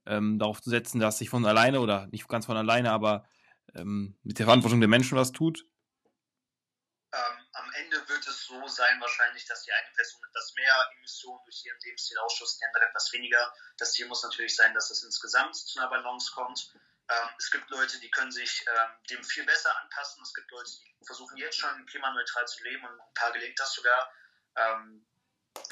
ähm, 0.07 0.39
darauf 0.39 0.63
zu 0.63 0.71
setzen, 0.71 1.01
dass 1.01 1.19
sich 1.19 1.29
von 1.29 1.45
alleine 1.45 1.81
oder 1.81 2.09
nicht 2.11 2.27
ganz 2.29 2.47
von 2.47 2.57
alleine, 2.57 2.91
aber 2.91 3.25
ähm, 3.75 4.17
mit 4.23 4.39
der 4.39 4.47
Verantwortung 4.47 4.81
der 4.81 4.89
Menschen 4.89 5.19
was 5.19 5.33
tut? 5.33 5.67
Ähm, 7.13 7.38
am 7.59 7.73
Ende 7.73 8.09
wird 8.09 8.27
es 8.27 8.45
so 8.45 8.67
sein, 8.69 9.01
wahrscheinlich, 9.01 9.45
dass 9.47 9.63
die 9.63 9.73
eine 9.73 9.91
Person 9.95 10.23
etwas 10.29 10.55
mehr 10.55 10.91
Emissionen 10.97 11.45
durch 11.45 11.65
ihren 11.65 11.81
Lebensstil 11.81 12.19
ausstößt, 12.19 12.61
die 12.61 12.65
andere 12.67 12.89
etwas 12.89 13.13
weniger. 13.13 13.55
Das 13.77 13.93
Ziel 13.93 14.07
muss 14.07 14.23
natürlich 14.23 14.55
sein, 14.55 14.75
dass 14.75 14.91
es 14.91 15.03
insgesamt 15.03 15.57
zu 15.57 15.79
einer 15.79 15.91
Balance 15.91 16.33
kommt. 16.33 16.73
Ähm, 17.09 17.29
es 17.39 17.51
gibt 17.51 17.69
Leute, 17.71 17.99
die 18.01 18.11
können 18.11 18.31
sich 18.31 18.65
ähm, 18.67 18.91
dem 19.11 19.25
viel 19.25 19.45
besser 19.45 19.77
anpassen. 19.81 20.23
Es 20.23 20.35
gibt 20.35 20.51
Leute, 20.51 20.71
die 20.71 21.07
versuchen 21.07 21.37
jetzt 21.37 21.59
schon 21.59 21.87
klimaneutral 21.87 22.47
zu 22.47 22.63
leben 22.65 22.85
und 22.87 23.01
ein 23.01 23.15
paar 23.15 23.33
gelingt 23.33 23.59
das 23.59 23.73
sogar. 23.73 24.13
Ähm, 24.57 25.07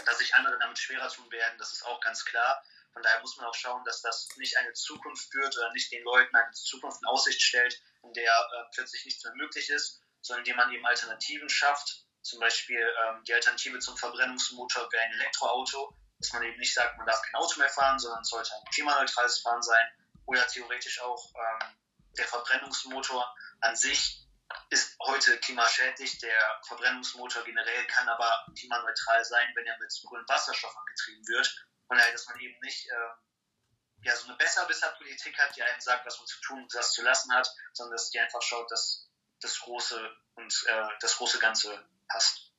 dass 0.04 0.18
sich 0.18 0.34
andere 0.34 0.58
damit 0.58 0.78
schwerer 0.78 1.08
tun 1.08 1.30
werden, 1.30 1.58
das 1.58 1.72
ist 1.72 1.84
auch 1.84 2.00
ganz 2.00 2.24
klar. 2.24 2.64
Von 2.92 3.02
daher 3.02 3.20
muss 3.20 3.36
man 3.36 3.46
auch 3.46 3.54
schauen, 3.54 3.84
dass 3.84 4.00
das 4.00 4.28
nicht 4.36 4.56
eine 4.56 4.72
Zukunft 4.72 5.30
führt 5.30 5.56
oder 5.56 5.70
nicht 5.72 5.92
den 5.92 6.02
Leuten 6.02 6.34
eine 6.34 6.50
Zukunft 6.52 7.02
in 7.02 7.08
Aussicht 7.08 7.40
stellt, 7.42 7.80
in 8.02 8.12
der 8.14 8.32
äh, 8.32 8.64
plötzlich 8.74 9.04
nichts 9.04 9.22
mehr 9.22 9.34
möglich 9.34 9.68
ist, 9.70 10.00
sondern 10.26 10.44
indem 10.44 10.56
man 10.56 10.72
eben 10.72 10.84
Alternativen 10.84 11.48
schafft. 11.48 12.04
Zum 12.22 12.40
Beispiel 12.40 12.80
ähm, 12.80 13.22
die 13.24 13.34
Alternative 13.34 13.78
zum 13.78 13.96
Verbrennungsmotor 13.96 14.90
wäre 14.90 15.04
ein 15.04 15.12
Elektroauto, 15.12 15.96
dass 16.18 16.32
man 16.32 16.42
eben 16.42 16.58
nicht 16.58 16.74
sagt, 16.74 16.96
man 16.98 17.06
darf 17.06 17.22
kein 17.22 17.36
Auto 17.36 17.58
mehr 17.60 17.68
fahren, 17.68 17.98
sondern 17.98 18.22
es 18.22 18.28
sollte 18.28 18.50
ein 18.52 18.72
klimaneutrales 18.72 19.40
Fahren 19.40 19.62
sein 19.62 19.86
oder 20.24 20.46
theoretisch 20.48 21.00
auch 21.00 21.32
ähm, 21.34 21.76
der 22.18 22.26
Verbrennungsmotor 22.26 23.32
an 23.60 23.76
sich 23.76 24.26
ist 24.70 24.96
heute 25.00 25.38
klimaschädlich. 25.38 26.18
Der 26.18 26.60
Verbrennungsmotor 26.66 27.44
generell 27.44 27.86
kann 27.86 28.08
aber 28.08 28.46
klimaneutral 28.58 29.24
sein, 29.24 29.48
wenn 29.54 29.66
er 29.66 29.78
mit 29.78 29.92
grünem 30.08 30.28
Wasserstoff 30.28 30.76
angetrieben 30.76 31.26
wird. 31.28 31.66
Und 31.88 31.98
daher, 31.98 32.12
dass 32.12 32.26
man 32.26 32.40
eben 32.40 32.58
nicht 32.60 32.88
äh, 32.88 34.06
ja, 34.06 34.16
so 34.16 34.26
eine 34.26 34.36
Besserwisser-Politik 34.36 35.38
hat, 35.38 35.54
die 35.56 35.62
einem 35.62 35.80
sagt, 35.80 36.06
was 36.06 36.18
man 36.18 36.26
zu 36.26 36.40
tun 36.40 36.62
und 36.62 36.74
was 36.74 36.92
zu 36.92 37.02
lassen 37.02 37.32
hat, 37.32 37.48
sondern 37.72 37.96
dass 37.96 38.10
die 38.10 38.18
einfach 38.18 38.42
schaut, 38.42 38.70
dass 38.70 39.08
das 39.40 39.60
große 39.60 39.96
und 40.36 40.64
äh, 40.66 40.88
das 41.00 41.16
große 41.16 41.38
Ganze 41.38 41.68
passt. 42.08 42.52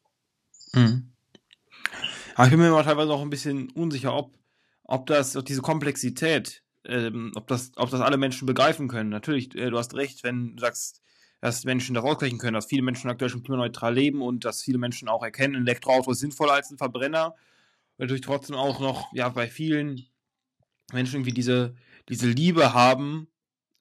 Mhm. 0.73 1.13
Aber 2.35 2.45
ich 2.45 2.51
bin 2.51 2.59
mir 2.59 2.67
immer 2.67 2.83
teilweise 2.83 3.11
auch 3.11 3.21
ein 3.21 3.29
bisschen 3.29 3.69
unsicher, 3.71 4.13
ob, 4.13 4.37
ob 4.83 5.05
das, 5.07 5.35
ob 5.35 5.45
diese 5.45 5.61
Komplexität 5.61 6.63
ähm, 6.87 7.31
ob, 7.35 7.47
das, 7.47 7.71
ob 7.75 7.89
das 7.89 8.01
alle 8.01 8.17
Menschen 8.17 8.45
begreifen 8.45 8.87
können. 8.87 9.09
Natürlich, 9.09 9.53
äh, 9.55 9.69
du 9.69 9.77
hast 9.77 9.93
recht, 9.93 10.23
wenn 10.23 10.55
du 10.55 10.61
sagst, 10.61 11.01
dass 11.41 11.65
Menschen 11.65 11.93
das 11.93 12.03
ausgleichen 12.03 12.39
können, 12.39 12.53
dass 12.53 12.65
viele 12.65 12.81
Menschen 12.81 13.09
aktuell 13.09 13.29
schon 13.29 13.43
klimaneutral 13.43 13.93
leben 13.93 14.21
und 14.21 14.45
dass 14.45 14.63
viele 14.63 14.79
Menschen 14.79 15.07
auch 15.07 15.23
erkennen, 15.23 15.55
ein 15.55 15.67
Elektroauto 15.67 16.11
ist 16.11 16.19
sinnvoller 16.19 16.53
als 16.53 16.71
ein 16.71 16.77
Verbrenner. 16.77 17.35
Natürlich 17.97 18.23
trotzdem 18.23 18.55
auch 18.55 18.79
noch, 18.79 19.13
ja, 19.13 19.29
bei 19.29 19.47
vielen 19.47 20.07
Menschen 20.93 21.17
irgendwie 21.17 21.33
diese, 21.33 21.75
diese 22.09 22.27
Liebe 22.27 22.73
haben, 22.73 23.27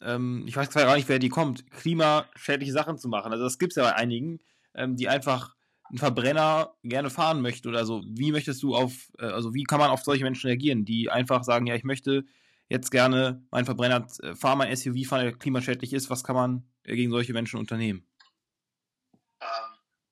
ähm, 0.01 0.45
ich 0.47 0.57
weiß 0.57 0.71
zwar 0.71 0.85
gar 0.85 0.97
nicht, 0.97 1.09
wer 1.09 1.19
die 1.19 1.29
kommt, 1.29 1.71
klimaschädliche 1.71 2.73
Sachen 2.73 2.99
zu 2.99 3.09
machen. 3.09 3.33
Also 3.33 3.45
das 3.45 3.59
gibt 3.59 3.73
es 3.73 3.77
ja 3.77 3.85
bei 3.85 3.95
einigen, 3.95 4.41
ähm, 4.75 4.97
die 4.97 5.09
einfach 5.09 5.55
einen 5.89 5.99
Verbrenner 5.99 6.77
gerne 6.83 7.11
fahren 7.11 7.41
möchten 7.41 7.69
oder 7.69 7.85
so. 7.85 8.03
Wie 8.07 8.33
möchtest 8.33 8.63
du 8.63 8.75
auf, 8.75 8.93
äh, 9.19 9.27
also 9.27 9.55
wie 9.55 9.65
kann 9.65 9.79
man 9.79 9.91
auf 9.91 10.03
solche 10.03 10.25
Menschen 10.25 10.49
reagieren, 10.49 10.85
die 10.85 11.11
einfach 11.11 11.45
sagen, 11.45 11.67
ja, 11.67 11.75
ich 11.75 11.85
möchte 11.85 12.25
jetzt 12.69 12.91
gerne 12.91 13.45
mein 13.51 13.65
Verbrenner, 13.65 14.07
äh, 14.23 14.35
fahr 14.35 14.57
mein 14.57 14.75
SUV 14.75 15.07
fahren, 15.07 15.23
der 15.23 15.33
klimaschädlich 15.33 15.93
ist, 15.93 16.11
was 16.11 16.25
kann 16.25 16.35
man 16.35 16.69
äh, 16.83 16.97
gegen 16.97 17.11
solche 17.11 17.33
Menschen 17.33 17.61
unternehmen? 17.61 18.07
Ähm, 19.41 19.49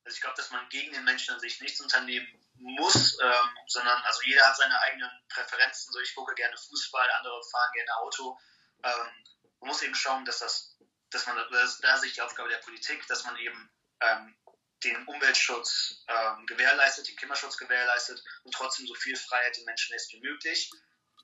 also 0.04 0.14
ich 0.14 0.20
glaube, 0.20 0.36
dass 0.36 0.50
man 0.50 0.68
gegen 0.70 0.92
den 0.92 1.04
Menschen 1.04 1.34
an 1.34 1.40
sich 1.40 1.60
nichts 1.60 1.80
unternehmen 1.80 2.26
muss, 2.56 3.18
ähm, 3.20 3.48
sondern 3.66 4.00
also 4.04 4.20
jeder 4.24 4.46
hat 4.46 4.56
seine 4.56 4.80
eigenen 4.80 5.10
Präferenzen. 5.28 5.92
So 5.92 6.00
ich 6.00 6.14
gucke 6.14 6.34
gerne 6.34 6.56
Fußball, 6.56 7.08
andere 7.18 7.40
fahren 7.50 7.70
gerne 7.74 7.96
Auto. 8.00 8.38
Ähm, 8.84 9.33
muss 9.60 9.82
eben 9.82 9.94
schauen, 9.94 10.24
dass 10.24 10.38
das, 10.38 10.76
dass 11.10 11.26
man, 11.26 11.36
das, 11.50 11.78
da 11.78 11.96
sich 11.98 12.14
die 12.14 12.22
Aufgabe 12.22 12.48
der 12.48 12.58
Politik, 12.58 13.06
dass 13.06 13.24
man 13.24 13.36
eben 13.38 13.70
ähm, 14.00 14.36
den 14.82 15.06
Umweltschutz 15.06 16.04
ähm, 16.08 16.46
gewährleistet, 16.46 17.08
den 17.08 17.16
Klimaschutz 17.16 17.56
gewährleistet 17.56 18.22
und 18.42 18.54
trotzdem 18.54 18.86
so 18.86 18.94
viel 18.94 19.16
Freiheit 19.16 19.56
den 19.56 19.64
Menschen 19.64 19.92
lässt 19.92 20.12
wie 20.12 20.20
möglich 20.20 20.70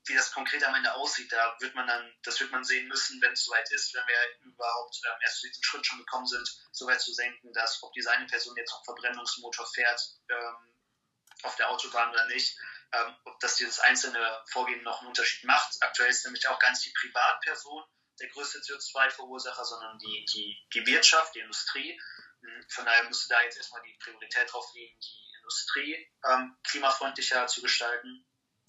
wie 0.06 0.14
das 0.14 0.32
konkret 0.32 0.64
am 0.64 0.74
Ende 0.74 0.92
aussieht, 0.94 1.30
da 1.30 1.56
wird 1.60 1.74
man 1.74 1.86
dann, 1.86 2.12
das 2.22 2.40
wird 2.40 2.50
man 2.50 2.64
sehen 2.64 2.88
müssen, 2.88 3.20
wenn 3.20 3.32
es 3.32 3.44
soweit 3.44 3.70
ist, 3.70 3.94
wenn 3.94 4.06
wir 4.06 4.52
überhaupt 4.52 5.00
ähm, 5.06 5.18
erst 5.22 5.40
zu 5.40 5.48
diesem 5.48 5.62
Schritt 5.62 5.86
schon 5.86 5.98
gekommen 5.98 6.26
sind, 6.26 6.48
so 6.72 6.86
weit 6.86 7.00
zu 7.00 7.12
senken, 7.12 7.52
dass 7.52 7.82
ob 7.82 7.92
diese 7.92 8.10
eine 8.10 8.26
Person 8.26 8.56
jetzt 8.56 8.72
auf 8.72 8.84
Verbrennungsmotor 8.84 9.66
fährt 9.72 10.00
ähm, 10.28 10.74
auf 11.42 11.56
der 11.56 11.70
Autobahn 11.70 12.10
oder 12.10 12.26
nicht, 12.26 12.56
ähm, 12.92 13.14
ob 13.24 13.38
das 13.40 13.56
dieses 13.56 13.78
einzelne 13.80 14.42
Vorgehen 14.46 14.82
noch 14.82 15.00
einen 15.00 15.08
Unterschied 15.08 15.44
macht. 15.44 15.76
Aktuell 15.80 16.10
ist 16.10 16.24
nämlich 16.24 16.48
auch 16.48 16.58
ganz 16.58 16.80
die 16.80 16.92
Privatperson 16.92 17.84
der 18.20 18.28
größte 18.28 18.58
CO2-Verursacher, 18.58 19.64
sondern 19.64 19.98
die, 19.98 20.24
die, 20.26 20.58
die 20.74 20.86
Wirtschaft, 20.86 21.34
die 21.34 21.40
Industrie. 21.40 22.00
Hm, 22.42 22.66
von 22.68 22.84
daher 22.84 23.04
müsste 23.04 23.28
da 23.28 23.42
jetzt 23.42 23.56
erstmal 23.56 23.82
die 23.82 23.96
Priorität 24.02 24.52
drauf 24.52 24.66
liegen, 24.74 24.98
die 25.00 25.36
Industrie 25.38 26.10
ähm, 26.28 26.56
klimafreundlicher 26.64 27.46
zu 27.46 27.62
gestalten. 27.62 28.26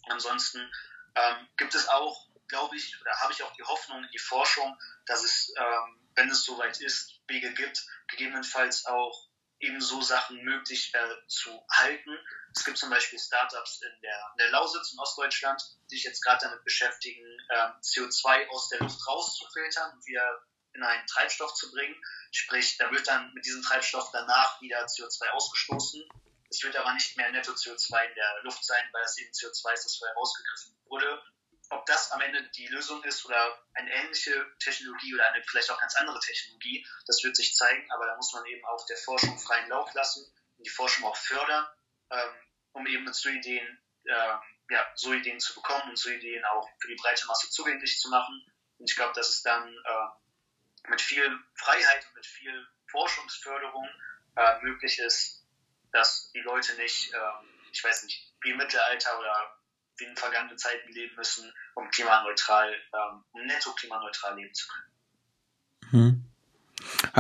Ansonsten 0.10 0.72
ähm, 1.16 1.48
gibt 1.58 1.76
es 1.76 1.88
auch, 1.88 2.28
glaube 2.48 2.76
ich, 2.76 3.00
oder 3.02 3.12
habe 3.20 3.34
ich 3.34 3.44
auch 3.44 3.54
die 3.54 3.64
Hoffnung 3.64 4.04
in 4.04 4.12
die 4.12 4.20
Forschung, 4.20 4.78
dass 5.06 5.24
es, 5.24 5.54
ähm, 5.58 6.10
wenn 6.16 6.30
es 6.30 6.44
soweit 6.44 6.80
ist, 6.82 7.20
Wege 7.28 7.54
gibt, 7.54 7.86
gegebenenfalls 8.08 8.86
auch 8.86 9.30
eben 9.60 9.80
so 9.80 10.02
Sachen 10.02 10.44
möglich 10.44 10.94
äh, 10.94 11.28
zu 11.28 11.64
halten. 11.72 12.18
Es 12.56 12.66
gibt 12.66 12.78
zum 12.78 12.90
Beispiel 12.90 13.20
Startups 13.20 13.82
in 13.82 14.02
der, 14.02 14.32
in 14.34 14.38
der 14.40 14.50
Lausitz 14.50 14.92
in 14.92 15.00
Ostdeutschland, 15.00 15.62
die 15.90 15.96
sich 15.96 16.04
jetzt 16.04 16.24
gerade 16.24 16.46
damit 16.46 16.64
beschäftigen, 16.64 17.24
ähm, 17.52 17.74
CO2 17.82 18.48
aus 18.50 18.70
der 18.70 18.80
Luft 18.80 19.06
rauszufiltern 19.08 19.94
und 19.94 20.06
wieder 20.08 20.42
in 20.74 20.84
einen 20.84 21.06
Treibstoff 21.08 21.54
zu 21.54 21.70
bringen. 21.72 21.96
Sprich, 22.32 22.78
da 22.78 22.90
wird 22.92 23.08
dann 23.08 23.34
mit 23.34 23.46
diesem 23.46 23.62
Treibstoff 23.62 24.10
danach 24.12 24.62
wieder 24.62 24.86
CO2 24.86 25.30
ausgestoßen. 25.32 26.04
Es 26.50 26.64
wird 26.64 26.76
aber 26.76 26.94
nicht 26.94 27.16
mehr 27.18 27.32
netto 27.32 27.52
CO2 27.52 28.08
in 28.08 28.16
der 28.16 28.40
Luft 28.44 28.64
sein, 28.64 28.84
weil 28.92 29.02
das 29.02 29.18
eben 29.18 29.32
CO2 29.32 29.74
ist, 29.74 29.86
das 29.86 29.98
vorher 29.98 30.16
rausgegriffen 30.16 30.78
wurde. 30.86 31.24
Ob 31.70 31.86
das 31.86 32.12
am 32.12 32.22
Ende 32.22 32.50
die 32.52 32.68
Lösung 32.68 33.02
ist 33.04 33.26
oder 33.26 33.58
eine 33.76 33.94
ähnliche 33.94 34.46
Technologie 34.60 35.14
oder 35.16 35.30
eine 35.30 35.42
vielleicht 35.44 35.72
auch 35.72 35.80
ganz 35.80 35.96
andere 35.96 36.20
Technologie, 36.20 36.86
das 37.08 37.24
wird 37.24 37.38
sich 37.38 37.56
zeigen, 37.56 37.90
aber 37.92 38.06
da 38.08 38.16
muss 38.18 38.34
man 38.34 38.46
eben 38.46 38.66
auch 38.66 38.86
der 38.88 38.98
Forschung 38.98 39.38
freien 39.40 39.70
Lauf 39.70 39.94
lassen. 39.94 40.26
die 40.64 40.70
Forschung 40.70 41.06
auch 41.06 41.18
fördern, 41.18 41.66
ähm, 42.12 42.34
um 42.74 42.86
eben 42.86 43.12
zu 43.12 43.30
Ideen, 43.30 43.82
äh, 44.06 44.34
ja, 44.72 44.86
so 44.96 45.14
Ideen 45.14 45.40
zu 45.40 45.54
bekommen 45.54 45.90
und 45.90 46.00
so 46.00 46.10
Ideen 46.10 46.44
auch 46.46 46.68
für 46.80 46.88
die 46.88 46.96
breite 46.96 47.28
Masse 47.28 47.50
zugänglich 47.50 48.00
zu 48.00 48.10
machen. 48.10 48.42
Und 48.80 48.90
ich 48.90 48.96
glaube, 48.96 49.14
dass 49.14 49.30
es 49.30 49.44
dann 49.44 49.68
äh, 49.68 50.90
mit 50.90 51.02
viel 51.02 51.30
Freiheit 51.56 52.08
und 52.08 52.16
mit 52.16 52.26
viel 52.26 52.68
Forschungsförderung 52.88 53.88
äh, 54.38 54.64
möglich 54.64 54.98
ist, 55.00 55.46
dass 55.92 56.32
die 56.32 56.40
Leute 56.40 56.76
nicht, 56.78 57.14
äh, 57.14 57.18
ich 57.74 57.84
weiß 57.84 58.04
nicht, 58.06 58.34
wie 58.42 58.52
im 58.52 58.58
Mittelalter 58.58 59.20
oder 59.20 59.60
wie 59.98 60.06
in 60.06 60.16
vergangenen 60.16 60.58
Zeiten 60.58 60.90
leben 60.94 61.16
müssen, 61.18 61.54
um 61.76 61.90
klimaneutral, 61.92 62.74
ähm, 62.74 63.24
um 63.34 63.46
netto 63.46 63.74
klimaneutral 63.74 64.38
leben 64.38 64.54
zu 64.54 64.68
können. 64.70 64.92
Hm. 65.92 66.26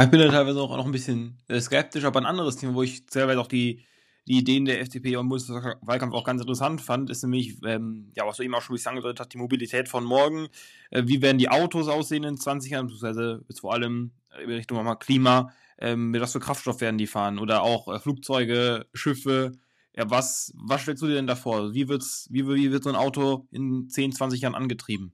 Ich 0.01 0.09
bin 0.09 0.21
da 0.21 0.29
teilweise 0.29 0.61
auch 0.61 0.75
noch 0.77 0.85
ein 0.85 0.91
bisschen 0.91 1.37
äh, 1.49 1.59
skeptisch, 1.59 2.05
aber 2.05 2.21
ein 2.21 2.25
anderes 2.25 2.55
Thema, 2.55 2.73
wo 2.75 2.83
ich 2.83 3.05
teilweise 3.07 3.41
auch 3.41 3.47
die, 3.47 3.85
die 4.31 4.37
Ideen 4.37 4.63
der 4.63 4.79
FDP 4.79 5.13
im 5.13 5.27
Bundeswahlkampf 5.27 6.13
auch 6.13 6.23
ganz 6.23 6.39
interessant 6.39 6.79
fand, 6.79 7.09
ist 7.09 7.21
nämlich, 7.23 7.57
ähm, 7.65 8.13
ja, 8.15 8.25
was 8.25 8.37
du 8.37 8.43
eben 8.43 8.55
auch 8.55 8.61
schon 8.61 8.79
angedeutet 8.85 9.19
hast, 9.19 9.33
die 9.33 9.37
Mobilität 9.37 9.89
von 9.89 10.05
morgen. 10.05 10.47
Äh, 10.89 11.03
wie 11.05 11.21
werden 11.21 11.37
die 11.37 11.49
Autos 11.49 11.89
aussehen 11.89 12.23
in 12.23 12.37
20 12.37 12.71
Jahren, 12.71 12.87
beziehungsweise 12.87 13.43
jetzt 13.49 13.59
vor 13.59 13.73
allem 13.73 14.11
in 14.41 14.49
Richtung 14.49 14.77
nochmal 14.77 14.97
Klima, 14.97 15.53
ähm, 15.79 16.11
mit 16.11 16.21
was 16.21 16.31
für 16.31 16.39
Kraftstoff 16.39 16.79
werden 16.79 16.97
die 16.97 17.07
fahren 17.07 17.39
oder 17.39 17.63
auch 17.63 17.93
äh, 17.93 17.99
Flugzeuge, 17.99 18.87
Schiffe. 18.93 19.51
Ja, 19.93 20.09
was, 20.09 20.53
was 20.55 20.83
stellst 20.83 21.03
du 21.03 21.07
dir 21.07 21.15
denn 21.15 21.27
da 21.27 21.35
vor? 21.35 21.73
Wie, 21.73 21.89
wird's, 21.89 22.27
wie, 22.31 22.47
wie 22.47 22.71
wird 22.71 22.85
so 22.85 22.89
ein 22.89 22.95
Auto 22.95 23.49
in 23.51 23.89
10, 23.89 24.13
20 24.13 24.39
Jahren 24.39 24.55
angetrieben? 24.55 25.13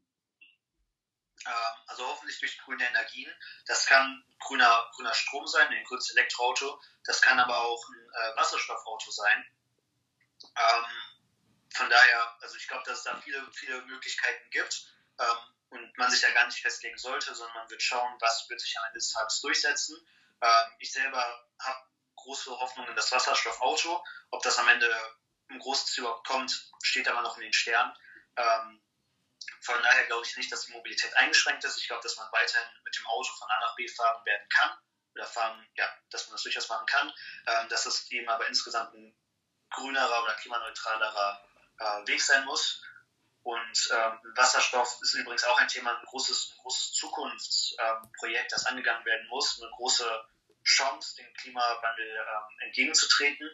Ähm, 1.44 1.52
also 1.88 2.04
hoffentlich 2.04 2.40
durch 2.40 2.60
grüne 2.60 2.84
Energien. 2.88 3.32
Das 3.68 3.86
kann 3.86 4.24
grüner, 4.40 4.90
grüner 4.96 5.14
Strom 5.14 5.46
sein, 5.48 5.68
ein 5.68 5.84
grünes 5.84 6.10
Elektroauto. 6.12 6.82
Das 7.04 7.22
kann 7.22 7.40
aber 7.40 7.58
auch 7.58 7.84
ein 7.90 8.10
äh, 8.10 8.38
Wasserstoffauto 8.38 9.12
sein. 9.12 9.46
Ähm, 10.44 10.86
von 11.74 11.90
daher, 11.90 12.38
also 12.42 12.56
ich 12.56 12.68
glaube, 12.68 12.84
dass 12.86 13.00
es 13.00 13.04
da 13.04 13.20
viele, 13.22 13.46
viele 13.54 13.82
Möglichkeiten 13.84 14.50
gibt 14.50 14.88
ähm, 15.20 15.38
und 15.70 15.98
man 15.98 16.10
sich 16.10 16.22
da 16.22 16.32
gar 16.32 16.46
nicht 16.46 16.62
festlegen 16.62 16.98
sollte, 16.98 17.36
sondern 17.36 17.56
man 17.56 17.70
wird 17.70 17.82
schauen, 17.82 18.16
was 18.20 18.50
wird 18.50 18.60
sich 18.62 18.78
am 18.80 18.86
Ende 18.86 19.00
des 19.00 19.12
Tages 19.12 19.42
durchsetzen. 19.42 19.98
Ähm, 20.42 20.72
ich 20.80 20.92
selber 20.92 21.48
habe 21.60 21.88
große 22.16 22.52
Hoffnung 22.52 22.88
in 22.88 22.96
das 22.96 23.12
Wasserstoffauto. 23.12 24.04
Ob 24.32 24.44
das 24.44 24.58
am 24.60 24.68
Ende 24.68 24.90
im 25.50 25.60
Großes 25.60 25.98
überhaupt 25.98 26.28
kommt, 26.28 26.72
steht 26.84 27.08
aber 27.08 27.22
noch 27.22 27.38
in 27.38 27.44
den 27.44 27.54
Sternen. 27.54 27.94
Ähm, 28.36 28.82
von 29.62 29.82
daher 29.82 30.06
glaube 30.06 30.26
ich 30.26 30.36
nicht, 30.38 30.52
dass 30.52 30.66
die 30.66 30.72
Mobilität 30.72 31.16
eingeschränkt 31.16 31.64
ist. 31.64 31.78
Ich 31.78 31.88
glaube, 31.88 32.04
dass 32.04 32.18
man 32.18 32.32
weiterhin 32.32 32.68
mit 32.84 32.96
dem 32.96 33.08
Auto 33.08 33.30
von 33.38 33.50
A 33.50 33.60
nach 33.62 33.76
B 33.76 33.88
fahren 33.88 34.26
werden 34.26 34.48
kann 34.50 34.78
oder 35.16 35.26
fahren, 35.26 35.68
ja, 35.76 35.90
dass 36.10 36.28
man 36.28 36.34
das 36.34 36.44
durchaus 36.44 36.70
machen 36.70 36.86
kann. 36.86 37.12
Ähm, 37.48 37.70
dass 37.70 37.86
es 37.86 38.10
eben 38.12 38.30
aber 38.30 38.48
insgesamt 38.48 38.94
ein 38.94 39.16
grünerer 39.70 40.24
oder 40.24 40.34
klimaneutralerer 40.36 41.42
äh, 41.80 42.08
Weg 42.08 42.22
sein 42.22 42.46
muss. 42.46 42.82
Und 43.44 43.90
ähm, 43.94 44.20
Wasserstoff 44.36 45.00
ist 45.02 45.14
übrigens 45.14 45.46
auch 45.46 45.58
ein 45.58 45.70
Thema, 45.70 45.98
ein 45.98 46.06
großes, 46.06 46.52
ein 46.52 46.58
großes 46.64 46.94
Zukunftsprojekt, 46.94 48.44
ähm, 48.44 48.48
das 48.50 48.66
angegangen 48.66 49.06
werden 49.06 49.28
muss, 49.30 49.62
eine 49.62 49.72
große 49.72 50.26
Chance, 50.66 51.16
dem 51.16 51.34
Klimawandel 51.34 52.08
ähm, 52.08 52.60
entgegenzutreten. 52.60 53.50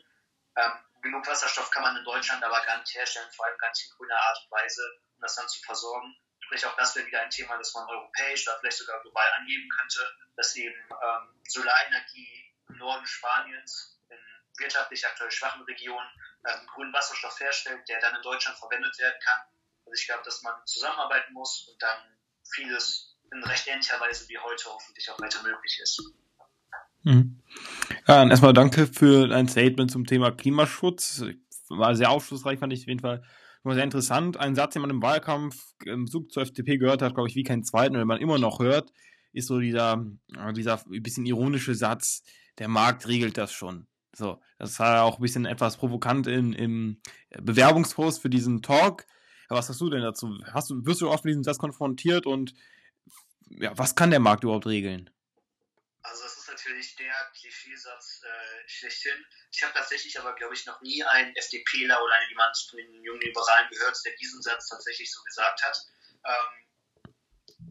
Ähm, 0.55 0.71
genug 1.01 1.27
Wasserstoff 1.27 1.69
kann 1.71 1.83
man 1.83 1.97
in 1.97 2.03
Deutschland 2.03 2.43
aber 2.43 2.61
gar 2.65 2.79
nicht 2.79 2.93
herstellen, 2.93 3.29
vor 3.31 3.45
allem 3.45 3.57
gar 3.57 3.69
nicht 3.69 3.85
in 3.85 3.97
grüner 3.97 4.19
Art 4.19 4.37
und 4.43 4.51
Weise, 4.51 4.81
um 5.15 5.21
das 5.21 5.35
dann 5.35 5.47
zu 5.47 5.61
versorgen. 5.63 6.15
Sprich, 6.39 6.65
auch 6.65 6.75
das 6.75 6.95
wäre 6.95 7.07
wieder 7.07 7.21
ein 7.21 7.29
Thema, 7.29 7.57
das 7.57 7.73
man 7.73 7.87
europäisch 7.87 8.47
oder 8.47 8.59
vielleicht 8.59 8.77
sogar 8.77 9.01
global 9.01 9.27
angeben 9.39 9.69
könnte, 9.69 10.17
dass 10.35 10.55
eben 10.55 10.75
ähm, 10.75 11.41
Solarenergie 11.47 12.55
im 12.69 12.77
Norden 12.77 13.05
Spaniens, 13.05 13.99
in 14.09 14.17
wirtschaftlich 14.57 15.05
aktuell 15.05 15.31
schwachen 15.31 15.63
Regionen, 15.63 16.09
ähm, 16.47 16.67
grünen 16.67 16.93
Wasserstoff 16.93 17.39
herstellt, 17.39 17.87
der 17.87 17.99
dann 18.01 18.15
in 18.15 18.21
Deutschland 18.21 18.57
verwendet 18.57 18.97
werden 18.99 19.19
kann. 19.23 19.39
Also 19.85 19.93
ich 19.93 20.05
glaube, 20.05 20.23
dass 20.23 20.41
man 20.41 20.53
zusammenarbeiten 20.65 21.33
muss 21.33 21.67
und 21.69 21.81
dann 21.81 22.17
vieles 22.51 23.17
in 23.31 23.43
recht 23.43 23.67
ähnlicher 23.67 23.99
Weise 23.99 24.27
wie 24.29 24.37
heute 24.37 24.65
hoffentlich 24.69 25.09
auch 25.09 25.19
weiter 25.19 25.41
möglich 25.41 25.79
ist. 25.81 26.01
Mhm. 27.03 27.42
Ja, 28.07 28.27
erstmal 28.27 28.53
danke 28.53 28.87
für 28.87 29.27
dein 29.27 29.47
Statement 29.47 29.91
zum 29.91 30.05
Thema 30.05 30.31
Klimaschutz. 30.31 31.23
War 31.69 31.95
sehr 31.95 32.09
aufschlussreich, 32.09 32.59
fand 32.59 32.73
ich 32.73 32.81
auf 32.81 32.87
jeden 32.87 32.99
Fall 32.99 33.23
war 33.63 33.75
sehr 33.75 33.83
interessant. 33.83 34.37
Ein 34.37 34.55
Satz, 34.55 34.73
den 34.73 34.81
man 34.81 34.91
im 34.91 35.01
Wahlkampf 35.01 35.73
im 35.85 36.07
Zug 36.07 36.31
zur 36.31 36.43
FDP 36.43 36.77
gehört 36.77 37.01
hat, 37.01 37.15
glaube 37.15 37.29
ich, 37.29 37.35
wie 37.35 37.43
kein 37.43 37.63
zweiten, 37.63 37.95
oder 37.95 38.05
man 38.05 38.19
immer 38.19 38.37
noch 38.37 38.59
hört, 38.59 38.91
ist 39.31 39.47
so 39.47 39.59
dieser, 39.59 40.05
dieser 40.55 40.81
bisschen 40.85 41.25
ironische 41.25 41.73
Satz, 41.73 42.23
der 42.59 42.67
Markt 42.67 43.07
regelt 43.07 43.37
das 43.37 43.51
schon. 43.51 43.87
So, 44.15 44.39
das 44.59 44.77
war 44.79 45.03
auch 45.03 45.17
ein 45.17 45.21
bisschen 45.21 45.45
etwas 45.45 45.77
provokant 45.77 46.27
in, 46.27 46.53
im 46.53 47.01
Bewerbungspost 47.41 48.21
für 48.21 48.29
diesen 48.29 48.61
Talk. 48.61 49.07
Was 49.49 49.69
hast 49.69 49.81
du 49.81 49.89
denn 49.89 50.01
dazu? 50.01 50.39
Hast 50.51 50.69
du, 50.69 50.85
wirst 50.85 51.01
du 51.01 51.09
oft 51.09 51.25
mit 51.25 51.31
diesem 51.31 51.43
Satz 51.43 51.57
konfrontiert 51.57 52.25
und 52.25 52.53
ja, 53.49 53.71
was 53.77 53.95
kann 53.95 54.11
der 54.11 54.19
Markt 54.19 54.43
überhaupt 54.43 54.67
regeln? 54.67 55.09
Also 56.01 56.23
es 56.25 56.37
ist 56.37 56.42
natürlich 56.53 56.95
der 56.95 57.13
Klischeesatz 57.35 58.21
äh, 58.23 58.69
schlechthin. 58.69 59.25
Ich 59.51 59.63
habe 59.63 59.73
tatsächlich 59.73 60.19
aber, 60.19 60.35
glaube 60.35 60.53
ich, 60.53 60.65
noch 60.65 60.79
nie 60.81 61.03
einen 61.03 61.35
FDPler 61.35 62.01
oder 62.03 62.29
jemand 62.29 62.55
von 62.69 62.77
den 62.77 63.03
jungen 63.03 63.21
Liberalen 63.21 63.69
gehört, 63.69 63.97
der 64.05 64.13
diesen 64.13 64.41
Satz 64.41 64.69
tatsächlich 64.69 65.11
so 65.11 65.21
gesagt 65.23 65.63
hat. 65.63 65.77
Ähm, 66.25 67.65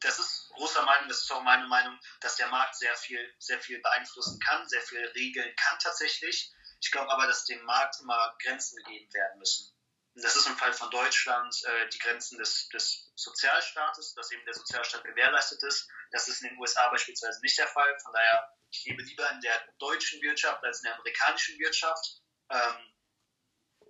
das 0.00 0.18
ist 0.20 0.50
großer 0.50 0.82
Meinung, 0.82 1.08
das 1.08 1.22
ist 1.22 1.32
auch 1.32 1.42
meine 1.42 1.66
Meinung, 1.66 1.98
dass 2.20 2.36
der 2.36 2.48
Markt 2.48 2.76
sehr 2.76 2.94
viel, 2.96 3.34
sehr 3.38 3.60
viel 3.60 3.80
beeinflussen 3.80 4.38
kann, 4.38 4.68
sehr 4.68 4.82
viel 4.82 5.04
regeln 5.08 5.54
kann 5.56 5.78
tatsächlich. 5.80 6.52
Ich 6.80 6.92
glaube 6.92 7.10
aber, 7.10 7.26
dass 7.26 7.46
dem 7.46 7.62
Markt 7.64 8.00
immer 8.00 8.36
Grenzen 8.40 8.76
gegeben 8.76 9.12
werden 9.12 9.38
müssen 9.40 9.77
das 10.22 10.36
ist 10.36 10.46
im 10.46 10.56
Fall 10.56 10.72
von 10.72 10.90
Deutschland 10.90 11.54
äh, 11.64 11.88
die 11.90 11.98
Grenzen 11.98 12.38
des, 12.38 12.68
des 12.70 13.10
Sozialstaates, 13.14 14.14
dass 14.14 14.30
eben 14.32 14.44
der 14.44 14.54
Sozialstaat 14.54 15.04
gewährleistet 15.04 15.62
ist. 15.62 15.88
Das 16.10 16.28
ist 16.28 16.42
in 16.42 16.50
den 16.50 16.58
USA 16.58 16.88
beispielsweise 16.88 17.40
nicht 17.42 17.58
der 17.58 17.68
Fall. 17.68 17.98
Von 18.00 18.12
daher, 18.12 18.52
ich 18.70 18.84
lebe 18.86 19.02
lieber 19.02 19.30
in 19.30 19.40
der 19.40 19.68
deutschen 19.78 20.20
Wirtschaft 20.22 20.62
als 20.64 20.78
in 20.78 20.84
der 20.84 20.94
amerikanischen 20.94 21.58
Wirtschaft. 21.58 22.22
Ähm, 22.50 22.94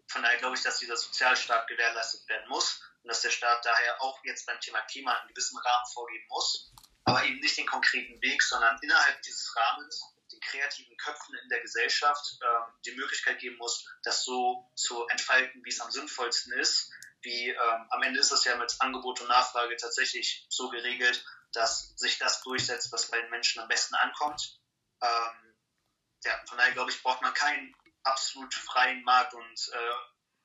von 0.08 0.22
daher 0.22 0.38
glaube 0.38 0.56
ich, 0.56 0.62
dass 0.62 0.78
dieser 0.78 0.96
Sozialstaat 0.96 1.66
gewährleistet 1.68 2.28
werden 2.28 2.48
muss 2.48 2.82
und 3.02 3.08
dass 3.08 3.20
der 3.20 3.30
Staat 3.30 3.64
daher 3.64 4.00
auch 4.02 4.18
jetzt 4.24 4.46
beim 4.46 4.58
Thema 4.60 4.80
Klima 4.82 5.12
einen 5.12 5.28
gewissen 5.28 5.58
Rahmen 5.58 5.86
vorgeben 5.92 6.26
muss, 6.28 6.72
aber 7.04 7.24
eben 7.24 7.40
nicht 7.40 7.56
den 7.56 7.66
konkreten 7.66 8.20
Weg, 8.22 8.42
sondern 8.42 8.78
innerhalb 8.82 9.22
dieses 9.22 9.54
Rahmens 9.54 10.02
den 10.38 10.40
kreativen 10.40 10.96
Köpfen 10.96 11.34
in 11.42 11.48
der 11.48 11.60
Gesellschaft 11.60 12.38
äh, 12.40 12.72
die 12.86 12.92
Möglichkeit 12.92 13.38
geben 13.38 13.56
muss, 13.56 13.84
das 14.02 14.24
so 14.24 14.70
zu 14.74 15.06
entfalten, 15.08 15.64
wie 15.64 15.70
es 15.70 15.80
am 15.80 15.90
sinnvollsten 15.90 16.52
ist. 16.54 16.90
Wie 17.22 17.50
ähm, 17.50 17.86
am 17.90 18.02
Ende 18.02 18.20
ist 18.20 18.30
es 18.30 18.44
ja 18.44 18.56
mit 18.56 18.74
Angebot 18.78 19.20
und 19.20 19.28
Nachfrage 19.28 19.76
tatsächlich 19.76 20.46
so 20.48 20.68
geregelt, 20.68 21.24
dass 21.52 21.94
sich 21.96 22.18
das 22.18 22.42
durchsetzt, 22.42 22.92
was 22.92 23.10
bei 23.10 23.20
den 23.20 23.30
Menschen 23.30 23.60
am 23.60 23.68
besten 23.68 23.94
ankommt. 23.96 24.60
Ähm, 25.02 25.56
ja, 26.24 26.44
von 26.48 26.58
daher 26.58 26.72
glaube 26.72 26.90
ich, 26.90 27.02
braucht 27.02 27.22
man 27.22 27.34
keinen 27.34 27.74
absolut 28.04 28.54
freien 28.54 29.02
Markt 29.02 29.34
und 29.34 29.70
äh, 29.72 29.94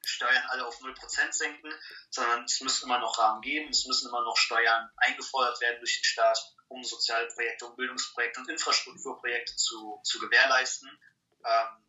Steuern 0.05 0.45
alle 0.49 0.65
auf 0.65 0.79
0% 0.79 1.31
senken, 1.31 1.73
sondern 2.09 2.43
es 2.43 2.59
müssen 2.61 2.85
immer 2.85 2.99
noch 2.99 3.17
Rahmen 3.17 3.41
geben, 3.41 3.69
es 3.69 3.85
müssen 3.85 4.09
immer 4.09 4.21
noch 4.21 4.37
Steuern 4.37 4.89
eingefordert 4.97 5.59
werden 5.61 5.79
durch 5.79 5.99
den 5.99 6.03
Staat 6.03 6.37
um 6.67 6.83
Sozialprojekte, 6.83 7.65
um 7.65 7.75
Bildungsprojekte 7.75 8.39
und 8.39 8.49
Infrastrukturprojekte 8.49 9.55
zu, 9.55 10.01
zu 10.03 10.19
gewährleisten. 10.19 10.89
Ähm, 11.45 11.83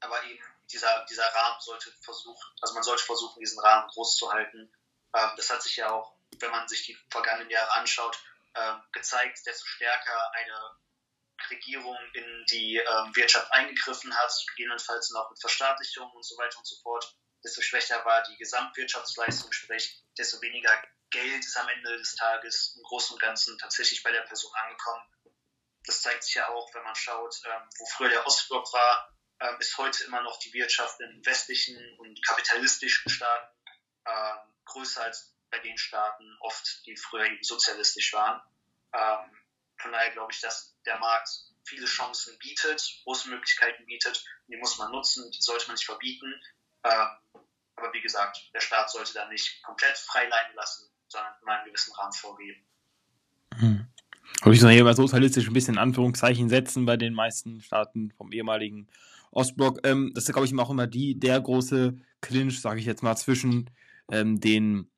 aber 0.00 0.24
eben 0.24 0.44
dieser, 0.70 1.04
dieser 1.06 1.26
Rahmen 1.26 1.60
sollte 1.60 1.90
versuchen, 2.00 2.48
also 2.60 2.74
man 2.74 2.82
sollte 2.82 3.04
versuchen, 3.04 3.40
diesen 3.40 3.60
Rahmen 3.60 3.88
groß 3.88 4.16
zu 4.16 4.32
halten. 4.32 4.72
Ähm, 5.14 5.30
das 5.36 5.50
hat 5.50 5.62
sich 5.62 5.76
ja 5.76 5.90
auch, 5.90 6.14
wenn 6.38 6.50
man 6.50 6.68
sich 6.68 6.84
die 6.86 6.96
vergangenen 7.10 7.50
Jahre 7.50 7.74
anschaut, 7.74 8.18
ähm, 8.54 8.82
gezeigt, 8.92 9.40
desto 9.46 9.66
stärker 9.66 10.32
eine 10.34 10.76
Regierung 11.50 11.96
in 12.14 12.44
die 12.50 12.76
ähm, 12.76 13.14
Wirtschaft 13.14 13.50
eingegriffen 13.52 14.14
hat, 14.16 14.32
gegebenenfalls 14.50 15.10
noch 15.10 15.30
mit 15.30 15.40
Verstaatlichung 15.40 16.10
und 16.10 16.24
so 16.24 16.36
weiter 16.36 16.58
und 16.58 16.66
so 16.66 16.76
fort, 16.82 17.16
desto 17.44 17.62
schwächer 17.62 18.04
war 18.04 18.22
die 18.24 18.36
Gesamtwirtschaftsleistung, 18.36 19.52
sprich, 19.52 20.02
desto 20.18 20.40
weniger 20.42 20.70
Geld 21.10 21.44
ist 21.44 21.56
am 21.56 21.68
Ende 21.68 21.96
des 21.96 22.14
Tages 22.14 22.74
im 22.76 22.82
Großen 22.82 23.14
und 23.14 23.20
Ganzen 23.20 23.58
tatsächlich 23.58 24.02
bei 24.02 24.12
der 24.12 24.22
Person 24.22 24.52
angekommen. 24.54 25.02
Das 25.84 26.02
zeigt 26.02 26.24
sich 26.24 26.34
ja 26.34 26.48
auch, 26.48 26.72
wenn 26.74 26.82
man 26.82 26.94
schaut, 26.94 27.34
ähm, 27.46 27.68
wo 27.78 27.86
früher 27.86 28.10
der 28.10 28.26
Ostblock 28.26 28.72
war, 28.72 29.16
ähm, 29.40 29.56
ist 29.58 29.76
heute 29.78 30.04
immer 30.04 30.22
noch 30.22 30.38
die 30.38 30.52
Wirtschaft 30.52 31.00
in 31.00 31.24
westlichen 31.24 31.78
und 31.98 32.24
kapitalistischen 32.24 33.10
Staaten 33.10 33.56
ähm, 34.06 34.38
größer 34.66 35.02
als 35.02 35.34
bei 35.50 35.58
den 35.58 35.76
Staaten 35.78 36.36
oft, 36.40 36.86
die 36.86 36.96
früher 36.96 37.24
eben 37.24 37.42
sozialistisch 37.42 38.12
waren. 38.12 38.40
Ähm, 38.92 39.39
von 39.80 39.92
daher 39.92 40.10
glaube 40.12 40.32
ich, 40.32 40.40
dass 40.40 40.76
der 40.86 40.98
Markt 40.98 41.28
viele 41.64 41.86
Chancen 41.86 42.38
bietet, 42.38 43.00
große 43.04 43.28
Möglichkeiten 43.28 43.84
bietet. 43.86 44.24
Die 44.48 44.56
muss 44.56 44.78
man 44.78 44.90
nutzen, 44.92 45.30
die 45.30 45.42
sollte 45.42 45.66
man 45.66 45.74
nicht 45.74 45.84
verbieten. 45.84 46.32
Ähm, 46.84 47.08
aber 47.76 47.92
wie 47.92 48.00
gesagt, 48.00 48.50
der 48.54 48.60
Staat 48.60 48.90
sollte 48.90 49.14
da 49.14 49.28
nicht 49.28 49.62
komplett 49.62 49.96
frei 49.96 50.26
leiden 50.26 50.54
lassen, 50.54 50.90
sondern 51.08 51.32
immer 51.42 51.52
einen 51.52 51.66
gewissen 51.66 51.94
Rahmen 51.94 52.12
vorgeben. 52.12 52.66
Hm. 53.54 53.86
Habe 54.42 54.54
ich 54.54 54.60
hier 54.60 54.94
sozialistisch 54.94 55.46
ein 55.46 55.52
bisschen 55.52 55.78
Anführungszeichen 55.78 56.48
setzen 56.48 56.86
bei 56.86 56.96
den 56.96 57.14
meisten 57.14 57.60
Staaten 57.60 58.10
vom 58.12 58.32
ehemaligen 58.32 58.88
Ostblock. 59.32 59.80
Ähm, 59.84 60.12
das 60.14 60.24
ist, 60.24 60.32
glaube 60.32 60.46
ich, 60.46 60.58
auch 60.58 60.70
immer 60.70 60.86
die, 60.86 61.18
der 61.18 61.40
große 61.40 61.98
Clinch, 62.20 62.60
sage 62.60 62.80
ich 62.80 62.86
jetzt 62.86 63.02
mal, 63.02 63.16
zwischen 63.16 63.70
ähm, 64.10 64.40
den 64.40 64.90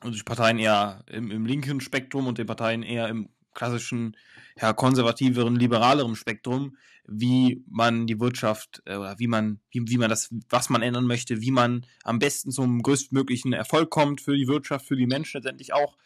also 0.00 0.22
Parteien 0.24 0.58
eher 0.58 1.04
im, 1.08 1.30
im, 1.30 1.46
linken 1.46 1.80
Spektrum 1.80 2.26
und 2.26 2.38
den 2.38 2.46
Parteien 2.46 2.82
eher 2.82 3.08
im 3.08 3.28
klassischen, 3.56 4.16
ja, 4.60 4.72
konservativeren, 4.72 5.56
liberaleren 5.56 6.14
Spektrum, 6.14 6.76
wie 7.08 7.64
man 7.68 8.06
die 8.06 8.20
Wirtschaft 8.20 8.82
äh, 8.84 8.96
oder 8.96 9.18
wie 9.18 9.26
man, 9.26 9.60
wie, 9.70 9.82
wie 9.88 9.98
man 9.98 10.10
das, 10.10 10.28
was 10.48 10.70
man 10.70 10.82
ändern 10.82 11.06
möchte, 11.06 11.40
wie 11.40 11.50
man 11.50 11.84
am 12.04 12.20
besten 12.20 12.52
zum 12.52 12.82
größtmöglichen 12.82 13.52
Erfolg 13.52 13.90
kommt 13.90 14.20
für 14.20 14.36
die 14.36 14.46
Wirtschaft, 14.46 14.86
für 14.86 14.96
die 14.96 15.06
Menschen 15.06 15.38
letztendlich 15.38 15.72
auch. 15.72 15.96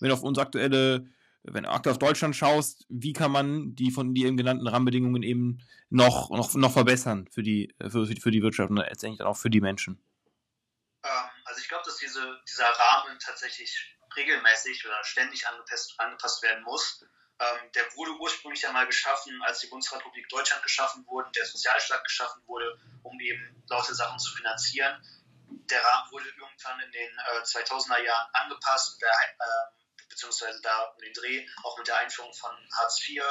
Wenn 0.00 0.08
du 0.08 0.14
auf 0.14 0.22
uns 0.24 0.38
aktuelle 0.38 1.06
wenn 1.44 1.64
du 1.64 1.70
aktuell 1.70 1.92
auf 1.92 1.98
Deutschland 1.98 2.34
schaust, 2.34 2.86
wie 2.88 3.12
kann 3.12 3.30
man 3.30 3.74
die 3.74 3.90
von 3.90 4.14
dir 4.14 4.28
eben 4.28 4.36
genannten 4.36 4.66
Rahmenbedingungen 4.66 5.22
eben 5.22 5.58
noch, 5.90 6.30
noch, 6.30 6.54
noch 6.54 6.72
verbessern 6.72 7.28
für 7.30 7.42
die, 7.42 7.74
für, 7.80 8.06
für 8.06 8.30
die 8.30 8.42
Wirtschaft 8.42 8.70
und 8.70 8.78
letztendlich 8.78 9.18
dann 9.18 9.26
auch 9.26 9.36
für 9.36 9.50
die 9.50 9.60
Menschen? 9.60 10.00
Ähm, 11.04 11.10
also 11.44 11.60
ich 11.60 11.68
glaube, 11.68 11.84
dass 11.84 11.98
diese, 11.98 12.40
dieser 12.48 12.64
Rahmen 12.64 13.18
tatsächlich 13.20 13.93
regelmäßig 14.16 14.86
oder 14.86 15.02
ständig 15.04 15.46
angepasst, 15.46 15.94
angepasst 15.98 16.42
werden 16.42 16.62
muss. 16.64 17.04
Ähm, 17.40 17.72
der 17.72 17.84
wurde 17.96 18.12
ursprünglich 18.12 18.66
einmal 18.66 18.86
geschaffen, 18.86 19.42
als 19.42 19.58
die 19.58 19.66
Bundesrepublik 19.66 20.28
Deutschland 20.28 20.62
geschaffen 20.62 21.04
wurde, 21.06 21.30
der 21.32 21.44
Sozialstaat 21.46 22.04
geschaffen 22.04 22.42
wurde, 22.46 22.78
um 23.02 23.18
eben 23.20 23.64
laute 23.68 23.94
Sachen 23.94 24.18
zu 24.18 24.32
finanzieren. 24.34 25.02
Der 25.48 25.84
Rahmen 25.84 26.10
wurde 26.12 26.28
irgendwann 26.28 26.80
in 26.80 26.92
den 26.92 27.10
äh, 27.10 27.42
2000er 27.42 28.00
Jahren 28.02 28.30
angepasst. 28.34 29.00
Der, 29.00 29.10
äh, 29.10 30.04
beziehungsweise 30.08 30.60
da 30.62 30.84
um 30.84 30.98
den 30.98 31.12
Dreh, 31.12 31.46
auch 31.64 31.76
mit 31.78 31.88
der 31.88 31.98
Einführung 31.98 32.32
von 32.34 32.52
Hartz 32.78 33.00
IV, 33.08 33.22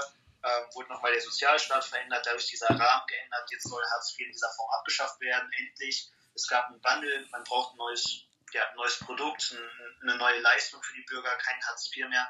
äh, 0.44 0.76
wurde 0.76 0.90
nochmal 0.90 1.14
der 1.14 1.22
Sozialstaat 1.22 1.86
verändert, 1.86 2.26
dadurch 2.26 2.48
dieser 2.48 2.68
Rahmen 2.68 3.08
geändert. 3.08 3.50
Jetzt 3.52 3.70
soll 3.70 3.82
Hartz 3.92 4.14
IV 4.14 4.26
in 4.26 4.32
dieser 4.34 4.52
Form 4.52 4.70
abgeschafft 4.78 5.20
werden, 5.22 5.50
endlich. 5.58 6.12
Es 6.36 6.48
gab 6.48 6.68
einen 6.68 6.84
Wandel, 6.84 7.28
man 7.32 7.44
braucht 7.44 7.74
ein 7.74 7.78
neues, 7.78 8.23
ja, 8.54 8.62
ein 8.70 8.76
neues 8.76 9.00
Produkt, 9.00 9.54
ein, 9.54 10.10
eine 10.10 10.18
neue 10.18 10.40
Leistung 10.42 10.82
für 10.84 10.96
die 10.96 11.06
Bürger, 11.08 11.36
kein 11.38 11.62
Hartz 11.68 11.90
IV 11.96 12.08
mehr. 12.10 12.28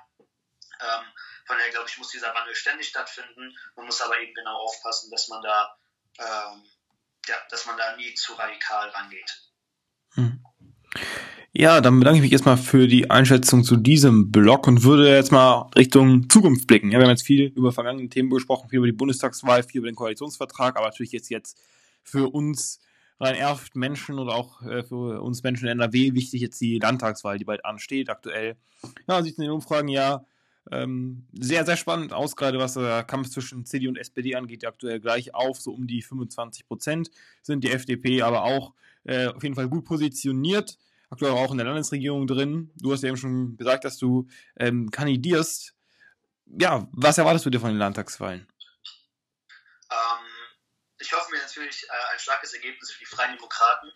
Ähm, 0.82 1.06
von 1.46 1.58
daher 1.58 1.72
glaube 1.72 1.90
ich, 1.90 1.98
muss 1.98 2.10
dieser 2.10 2.34
Wandel 2.34 2.56
ständig 2.56 2.88
stattfinden. 2.88 3.56
Man 3.76 3.86
muss 3.86 4.02
aber 4.02 4.20
eben 4.20 4.34
genau 4.34 4.58
aufpassen, 4.58 5.12
dass 5.12 5.28
man 5.28 5.42
da, 5.42 5.78
ähm, 6.20 6.64
ja, 7.28 7.36
dass 7.50 7.66
man 7.66 7.78
da 7.78 7.96
nie 7.96 8.14
zu 8.16 8.34
radikal 8.34 8.90
rangeht. 8.90 9.50
Hm. 10.16 10.44
Ja, 11.56 11.82
dann 11.82 12.00
bedanke 12.00 12.18
ich 12.18 12.24
mich 12.24 12.32
erstmal 12.32 12.58
für 12.58 12.88
die 12.88 13.12
Einschätzung 13.12 13.64
zu 13.64 13.78
diesem 13.78 14.32
Blog 14.32 14.66
und 14.66 14.84
würde 14.84 15.14
jetzt 15.14 15.32
mal 15.32 15.70
Richtung 15.76 16.28
Zukunft 16.28 16.66
blicken. 16.66 16.90
Ja, 16.90 16.98
wir 16.98 17.06
haben 17.06 17.12
jetzt 17.12 17.28
viel 17.28 17.46
über 17.56 17.72
vergangene 17.72 18.10
Themen 18.10 18.32
gesprochen, 18.32 18.70
viel 18.70 18.78
über 18.78 18.88
die 18.88 18.94
Bundestagswahl, 18.94 19.62
viel 19.62 19.80
über 19.80 19.88
den 19.88 19.96
Koalitionsvertrag, 19.96 20.76
aber 20.76 20.88
natürlich 20.88 21.12
jetzt 21.12 21.30
jetzt 21.30 21.60
für 22.02 22.34
uns 22.34 22.80
rein 23.24 23.36
erft 23.36 23.76
Menschen 23.76 24.20
oder 24.20 24.36
auch 24.36 24.62
äh, 24.64 24.84
für 24.84 25.22
uns 25.22 25.44
Menschen 25.44 25.66
in 25.66 25.80
NRW 25.80 26.14
wichtig 26.14 26.42
jetzt 26.42 26.60
die 26.62 26.80
Landtagswahl, 26.80 27.38
die 27.38 27.46
bald 27.46 27.66
ansteht 27.66 28.10
aktuell. 28.10 28.56
Ja, 29.08 29.22
sieht 29.24 29.38
in 29.38 29.44
den 29.44 29.52
Umfragen 29.52 29.88
ja 29.88 30.26
ähm, 30.72 31.26
sehr, 31.34 31.66
sehr 31.66 31.78
spannend 31.78 32.14
aus, 32.14 32.36
gerade 32.36 32.60
was 32.60 32.76
der 32.76 33.04
Kampf 33.04 33.30
zwischen 33.30 33.66
CDU 33.66 33.90
und 33.90 33.98
SPD 33.98 34.36
angeht, 34.36 34.66
aktuell 34.66 35.00
gleich 35.00 35.34
auf, 35.34 35.60
so 35.60 35.72
um 35.72 35.88
die 35.88 36.02
25 36.02 36.68
Prozent 36.68 37.12
sind 37.42 37.64
die 37.64 37.72
FDP 37.72 38.22
aber 38.22 38.44
auch 38.44 38.74
äh, 39.04 39.28
auf 39.28 39.44
jeden 39.44 39.56
Fall 39.56 39.68
gut 39.68 39.86
positioniert 39.86 40.78
aktuell 41.14 41.32
auch 41.34 41.52
in 41.52 41.58
der 41.58 41.68
Landesregierung 41.68 42.28
drin. 42.28 42.72
Du 42.76 42.92
hast 42.92 43.04
ja 43.04 43.10
eben 43.10 43.18
schon 43.18 43.56
gesagt, 43.56 43.86
dass 43.86 43.98
du 43.98 44.28
ähm, 44.58 44.90
kandidierst. 44.90 45.76
Ja, 46.60 46.88
was 46.92 47.18
erwartest 47.18 47.46
du 47.46 47.50
dir 47.50 47.60
von 47.60 47.70
den 47.70 47.78
Landtagswahlen? 47.78 48.48
Ich 51.04 51.12
hoffe 51.12 51.32
mir 51.32 51.42
natürlich 51.42 51.84
äh, 51.84 52.14
ein 52.14 52.20
starkes 52.20 52.54
Ergebnis 52.54 52.92
für 52.92 53.00
die 53.00 53.06
Freien 53.06 53.34
Demokraten. 53.34 53.92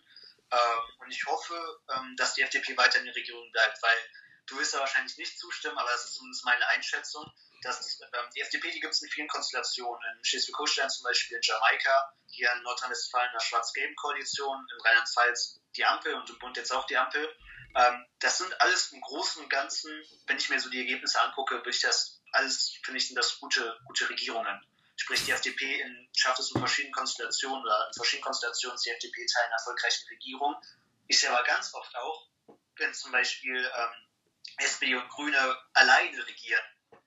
Ähm, 0.50 0.82
und 0.98 1.10
ich 1.10 1.24
hoffe, 1.24 1.80
ähm, 1.96 2.14
dass 2.16 2.34
die 2.34 2.42
FDP 2.42 2.76
weiter 2.76 2.98
in 2.98 3.06
der 3.06 3.16
Regierung 3.16 3.50
bleibt, 3.50 3.82
weil 3.82 3.96
du 4.44 4.58
wirst 4.58 4.74
da 4.74 4.80
wahrscheinlich 4.80 5.16
nicht 5.16 5.38
zustimmen, 5.38 5.78
aber 5.78 5.88
das 5.90 6.04
ist 6.04 6.16
zumindest 6.16 6.44
meine 6.44 6.66
Einschätzung, 6.68 7.24
dass 7.62 8.00
ähm, 8.02 8.30
die 8.36 8.42
FDP, 8.42 8.72
die 8.72 8.80
gibt 8.80 8.92
es 8.92 9.00
in 9.00 9.08
vielen 9.08 9.28
Konstellationen, 9.28 10.18
in 10.18 10.24
Schleswig-Holstein 10.24 10.90
zum 10.90 11.04
Beispiel, 11.04 11.38
in 11.38 11.42
Jamaika, 11.42 12.12
hier 12.26 12.52
in 12.52 12.62
Nordrhein-Westfalen 12.62 13.28
in 13.28 13.38
der 13.38 13.44
schwarz-gelben 13.44 13.96
Koalition, 13.96 14.66
in 14.70 14.86
Rheinland-Pfalz 14.86 15.60
die 15.76 15.86
Ampel 15.86 16.14
und 16.14 16.28
im 16.28 16.38
Bund 16.38 16.58
jetzt 16.58 16.72
auch 16.72 16.86
die 16.86 16.96
Ampel. 16.96 17.34
Das 18.18 18.38
sind 18.38 18.60
alles 18.60 18.92
im 18.92 19.00
Großen 19.00 19.42
und 19.42 19.48
Ganzen, 19.50 20.02
wenn 20.26 20.38
ich 20.38 20.48
mir 20.48 20.58
so 20.58 20.68
die 20.68 20.78
Ergebnisse 20.78 21.20
angucke, 21.20 21.56
würde 21.56 21.70
ich 21.70 21.80
das 21.80 22.20
alles, 22.32 22.74
finde 22.82 22.98
ich, 22.98 23.06
sind 23.06 23.16
das 23.16 23.38
gute, 23.38 23.78
gute 23.86 24.08
Regierungen. 24.08 24.60
Sprich, 24.98 25.24
die 25.24 25.30
FDP 25.30 25.80
in, 25.80 26.08
schafft 26.14 26.40
es 26.40 26.50
in 26.52 26.60
verschiedenen 26.60 26.92
Konstellationen 26.92 27.62
oder 27.62 27.86
in 27.86 27.94
verschiedenen 27.94 28.24
Konstellationen 28.24 28.74
ist 28.74 28.84
die 28.84 28.90
FDP 28.90 29.26
Teil 29.26 29.44
einer 29.44 29.54
erfolgreichen 29.54 30.08
Regierung. 30.08 30.56
Ich 31.06 31.20
sehe 31.20 31.30
aber 31.30 31.44
ganz 31.44 31.72
oft 31.72 31.94
auch, 31.96 32.28
wenn 32.76 32.92
zum 32.92 33.12
Beispiel 33.12 33.56
ähm, 33.56 34.08
SPD 34.58 34.96
und 34.96 35.08
Grüne 35.08 35.56
alleine 35.72 36.26
regieren, 36.26 36.64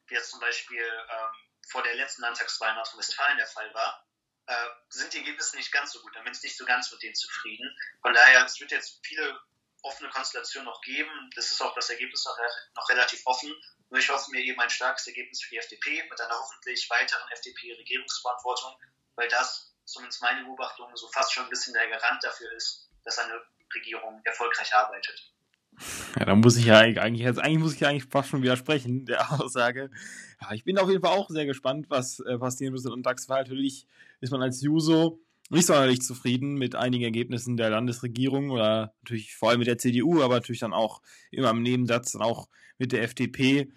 wie 0.08 0.16
jetzt 0.16 0.32
zum 0.32 0.40
Beispiel 0.40 0.82
ähm, 0.82 1.30
vor 1.70 1.84
der 1.84 1.96
letzten 1.96 2.22
Landtagswahl 2.22 2.70
in 2.70 2.76
Nordrhein-Westfalen 2.78 3.38
der 3.38 3.48
Fall 3.48 3.74
war, 3.74 4.08
äh, 4.48 4.68
sind 4.90 5.14
die 5.14 5.18
Ergebnisse 5.18 5.58
nicht 5.58 5.72
ganz 5.72 5.92
so 5.92 6.02
gut. 6.02 6.16
Dann 6.16 6.24
bin 6.24 6.34
ich 6.34 6.42
nicht 6.42 6.58
so 6.58 6.66
ganz 6.66 6.92
mit 6.92 7.04
denen 7.04 7.16
zufrieden. 7.16 7.78
Von 8.02 8.14
daher, 8.14 8.46
es 8.46 8.60
wird 8.60 8.72
jetzt 8.72 9.00
viele 9.04 9.40
offene 9.84 10.10
Konstellationen 10.10 10.66
noch 10.66 10.82
geben. 10.82 11.30
Das 11.36 11.52
ist 11.52 11.62
auch 11.62 11.76
das 11.76 11.90
Ergebnis 11.90 12.26
noch, 12.26 12.38
noch 12.76 12.90
relativ 12.90 13.22
offen. 13.26 13.54
Nur 13.92 14.00
ich 14.00 14.10
hoffe 14.10 14.32
mir 14.32 14.42
eben 14.42 14.60
ein 14.60 14.70
starkes 14.70 15.06
Ergebnis 15.06 15.42
für 15.42 15.50
die 15.50 15.58
FDP 15.58 16.04
mit 16.10 16.20
einer 16.20 16.34
hoffentlich 16.34 16.90
weiteren 16.90 17.30
FDP-Regierungsverantwortung, 17.34 18.72
weil 19.16 19.28
das, 19.28 19.76
zumindest 19.84 20.22
meine 20.22 20.46
Beobachtung, 20.46 20.88
so 20.96 21.10
fast 21.10 21.34
schon 21.34 21.44
ein 21.44 21.50
bisschen 21.50 21.74
der 21.74 21.90
Garant 21.90 22.24
dafür 22.24 22.52
ist, 22.54 22.90
dass 23.04 23.20
eine 23.20 23.42
Regierung 23.76 24.22
erfolgreich 24.24 24.74
arbeitet. 24.74 25.34
Ja, 26.18 26.26
da 26.26 26.36
muss 26.36 26.56
ich 26.56 26.66
ja 26.66 26.80
eigentlich, 26.80 27.26
jetzt 27.26 27.40
eigentlich 27.40 27.60
muss 27.60 27.74
ich 27.74 27.82
ja 27.82 27.90
eigentlich 27.90 28.10
fast 28.10 28.30
schon 28.30 28.42
widersprechen, 28.42 29.06
der 29.06 29.30
Aussage. 29.34 29.90
Ja, 30.42 30.54
ich 30.54 30.64
bin 30.64 30.78
auf 30.78 30.90
jeden 30.90 31.02
Fall 31.02 31.18
auch 31.18 31.30
sehr 31.30 31.46
gespannt, 31.46 31.88
was 31.90 32.22
äh, 32.22 32.38
passieren 32.38 32.74
wird 32.74 32.86
in 32.96 33.04
Tagswahl. 33.04 33.44
Natürlich 33.44 33.86
ist 34.22 34.32
man 34.32 34.42
als 34.42 34.62
Juso 34.62 35.20
nicht 35.52 35.66
sonderlich 35.66 36.02
zufrieden 36.02 36.56
mit 36.56 36.76
einigen 36.76 37.04
Ergebnissen 37.04 37.58
der 37.58 37.70
Landesregierung 37.70 38.52
oder 38.52 38.94
natürlich 39.02 39.36
vor 39.36 39.50
allem 39.50 39.60
mit 39.60 39.68
der 39.68 39.78
CDU, 39.78 40.22
aber 40.22 40.36
natürlich 40.36 40.62
dann 40.62 40.74
auch 40.74 41.02
immer 41.30 41.50
im 41.50 41.62
Nebensatz 41.62 42.14
dann 42.14 42.22
auch 42.22 42.48
mit 42.78 42.92
der 42.92 43.04
FDP. 43.04 43.72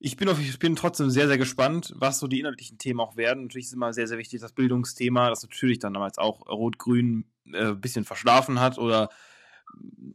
Ich 0.00 0.16
bin, 0.16 0.28
auf, 0.28 0.40
ich 0.40 0.58
bin 0.58 0.74
trotzdem 0.74 1.10
sehr, 1.10 1.28
sehr 1.28 1.38
gespannt, 1.38 1.94
was 1.96 2.18
so 2.18 2.26
die 2.26 2.40
inhaltlichen 2.40 2.78
Themen 2.78 2.98
auch 2.98 3.16
werden. 3.16 3.44
Natürlich 3.44 3.66
ist 3.66 3.74
immer 3.74 3.92
sehr, 3.92 4.08
sehr 4.08 4.18
wichtig 4.18 4.40
das 4.40 4.52
Bildungsthema, 4.52 5.30
das 5.30 5.42
natürlich 5.42 5.78
dann 5.78 5.94
damals 5.94 6.18
auch 6.18 6.48
Rot-Grün 6.48 7.26
äh, 7.52 7.68
ein 7.68 7.80
bisschen 7.80 8.04
verschlafen 8.04 8.58
hat 8.58 8.78
oder 8.78 9.08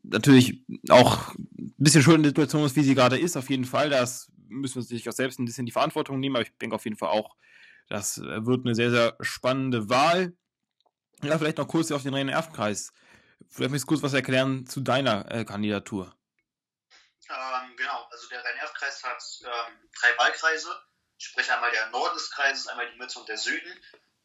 natürlich 0.04 0.66
auch 0.90 1.34
ein 1.36 1.74
bisschen 1.78 2.02
schuld 2.02 2.18
in 2.18 2.24
der 2.24 2.32
Situation 2.32 2.66
ist, 2.66 2.76
wie 2.76 2.84
sie 2.84 2.96
gerade 2.96 3.18
ist, 3.18 3.38
auf 3.38 3.50
jeden 3.50 3.66
Fall. 3.66 3.90
Das 3.90 4.30
müssen 4.50 4.76
wir 4.76 4.84
sich 4.84 5.08
auch 5.08 5.14
selbst 5.14 5.40
ein 5.40 5.46
bisschen 5.46 5.66
die 5.66 5.72
Verantwortung 5.72 6.20
nehmen, 6.20 6.36
aber 6.36 6.44
ich 6.44 6.52
denke 6.58 6.76
auf 6.76 6.84
jeden 6.84 6.98
Fall 6.98 7.10
auch, 7.10 7.36
das 7.88 8.20
wird 8.20 8.66
eine 8.66 8.76
sehr, 8.76 8.92
sehr 8.92 9.16
spannende 9.22 9.90
Wahl. 9.90 10.34
Ja, 11.24 11.38
vielleicht 11.38 11.58
noch 11.58 11.68
kurz 11.68 11.92
auf 11.92 12.04
den 12.04 12.14
Rhein-Erft-Kreis. 12.14 12.94
Vielleicht 13.50 13.72
möchtest 13.72 13.84
du 13.86 13.88
kurz 13.88 14.04
was 14.04 14.14
erklären 14.14 14.68
zu 14.68 14.82
deiner 14.82 15.30
äh, 15.32 15.46
Kandidatur. 15.46 16.16
Ähm, 17.30 17.76
genau, 17.76 18.08
also 18.12 18.30
der 18.30 18.44
Rhein-Erft-Kreis 18.44 19.04
hat 19.04 19.24
ähm, 19.44 19.90
drei 20.00 20.18
Wahlkreise, 20.18 20.70
sprich 21.18 21.52
einmal 21.52 21.72
der 21.72 21.90
Norden 21.90 22.16
des 22.16 22.30
Kreises, 22.32 22.68
einmal 22.68 22.90
die 22.92 22.98
Mitte 22.98 23.20
und 23.20 23.28
der 23.28 23.38
Süden. 23.38 23.72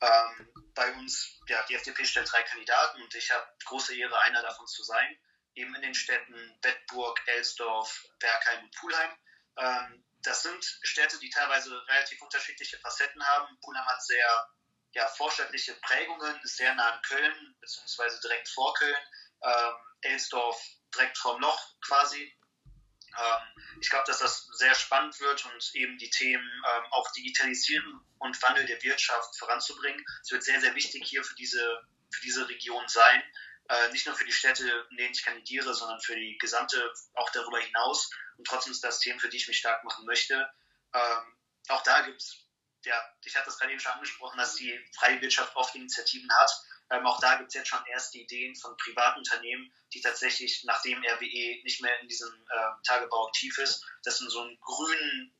Ähm, 0.00 0.48
bei 0.74 0.92
uns, 0.94 1.40
ja, 1.48 1.62
die 1.68 1.74
FDP 1.74 2.04
stellt 2.04 2.30
drei 2.30 2.42
Kandidaten 2.42 3.00
und 3.02 3.14
ich 3.14 3.30
habe 3.30 3.46
große 3.64 3.94
Ehre, 3.94 4.20
einer 4.22 4.42
davon 4.42 4.66
zu 4.66 4.82
sein. 4.82 5.16
Eben 5.54 5.74
in 5.74 5.82
den 5.82 5.94
Städten 5.94 6.34
Bedburg, 6.60 7.20
Elsdorf, 7.26 8.04
Bergheim 8.18 8.64
und 8.64 8.74
Pulheim. 8.76 9.10
Ähm, 9.58 10.04
das 10.22 10.42
sind 10.42 10.64
Städte, 10.82 11.18
die 11.18 11.30
teilweise 11.30 11.70
relativ 11.88 12.20
unterschiedliche 12.22 12.78
Facetten 12.78 13.22
haben. 13.24 13.58
Pulheim 13.60 13.84
hat 13.86 14.02
sehr 14.02 14.48
ja, 14.92 15.06
vorstädtliche 15.08 15.74
Prägungen, 15.74 16.38
sehr 16.44 16.74
nah 16.74 16.92
an 16.92 17.02
Köln, 17.02 17.56
beziehungsweise 17.60 18.20
direkt 18.20 18.48
vor 18.48 18.74
Köln. 18.74 18.96
Ähm, 19.42 19.74
Elsdorf 20.02 20.60
direkt 20.94 21.18
vorm 21.18 21.40
Loch 21.40 21.74
quasi. 21.80 22.36
Ähm, 23.18 23.62
ich 23.80 23.90
glaube, 23.90 24.04
dass 24.06 24.18
das 24.18 24.46
sehr 24.52 24.74
spannend 24.74 25.18
wird 25.20 25.44
und 25.46 25.74
eben 25.74 25.98
die 25.98 26.10
Themen 26.10 26.44
ähm, 26.44 26.84
auch 26.92 27.10
Digitalisieren 27.12 28.00
und 28.18 28.40
Wandel 28.42 28.66
der 28.66 28.82
Wirtschaft 28.82 29.36
voranzubringen. 29.38 30.04
Es 30.22 30.30
wird 30.30 30.42
sehr, 30.42 30.60
sehr 30.60 30.74
wichtig 30.74 31.04
hier 31.06 31.24
für 31.24 31.34
diese, 31.34 31.82
für 32.10 32.20
diese 32.22 32.48
Region 32.48 32.86
sein. 32.88 33.22
Äh, 33.68 33.90
nicht 33.92 34.06
nur 34.06 34.14
für 34.14 34.24
die 34.24 34.32
Städte, 34.32 34.86
in 34.90 34.96
denen 34.96 35.12
ich 35.12 35.24
kandidiere, 35.24 35.74
sondern 35.74 36.00
für 36.00 36.14
die 36.14 36.36
gesamte, 36.38 36.92
auch 37.14 37.30
darüber 37.30 37.58
hinaus. 37.58 38.10
Und 38.36 38.46
trotzdem 38.46 38.72
ist 38.72 38.84
das 38.84 38.98
Thema, 38.98 39.20
für 39.20 39.28
die 39.28 39.36
ich 39.36 39.48
mich 39.48 39.58
stark 39.58 39.84
machen 39.84 40.04
möchte. 40.04 40.50
Ähm, 40.94 41.36
auch 41.68 41.82
da 41.82 42.02
gibt 42.02 42.20
es, 42.20 42.38
ja, 42.84 43.02
ich 43.24 43.34
hatte 43.34 43.46
das 43.46 43.58
gerade 43.58 43.72
eben 43.72 43.80
schon 43.80 43.92
angesprochen, 43.92 44.38
dass 44.38 44.54
die 44.54 44.78
freie 44.96 45.20
Wirtschaft 45.20 45.54
oft 45.56 45.74
Initiativen 45.74 46.30
hat 46.38 46.50
ähm, 46.92 47.06
auch 47.06 47.18
da 47.20 47.36
gibt 47.36 47.48
es 47.48 47.54
jetzt 47.54 47.68
schon 47.68 47.84
erste 47.86 48.18
Ideen 48.18 48.54
von 48.54 48.76
Privatunternehmen, 48.76 49.72
die 49.94 50.02
tatsächlich, 50.02 50.62
nachdem 50.64 50.98
RWE 50.98 51.62
nicht 51.64 51.80
mehr 51.80 51.98
in 52.00 52.08
diesem 52.08 52.30
äh, 52.50 52.86
Tagebau 52.86 53.28
aktiv 53.28 53.56
ist, 53.58 53.84
das 54.04 54.20
in 54.20 54.28
so 54.28 54.42
einen 54.42 54.58
grünen 54.60 55.34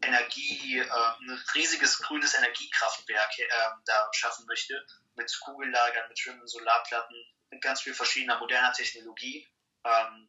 Energie, 0.00 0.78
äh, 0.78 0.88
ein 0.88 1.44
riesiges 1.54 1.98
grünes 1.98 2.34
Energiekraftwerk 2.34 3.38
äh, 3.38 3.46
da 3.84 4.08
schaffen 4.12 4.46
möchte, 4.46 4.86
mit 5.16 5.32
Kugellagern, 5.40 6.08
mit 6.08 6.18
schwimmenden 6.18 6.48
Solarplatten, 6.48 7.16
mit 7.50 7.60
ganz 7.60 7.80
viel 7.80 7.94
verschiedener 7.94 8.38
moderner 8.38 8.72
Technologie. 8.72 9.48
Ähm, 9.84 10.28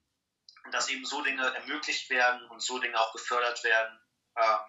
und 0.65 0.73
dass 0.73 0.89
eben 0.89 1.05
so 1.05 1.21
Dinge 1.21 1.53
ermöglicht 1.53 2.09
werden 2.09 2.45
und 2.49 2.61
so 2.61 2.79
Dinge 2.79 2.99
auch 2.99 3.11
gefördert 3.11 3.63
werden. 3.63 3.99
Ähm, 4.37 4.59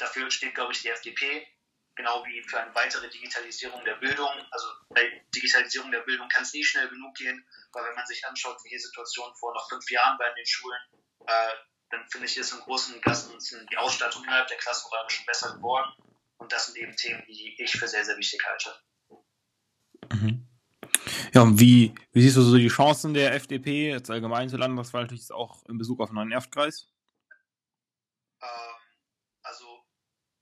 dafür 0.00 0.30
steht, 0.30 0.54
glaube 0.54 0.72
ich, 0.72 0.82
die 0.82 0.88
FDP, 0.88 1.46
genau 1.94 2.24
wie 2.24 2.42
für 2.42 2.60
eine 2.60 2.74
weitere 2.74 3.08
Digitalisierung 3.08 3.84
der 3.84 3.96
Bildung. 3.96 4.30
Also 4.50 4.66
bei 4.88 5.24
Digitalisierung 5.34 5.90
der 5.90 6.00
Bildung 6.00 6.28
kann 6.28 6.42
es 6.42 6.52
nie 6.52 6.64
schnell 6.64 6.88
genug 6.88 7.14
gehen, 7.14 7.44
weil 7.72 7.84
wenn 7.84 7.94
man 7.94 8.06
sich 8.06 8.24
anschaut, 8.26 8.58
wie 8.64 8.70
die 8.70 8.78
Situation 8.78 9.34
vor 9.36 9.54
noch 9.54 9.68
fünf 9.68 9.90
Jahren 9.90 10.18
in 10.18 10.34
den 10.36 10.46
Schulen, 10.46 10.80
äh, 11.26 11.54
dann 11.90 12.08
finde 12.08 12.26
ich, 12.26 12.36
ist 12.36 12.52
im 12.52 12.60
Großen 12.60 12.94
und 12.94 13.02
Ganzen 13.02 13.66
die 13.70 13.76
Ausstattung 13.76 14.22
innerhalb 14.24 14.48
der 14.48 14.58
Klassenräume 14.58 15.10
schon 15.10 15.26
besser 15.26 15.54
geworden. 15.56 15.92
Und 16.38 16.52
das 16.52 16.66
sind 16.66 16.78
eben 16.78 16.96
Themen, 16.96 17.22
die 17.26 17.56
ich 17.58 17.72
für 17.72 17.88
sehr, 17.88 18.04
sehr 18.04 18.16
wichtig 18.16 18.40
halte. 18.46 18.74
Mhm. 20.12 20.46
Ja, 21.32 21.42
und 21.42 21.60
wie, 21.60 21.94
wie 22.12 22.22
siehst 22.22 22.36
du 22.36 22.42
so 22.42 22.56
die 22.56 22.68
Chancen 22.68 23.14
der 23.14 23.34
FDP 23.34 23.90
jetzt 23.90 24.10
allgemein 24.10 24.48
zur 24.48 24.58
Landtagswahl, 24.58 25.02
natürlich 25.02 25.30
auch 25.30 25.64
in 25.66 25.78
Bezug 25.78 26.00
auf 26.00 26.10
den 26.10 26.16
neuen 26.16 26.32
Erftkreis? 26.32 26.88
Ähm, 28.42 28.48
also 29.42 29.84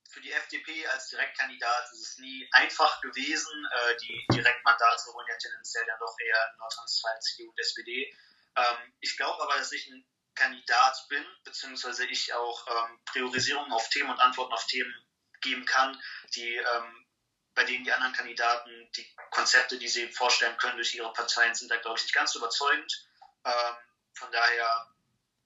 für 0.08 0.17
die 0.28 0.34
FDP 0.34 0.86
als 0.88 1.08
Direktkandidat 1.08 1.90
ist 1.92 2.02
es 2.02 2.18
nie 2.18 2.46
einfach 2.52 3.00
gewesen. 3.00 3.66
Äh, 3.72 3.96
die 3.96 4.26
Direktmandate 4.30 5.12
holen 5.14 5.26
ja 5.28 5.36
tendenziell 5.38 5.86
dann 5.86 5.98
doch 5.98 6.14
eher 6.18 6.50
in 6.52 6.58
Nordrhein-Westfalen 6.58 7.20
CDU 7.22 7.50
und 7.50 7.58
SPD. 7.58 8.14
Ähm, 8.56 8.92
ich 9.00 9.16
glaube 9.16 9.42
aber, 9.42 9.56
dass 9.56 9.72
ich 9.72 9.88
ein 9.88 10.04
Kandidat 10.34 11.06
bin, 11.08 11.24
beziehungsweise 11.44 12.06
ich 12.06 12.32
auch 12.34 12.66
ähm, 12.66 13.00
Priorisierungen 13.06 13.72
auf 13.72 13.88
Themen 13.88 14.10
und 14.10 14.20
Antworten 14.20 14.52
auf 14.52 14.66
Themen 14.66 14.94
geben 15.40 15.64
kann, 15.64 16.00
die 16.34 16.56
ähm, 16.56 17.06
bei 17.54 17.64
denen 17.64 17.84
die 17.84 17.92
anderen 17.92 18.12
Kandidaten 18.12 18.90
die 18.96 19.16
Konzepte, 19.30 19.78
die 19.78 19.88
sie 19.88 20.08
vorstellen 20.12 20.56
können 20.58 20.76
durch 20.76 20.94
ihre 20.94 21.12
Parteien, 21.12 21.54
sind 21.54 21.70
da, 21.70 21.76
glaube 21.76 21.98
ich, 21.98 22.04
nicht 22.04 22.14
ganz 22.14 22.34
überzeugend. 22.34 23.08
Ähm, 23.44 23.76
von 24.12 24.30
daher, 24.30 24.94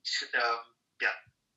ich 0.02 0.22
äh, 0.34 0.56
ja, 1.00 1.14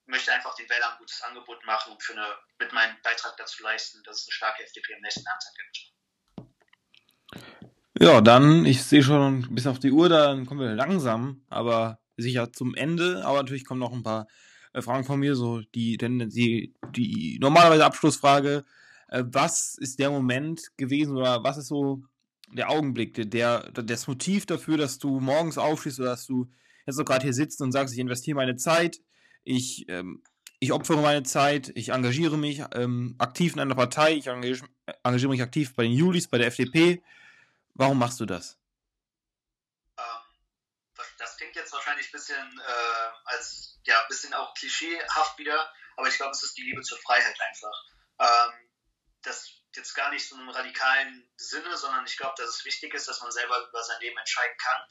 möchte 0.07 0.31
einfach 0.33 0.55
den 0.55 0.69
Wählern 0.69 0.91
ein 0.93 0.97
gutes 0.99 1.21
Angebot 1.21 1.65
machen 1.65 1.93
und 1.93 2.03
für 2.03 2.13
eine, 2.13 2.25
mit 2.59 2.73
meinem 2.73 2.95
Beitrag 3.03 3.35
dazu 3.37 3.63
leisten, 3.63 4.01
dass 4.03 4.21
es 4.21 4.27
eine 4.27 4.33
starke 4.33 4.63
FDP 4.63 4.93
im 4.93 5.01
nächsten 5.01 5.23
Landtag 5.23 5.53
gibt. 5.57 5.91
Ja, 7.97 8.21
dann, 8.21 8.65
ich 8.65 8.83
sehe 8.83 9.03
schon 9.03 9.53
bis 9.53 9.67
auf 9.67 9.79
die 9.79 9.91
Uhr, 9.91 10.09
dann 10.09 10.45
kommen 10.45 10.59
wir 10.59 10.75
langsam, 10.75 11.45
aber 11.49 11.99
sicher 12.17 12.51
zum 12.51 12.75
Ende. 12.75 13.23
Aber 13.25 13.37
natürlich 13.37 13.65
kommen 13.65 13.79
noch 13.79 13.93
ein 13.93 14.03
paar 14.03 14.27
äh, 14.73 14.81
Fragen 14.81 15.05
von 15.05 15.19
mir, 15.19 15.35
so 15.35 15.61
die, 15.61 15.97
die, 15.97 16.73
die 16.91 17.39
normalerweise 17.39 17.85
Abschlussfrage 17.85 18.65
äh, 19.07 19.23
was 19.25 19.77
ist 19.79 19.99
der 19.99 20.11
Moment 20.11 20.71
gewesen 20.77 21.15
oder 21.15 21.43
was 21.43 21.57
ist 21.57 21.67
so 21.67 22.03
der 22.51 22.69
Augenblick, 22.69 23.31
der, 23.31 23.71
das 23.71 24.07
Motiv 24.07 24.45
dafür, 24.45 24.77
dass 24.77 24.99
du 24.99 25.19
morgens 25.19 25.57
aufstehst 25.57 25.99
oder 25.99 26.09
dass 26.09 26.25
du 26.25 26.47
jetzt 26.85 26.95
so 26.95 27.03
gerade 27.03 27.23
hier 27.23 27.33
sitzt 27.33 27.61
und 27.61 27.71
sagst, 27.71 27.93
ich 27.93 27.99
investiere 27.99 28.35
meine 28.35 28.55
Zeit, 28.55 28.99
ich, 29.45 29.87
ähm, 29.87 30.23
ich 30.59 30.71
opfere 30.73 31.01
meine 31.01 31.23
Zeit, 31.23 31.71
ich 31.75 31.89
engagiere 31.89 32.37
mich 32.37 32.61
ähm, 32.73 33.15
aktiv 33.19 33.53
in 33.53 33.59
einer 33.61 33.75
Partei, 33.75 34.13
ich 34.13 34.27
engagiere, 34.27 34.67
engagiere, 35.03 35.31
mich 35.31 35.41
aktiv 35.41 35.73
bei 35.75 35.83
den 35.83 35.93
Julis, 35.93 36.27
bei 36.27 36.37
der 36.37 36.47
FDP. 36.47 37.01
Warum 37.73 37.99
machst 37.99 38.19
du 38.19 38.25
das? 38.25 38.57
Ähm, 39.97 40.03
das 41.17 41.37
klingt 41.37 41.55
jetzt 41.55 41.71
wahrscheinlich 41.71 42.07
ein 42.07 42.11
bisschen 42.11 42.59
äh, 42.59 43.11
als 43.25 43.79
ja, 43.85 44.01
ein 44.01 44.07
bisschen 44.09 44.33
auch 44.33 44.53
klischeehaft 44.55 45.37
wieder, 45.37 45.71
aber 45.95 46.07
ich 46.07 46.17
glaube, 46.17 46.31
es 46.31 46.43
ist 46.43 46.57
die 46.57 46.63
Liebe 46.63 46.81
zur 46.81 46.97
Freiheit 46.97 47.37
einfach. 47.39 47.85
Ähm, 48.19 48.69
das 49.21 49.61
jetzt 49.75 49.93
gar 49.93 50.09
nicht 50.11 50.27
so 50.27 50.35
einem 50.35 50.49
radikalen 50.49 51.29
Sinne, 51.35 51.77
sondern 51.77 52.05
ich 52.05 52.17
glaube, 52.17 52.35
dass 52.37 52.49
es 52.49 52.65
wichtig 52.65 52.93
ist, 52.93 53.07
dass 53.07 53.21
man 53.21 53.31
selber 53.31 53.67
über 53.67 53.83
sein 53.83 53.99
Leben 54.01 54.17
entscheiden 54.17 54.57
kann. 54.57 54.81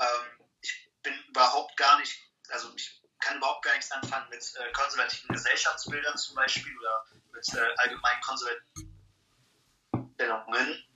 Ähm, 0.00 0.48
ich 0.60 0.90
bin 1.02 1.14
überhaupt 1.28 1.76
gar 1.76 1.98
nicht, 1.98 2.20
also 2.50 2.72
ich 2.76 3.02
kann 3.20 3.38
überhaupt 3.38 3.64
gar 3.64 3.74
nichts 3.74 3.90
anfangen 3.92 4.28
mit 4.28 4.44
äh, 4.56 4.72
konservativen 4.72 5.34
Gesellschaftsbildern 5.34 6.16
zum 6.16 6.34
Beispiel 6.34 6.76
oder 6.78 7.04
mit 7.32 7.48
äh, 7.54 7.74
allgemein 7.78 8.20
konservativen 8.20 8.96
Stellungen. 10.14 10.86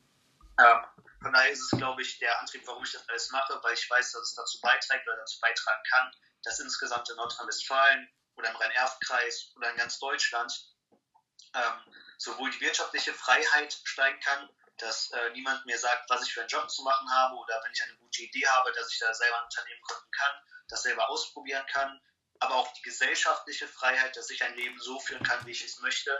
Ähm, 0.58 0.84
von 1.22 1.32
daher 1.32 1.50
ist 1.50 1.60
es, 1.60 1.78
glaube 1.78 2.02
ich, 2.02 2.18
der 2.18 2.38
Antrieb, 2.40 2.66
warum 2.66 2.82
ich 2.84 2.92
das 2.92 3.08
alles 3.08 3.30
mache, 3.30 3.58
weil 3.62 3.74
ich 3.74 3.88
weiß, 3.88 4.12
dass 4.12 4.22
es 4.22 4.34
dazu 4.34 4.60
beiträgt 4.60 5.06
oder 5.06 5.16
dazu 5.16 5.38
beitragen 5.40 5.82
kann, 5.90 6.12
dass 6.44 6.60
insgesamt 6.60 7.08
in 7.10 7.16
Nordrhein-Westfalen 7.16 8.08
oder 8.36 8.50
im 8.50 8.56
Rhein-Erft-Kreis 8.56 9.52
oder 9.56 9.70
in 9.70 9.76
ganz 9.76 9.98
Deutschland 9.98 10.52
ähm, 11.54 11.94
sowohl 12.16 12.50
die 12.50 12.60
wirtschaftliche 12.60 13.12
Freiheit 13.12 13.78
steigen 13.84 14.20
kann, 14.20 14.48
dass 14.78 15.10
äh, 15.10 15.30
niemand 15.32 15.66
mir 15.66 15.78
sagt, 15.78 16.08
was 16.08 16.22
ich 16.22 16.32
für 16.32 16.40
einen 16.40 16.48
Job 16.48 16.70
zu 16.70 16.82
machen 16.82 17.10
habe 17.10 17.36
oder 17.36 17.60
wenn 17.64 17.72
ich 17.72 17.82
eine 17.82 17.96
gute 17.96 18.22
Idee 18.22 18.46
habe, 18.46 18.72
dass 18.72 18.90
ich 18.90 18.98
da 18.98 19.12
selber 19.12 19.38
ein 19.38 19.44
Unternehmen 19.44 19.82
gründen 19.82 20.10
kann, 20.10 20.32
das 20.68 20.82
selber 20.82 21.08
ausprobieren 21.10 21.66
kann, 21.66 22.00
aber 22.40 22.56
auch 22.56 22.72
die 22.72 22.82
gesellschaftliche 22.82 23.68
Freiheit, 23.68 24.16
dass 24.16 24.30
ich 24.30 24.42
ein 24.42 24.56
Leben 24.56 24.78
so 24.80 24.98
führen 24.98 25.22
kann, 25.22 25.44
wie 25.46 25.50
ich 25.52 25.64
es 25.64 25.80
möchte. 25.80 26.10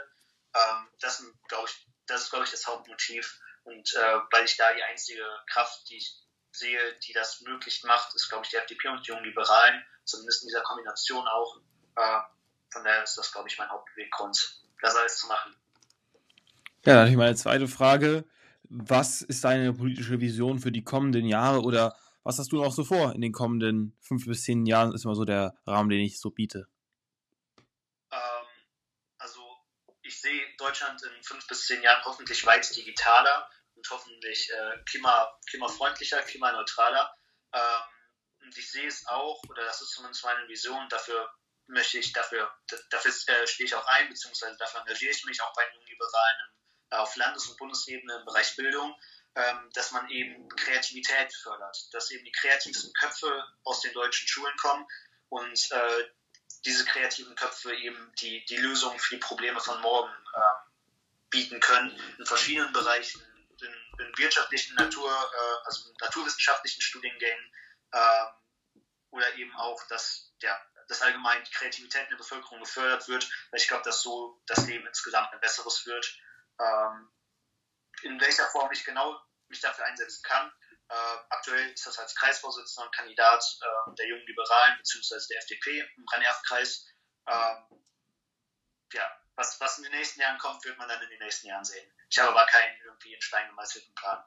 Ähm, 0.53 0.87
das, 0.99 1.23
glaube 1.47 1.67
ich, 1.67 1.87
das 2.05 2.23
ist, 2.23 2.29
glaube 2.29 2.45
ich, 2.45 2.51
das 2.51 2.67
Hauptmotiv. 2.67 3.39
Und 3.63 3.93
äh, 3.93 4.19
weil 4.31 4.45
ich 4.45 4.55
da 4.57 4.73
die 4.73 4.83
einzige 4.83 5.25
Kraft, 5.47 5.89
die 5.89 5.97
ich 5.97 6.15
sehe, 6.51 6.79
die 7.07 7.13
das 7.13 7.41
möglich 7.41 7.83
macht, 7.83 8.13
ist, 8.15 8.29
glaube 8.29 8.45
ich, 8.45 8.51
die 8.51 8.57
FDP 8.57 8.89
und 8.89 9.05
die 9.05 9.11
Jungen 9.11 9.23
Liberalen, 9.23 9.83
zumindest 10.03 10.43
in 10.43 10.49
dieser 10.49 10.61
Kombination 10.61 11.27
auch. 11.27 11.57
Äh, 11.95 12.19
von 12.69 12.83
daher 12.83 13.03
ist 13.03 13.17
das, 13.17 13.31
glaube 13.31 13.49
ich, 13.49 13.57
mein 13.57 13.69
Hauptbeweggrund, 13.69 14.61
das 14.81 14.95
alles 14.95 15.17
zu 15.17 15.27
machen. 15.27 15.55
Ja, 16.85 16.95
natürlich 16.95 17.17
meine 17.17 17.35
zweite 17.35 17.67
Frage. 17.67 18.25
Was 18.63 19.21
ist 19.21 19.43
deine 19.43 19.73
politische 19.73 20.19
Vision 20.21 20.59
für 20.59 20.71
die 20.71 20.83
kommenden 20.83 21.25
Jahre 21.25 21.61
oder 21.61 21.95
was 22.23 22.37
hast 22.37 22.51
du 22.51 22.61
noch 22.61 22.71
so 22.71 22.83
vor 22.83 23.13
in 23.13 23.21
den 23.21 23.31
kommenden 23.31 23.97
fünf 24.01 24.25
bis 24.25 24.43
zehn 24.43 24.65
Jahren? 24.65 24.93
Ist 24.93 25.05
immer 25.05 25.15
so 25.15 25.25
der 25.25 25.55
Rahmen, 25.65 25.89
den 25.89 26.01
ich 26.01 26.19
so 26.19 26.29
biete. 26.29 26.67
Ähm, 28.11 28.45
also 29.17 29.41
ich 30.01 30.21
sehe 30.21 30.55
Deutschland 30.57 31.01
in 31.01 31.23
fünf 31.23 31.47
bis 31.47 31.65
zehn 31.65 31.81
Jahren 31.81 32.03
hoffentlich 32.05 32.45
weit 32.45 32.75
digitaler 32.75 33.49
und 33.75 33.89
hoffentlich 33.89 34.51
äh, 34.51 34.83
klima, 34.85 35.39
klimafreundlicher, 35.49 36.21
klimaneutraler. 36.21 37.13
Ähm, 37.53 37.81
und 38.43 38.57
ich 38.57 38.71
sehe 38.71 38.87
es 38.87 39.05
auch, 39.07 39.41
oder 39.49 39.63
das 39.63 39.81
ist 39.81 39.91
zumindest 39.91 40.23
meine 40.23 40.47
Vision, 40.47 40.87
dafür 40.89 41.31
möchte 41.67 41.99
ich, 41.99 42.11
dafür, 42.11 42.51
dafür 42.89 43.11
äh, 43.11 43.47
stehe 43.47 43.65
ich 43.65 43.75
auch 43.75 43.85
ein, 43.87 44.09
beziehungsweise 44.09 44.57
dafür 44.57 44.81
engagiere 44.81 45.11
ich 45.11 45.25
mich 45.25 45.41
auch 45.41 45.53
bei 45.53 45.63
den 45.65 45.81
Liberalen 45.85 46.37
auf 46.91 47.15
Landes- 47.15 47.47
und 47.47 47.57
Bundesebene 47.57 48.17
im 48.17 48.25
Bereich 48.25 48.55
Bildung, 48.55 48.93
dass 49.73 49.91
man 49.91 50.09
eben 50.09 50.49
Kreativität 50.49 51.33
fördert, 51.33 51.93
dass 51.93 52.11
eben 52.11 52.25
die 52.25 52.33
kreativsten 52.33 52.91
Köpfe 52.93 53.43
aus 53.63 53.79
den 53.81 53.93
deutschen 53.93 54.27
Schulen 54.27 54.55
kommen 54.57 54.85
und 55.29 55.71
äh, 55.71 56.03
diese 56.65 56.85
kreativen 56.85 57.35
Köpfe 57.35 57.73
eben 57.73 58.13
die, 58.19 58.43
die 58.45 58.57
Lösungen 58.57 58.99
für 58.99 59.15
die 59.15 59.21
Probleme 59.21 59.59
von 59.59 59.79
morgen 59.81 60.11
äh, 60.11 60.39
bieten 61.29 61.59
können 61.59 61.97
in 62.19 62.25
verschiedenen 62.25 62.73
Bereichen, 62.73 63.21
in, 63.61 64.05
in 64.05 64.17
wirtschaftlichen 64.17 64.75
Natur, 64.75 65.09
äh, 65.09 65.65
also 65.65 65.93
naturwissenschaftlichen 66.01 66.81
Studiengängen 66.81 67.53
äh, 67.91 68.25
oder 69.11 69.33
eben 69.35 69.55
auch, 69.55 69.81
dass 69.87 70.33
ja, 70.41 70.59
dass 70.87 71.01
allgemein 71.01 71.43
die 71.43 71.51
Kreativität 71.51 72.03
in 72.03 72.09
der 72.09 72.17
Bevölkerung 72.17 72.59
gefördert 72.59 73.07
wird, 73.07 73.29
weil 73.51 73.59
ich 73.59 73.67
glaube, 73.67 73.83
dass 73.83 74.01
so 74.01 74.41
das 74.45 74.67
Leben 74.67 74.85
insgesamt 74.87 75.31
ein 75.31 75.39
besseres 75.39 75.85
wird. 75.85 76.19
Ähm, 76.59 77.09
in 78.03 78.19
welcher 78.19 78.47
Form 78.47 78.71
ich 78.71 78.83
genau 78.83 79.19
mich 79.49 79.61
dafür 79.61 79.85
einsetzen 79.85 80.23
kann. 80.23 80.51
Äh, 80.89 81.17
aktuell 81.29 81.71
ist 81.71 81.85
das 81.85 81.97
als 81.99 82.15
Kreisvorsitzender 82.15 82.87
und 82.87 82.95
Kandidat 82.95 83.43
äh, 83.61 83.95
der 83.95 84.07
Jungen 84.07 84.25
Liberalen 84.25 84.77
bzw. 84.77 85.15
der 85.29 85.37
FDP 85.39 85.79
im 85.79 86.05
Rhein-Erft-Kreis. 86.11 86.85
Ähm, 87.27 87.81
ja, 88.93 89.09
was, 89.35 89.59
was 89.59 89.77
in 89.77 89.83
den 89.85 89.93
nächsten 89.93 90.19
Jahren 90.19 90.37
kommt, 90.37 90.63
wird 90.65 90.77
man 90.77 90.89
dann 90.89 91.01
in 91.01 91.09
den 91.09 91.19
nächsten 91.19 91.47
Jahren 91.47 91.63
sehen. 91.63 91.89
Ich 92.09 92.19
habe 92.19 92.31
aber 92.31 92.45
keinen 92.45 92.75
irgendwie 92.85 93.13
in 93.13 93.21
Stein 93.21 93.47
gemeißelten 93.49 93.93
Plan. 93.95 94.23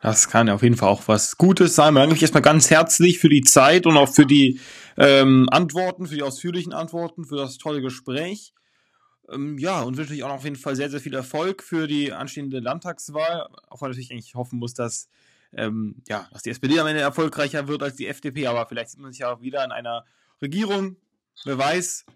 Das 0.00 0.28
kann 0.28 0.46
ja 0.46 0.54
auf 0.54 0.62
jeden 0.62 0.76
Fall 0.76 0.88
auch 0.88 1.08
was 1.08 1.36
Gutes 1.36 1.74
sein. 1.74 1.94
Ich 1.94 1.98
danke 1.98 2.12
mich 2.14 2.22
erstmal 2.22 2.42
ganz 2.42 2.70
herzlich 2.70 3.18
für 3.18 3.28
die 3.28 3.42
Zeit 3.42 3.86
und 3.86 3.96
auch 3.98 4.08
für 4.08 4.24
die 4.24 4.60
ähm, 4.96 5.48
Antworten, 5.50 6.06
für 6.06 6.14
die 6.14 6.22
ausführlichen 6.22 6.72
Antworten, 6.72 7.26
für 7.26 7.36
das 7.36 7.58
tolle 7.58 7.82
Gespräch. 7.82 8.54
Ähm, 9.30 9.58
ja, 9.58 9.82
und 9.82 9.96
wünsche 9.96 10.14
ich 10.14 10.24
auch 10.24 10.28
noch 10.28 10.36
auf 10.36 10.44
jeden 10.44 10.56
Fall 10.56 10.74
sehr, 10.76 10.90
sehr 10.90 11.00
viel 11.00 11.14
Erfolg 11.14 11.62
für 11.62 11.86
die 11.86 12.12
anstehende 12.12 12.58
Landtagswahl. 12.58 13.48
Auch 13.68 13.80
weil 13.80 13.90
natürlich 13.90 14.10
eigentlich 14.10 14.34
hoffen 14.34 14.58
muss, 14.58 14.74
dass, 14.74 15.08
ähm, 15.52 16.02
ja, 16.08 16.28
dass 16.32 16.42
die 16.42 16.50
SPD 16.50 16.78
am 16.80 16.86
Ende 16.86 17.00
erfolgreicher 17.00 17.68
wird 17.68 17.82
als 17.82 17.96
die 17.96 18.08
FDP, 18.08 18.46
aber 18.46 18.66
vielleicht 18.66 18.90
sieht 18.90 19.00
man 19.00 19.12
sich 19.12 19.20
ja 19.20 19.32
auch 19.32 19.40
wieder 19.40 19.64
in 19.64 19.72
einer 19.72 20.04
Regierung. 20.42 20.96
Wer 21.44 21.58
weiß. 21.58 22.06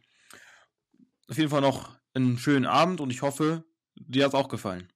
Auf 1.28 1.38
jeden 1.38 1.50
Fall 1.50 1.60
noch 1.60 1.96
einen 2.14 2.38
schönen 2.38 2.66
Abend 2.66 3.00
und 3.00 3.10
ich 3.10 3.22
hoffe, 3.22 3.64
dir 3.94 4.24
hat 4.24 4.34
es 4.34 4.38
auch 4.38 4.48
gefallen. 4.48 4.92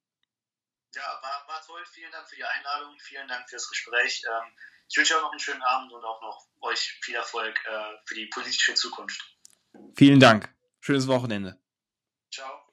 Ja, 0.94 1.02
war, 1.02 1.44
war 1.46 1.62
toll. 1.66 1.82
Vielen 1.92 2.10
Dank 2.12 2.28
für 2.28 2.36
die 2.36 2.44
Einladung. 2.44 2.96
Vielen 3.00 3.28
Dank 3.28 3.48
fürs 3.48 3.68
Gespräch. 3.68 4.22
Ähm, 4.26 4.52
ich 4.88 4.96
wünsche 4.96 5.14
euch 5.14 5.22
noch 5.22 5.30
einen 5.30 5.40
schönen 5.40 5.62
Abend 5.62 5.92
und 5.92 6.04
auch 6.04 6.20
noch 6.22 6.46
euch 6.62 6.98
viel 7.02 7.14
Erfolg 7.14 7.58
äh, 7.66 7.96
für 8.06 8.14
die 8.14 8.26
politische 8.26 8.74
Zukunft. 8.74 9.36
Vielen 9.96 10.20
Dank. 10.20 10.52
Schönes 10.80 11.06
Wochenende. 11.06 11.58
Ciao. 12.30 12.67